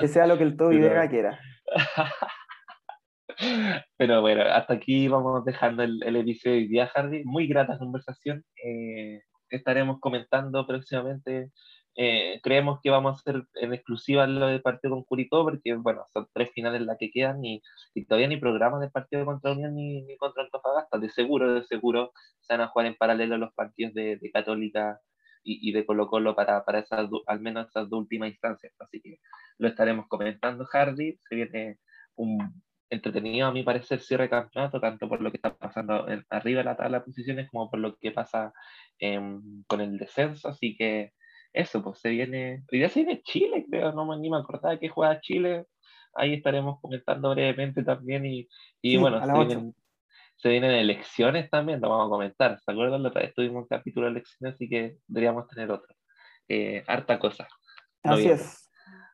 Que 0.00 0.08
sea 0.08 0.26
lo 0.26 0.36
que 0.36 0.42
el 0.42 0.56
Toby 0.56 0.78
Vega 0.80 1.08
quiera. 1.08 1.38
Pero 3.96 4.20
bueno, 4.20 4.42
hasta 4.42 4.74
aquí 4.74 5.06
vamos 5.06 5.44
dejando 5.44 5.84
el, 5.84 6.02
el 6.02 6.16
episodio 6.16 6.56
de 6.56 6.66
día, 6.66 6.88
Hardy. 6.88 7.22
Muy 7.26 7.46
grata 7.46 7.78
conversación. 7.78 8.44
Eh, 8.64 9.20
estaremos 9.50 10.00
comentando 10.00 10.66
próximamente. 10.66 11.52
Eh, 12.00 12.38
creemos 12.44 12.78
que 12.80 12.90
vamos 12.90 13.16
a 13.16 13.18
hacer 13.18 13.42
en 13.56 13.74
exclusiva 13.74 14.24
lo 14.28 14.46
del 14.46 14.62
partido 14.62 14.94
con 14.94 15.02
Curicó, 15.02 15.42
porque 15.42 15.74
bueno, 15.74 16.04
son 16.12 16.28
tres 16.32 16.52
finales 16.52 16.82
las 16.82 16.96
que 16.96 17.10
quedan 17.10 17.44
y, 17.44 17.60
y 17.92 18.04
todavía 18.04 18.28
ni 18.28 18.36
programas 18.36 18.80
del 18.80 18.92
partido 18.92 19.24
contra 19.24 19.50
Unión 19.50 19.74
ni, 19.74 20.02
ni, 20.02 20.16
contra 20.16 20.44
Antofagasta. 20.44 20.96
De 20.98 21.10
seguro, 21.10 21.54
de 21.54 21.64
seguro 21.64 22.12
se 22.40 22.54
van 22.54 22.60
a 22.60 22.68
jugar 22.68 22.86
en 22.86 22.94
paralelo 22.94 23.36
los 23.36 23.52
partidos 23.52 23.94
de, 23.94 24.16
de 24.16 24.30
Católica 24.30 25.00
y, 25.42 25.68
y, 25.68 25.72
de 25.72 25.84
Colo 25.84 26.06
Colo 26.06 26.36
para, 26.36 26.64
para 26.64 26.78
esas, 26.78 27.10
al 27.26 27.40
menos 27.40 27.66
esas 27.66 27.90
dos 27.90 27.98
últimas 27.98 28.30
instancias. 28.30 28.72
Así 28.78 29.00
que 29.00 29.18
lo 29.58 29.66
estaremos 29.66 30.06
comentando, 30.06 30.66
Hardy. 30.66 31.18
Se 31.28 31.34
viene 31.34 31.78
un 32.14 32.62
entretenido, 32.90 33.48
a 33.48 33.52
mi 33.52 33.64
parecer, 33.64 34.00
cierre 34.00 34.24
de 34.24 34.30
campeonato, 34.30 34.80
tanto 34.80 35.08
por 35.08 35.20
lo 35.20 35.32
que 35.32 35.38
está 35.38 35.56
pasando 35.56 36.08
en, 36.08 36.24
arriba 36.30 36.58
de 36.58 36.64
la 36.64 36.76
tabla 36.76 36.98
de 37.00 37.04
posiciones 37.06 37.50
como 37.50 37.68
por 37.68 37.80
lo 37.80 37.96
que 37.96 38.12
pasa 38.12 38.52
eh, 39.00 39.20
con 39.66 39.80
el 39.80 39.98
descenso. 39.98 40.46
Así 40.48 40.76
que 40.76 41.12
eso, 41.52 41.82
pues 41.82 41.98
se 42.00 42.10
viene. 42.10 42.64
Hoy 42.70 42.78
día 42.78 42.88
se 42.88 43.02
viene 43.04 43.22
Chile, 43.22 43.66
creo, 43.68 43.92
no 43.92 44.04
me, 44.06 44.16
ni 44.18 44.30
me 44.30 44.38
acordaba 44.38 44.78
que 44.78 44.88
juega 44.88 45.20
Chile. 45.20 45.66
Ahí 46.14 46.34
estaremos 46.34 46.80
comentando 46.80 47.30
brevemente 47.30 47.82
también. 47.82 48.26
Y, 48.26 48.48
y 48.82 48.92
Sí, 48.92 48.96
bueno, 48.96 49.18
a 49.18 49.26
se 49.26 49.32
vienen, 49.32 49.74
se 50.36 50.48
vienen 50.48 50.70
elecciones 50.72 51.50
también, 51.50 51.80
lo 51.80 51.90
vamos 51.90 52.06
a 52.06 52.10
comentar. 52.10 52.58
¿Se 52.60 52.70
acuerdan? 52.72 53.02
La 53.02 53.08
otra 53.10 53.22
vez 53.22 53.34
tuvimos 53.34 53.62
un 53.62 53.68
capítulo 53.68 54.06
de 54.06 54.12
elecciones, 54.12 54.54
así 54.54 54.68
que 54.68 54.96
deberíamos 55.06 55.46
tener 55.48 55.70
otro. 55.70 55.94
Eh, 56.48 56.82
harta 56.86 57.18
cosa. 57.18 57.46
Así 58.02 58.22
noviembre. 58.22 58.34
es. 58.44 58.64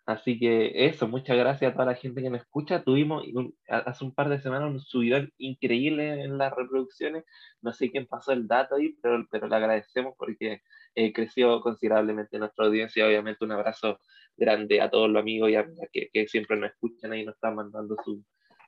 Así 0.07 0.39
que 0.39 0.87
eso, 0.87 1.09
muchas 1.09 1.35
gracias 1.39 1.71
a 1.71 1.75
toda 1.75 1.87
la 1.87 1.95
gente 1.95 2.21
que 2.21 2.29
nos 2.29 2.43
escucha. 2.43 2.83
Tuvimos 2.85 3.25
un- 3.33 3.55
hace 3.69 4.05
un 4.05 4.15
par 4.15 4.29
de 4.29 4.39
semanas 4.39 4.71
un 4.71 4.79
subidón 4.81 5.33
increíble 5.39 6.23
en 6.25 6.37
las 6.37 6.53
reproducciones. 6.55 7.25
No 7.63 7.73
sé 7.73 7.91
quién 7.91 8.07
pasó 8.07 8.33
el 8.33 8.47
dato 8.47 8.75
ahí, 8.75 8.95
pero, 9.03 9.27
pero 9.31 9.49
le 9.49 9.57
agradecemos 9.57 10.15
porque 10.19 10.61
eh, 10.95 11.13
creció 11.13 11.61
considerablemente 11.61 12.39
nuestra 12.39 12.67
audiencia. 12.67 13.07
Obviamente 13.07 13.45
un 13.45 13.53
abrazo 13.53 13.99
grande 14.37 14.81
a 14.81 14.91
todos 14.91 15.09
los 15.11 15.21
amigos 15.21 15.51
y 15.51 15.57
amigas 15.57 15.89
que, 15.93 16.09
que 16.13 16.27
siempre 16.29 16.57
nos 16.57 16.71
escuchan 16.71 17.15
y 17.15 17.25
nos 17.25 17.35
están 17.35 17.55
mandando 17.57 17.97
su, 18.05 18.23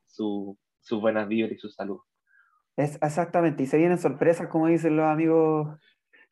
su, 0.06 0.58
sus 0.80 1.00
buenas 1.00 1.28
vibras 1.28 1.52
y 1.52 1.58
su 1.58 1.68
salud. 1.70 1.98
Es 2.76 2.96
exactamente. 3.02 3.62
Y 3.62 3.66
se 3.66 3.78
vienen 3.78 3.98
sorpresas, 3.98 4.48
como 4.48 4.66
dicen 4.68 4.96
los 4.96 5.06
amigos. 5.06 5.78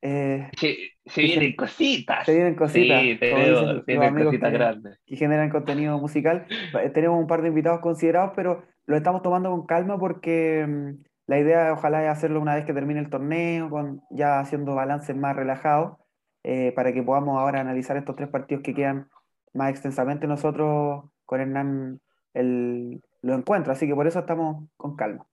eh, 0.03 0.51
Se, 0.59 0.77
se 1.07 1.23
vienen 1.23 1.51
se- 1.51 1.57
cositas. 1.57 2.27
se 2.27 2.35
vienen 2.35 2.55
cositas, 2.55 3.01
Sí, 3.01 3.09
dicen 3.15 3.53
los 3.53 3.87
vienen 3.87 4.25
cositas 4.25 4.51
que- 4.51 4.59
grandes. 4.59 5.01
que 5.07 5.17
generan 5.17 5.49
contenido 5.51 5.99
musical. 5.99 6.47
Eh, 6.83 6.91
Tenemos 6.91 7.19
un 7.19 7.27
par 7.27 7.41
de 7.43 7.49
invitados 7.49 7.81
considerados, 7.81 8.33
pero 8.37 8.63
lo 8.87 8.97
estamos 8.97 9.23
tomando 9.23 9.51
con 9.51 9.65
calma 9.67 9.99
porque 9.99 10.67
mm, 10.69 11.05
la 11.27 11.39
idea 11.39 11.72
ojalá 11.72 12.05
es 12.05 12.11
hacerlo 12.11 12.41
una 12.41 12.55
vez 12.55 12.64
que 12.64 12.75
termine 12.75 13.01
el 13.01 13.11
torneo, 13.11 13.70
con, 13.70 14.03
ya 14.11 14.41
haciendo 14.41 14.75
balances 14.75 15.16
más 15.16 15.35
relajados, 15.35 15.97
eh, 16.43 16.72
para 16.72 16.93
que 16.93 17.03
podamos 17.03 17.39
ahora 17.39 17.61
analizar 17.61 17.97
estos 17.97 18.16
tres 18.16 18.29
partidos 18.29 18.62
que 18.62 18.75
quedan 18.75 19.09
más 19.55 19.70
extensamente 19.70 20.27
nosotros 20.27 21.05
con 21.25 21.41
Hernán 21.41 22.01
el, 22.35 23.01
lo 23.22 23.35
encuentro. 23.35 23.72
Así 23.72 23.87
que 23.87 23.95
por 23.95 24.07
eso 24.07 24.18
estamos 24.18 24.68
con 24.77 24.97
calma. 24.97 25.27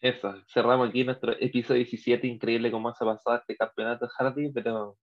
Eso, 0.00 0.34
cerramos 0.52 0.88
aquí 0.88 1.04
nuestro 1.04 1.32
episodio 1.32 1.78
17, 1.78 2.26
increíble 2.26 2.70
cómo 2.70 2.92
se 2.92 3.04
ha 3.04 3.06
pasado 3.06 3.36
este 3.36 3.56
campeonato 3.56 4.08
Hardy, 4.08 4.52
pero 4.52 4.96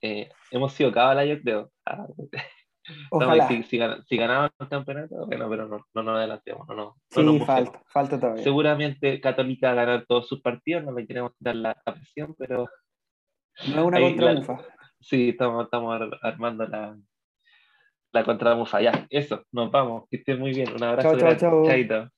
eh, 0.00 0.30
hemos 0.50 0.72
sido 0.72 0.90
cábala, 0.90 1.24
yo 1.24 1.40
creo. 1.40 1.70
Ojalá. 3.10 3.46
si, 3.48 3.62
si, 3.62 3.78
si 4.06 4.16
ganamos 4.16 4.50
el 4.58 4.68
campeonato, 4.68 5.26
bueno, 5.26 5.48
pero 5.48 5.68
no, 5.68 5.86
no 5.94 6.02
nos 6.02 6.16
adelantemos, 6.18 6.66
no, 6.68 6.74
no, 6.74 6.96
Sí, 7.10 7.38
falta, 7.40 7.82
falta 7.86 8.18
todavía. 8.18 8.42
Seguramente 8.42 9.20
Católica 9.20 9.68
va 9.68 9.72
a 9.82 9.84
ganar 9.86 10.04
todos 10.06 10.26
sus 10.28 10.40
partidos, 10.40 10.82
no 10.84 10.92
le 10.92 11.06
queremos 11.06 11.32
dar 11.38 11.54
la, 11.56 11.76
la 11.86 11.94
presión, 11.94 12.34
pero 12.36 12.68
No 13.68 13.80
es 13.82 13.84
una 13.86 14.00
contramufa. 14.00 14.58
sí, 15.00 15.28
estamos, 15.30 15.64
estamos 15.64 16.00
ar- 16.00 16.18
armando 16.22 16.66
la, 16.66 16.96
la 18.12 18.24
contramufa. 18.24 18.80
Ya, 18.80 19.06
eso, 19.10 19.44
nos 19.52 19.70
vamos, 19.70 20.08
que 20.10 20.16
estén 20.16 20.38
muy 20.40 20.52
bien. 20.52 20.74
Un 20.74 20.82
abrazo 20.82 21.16
Chao, 21.16 21.20
chao, 21.20 21.36
chao. 21.36 21.66
Chaito. 21.66 22.08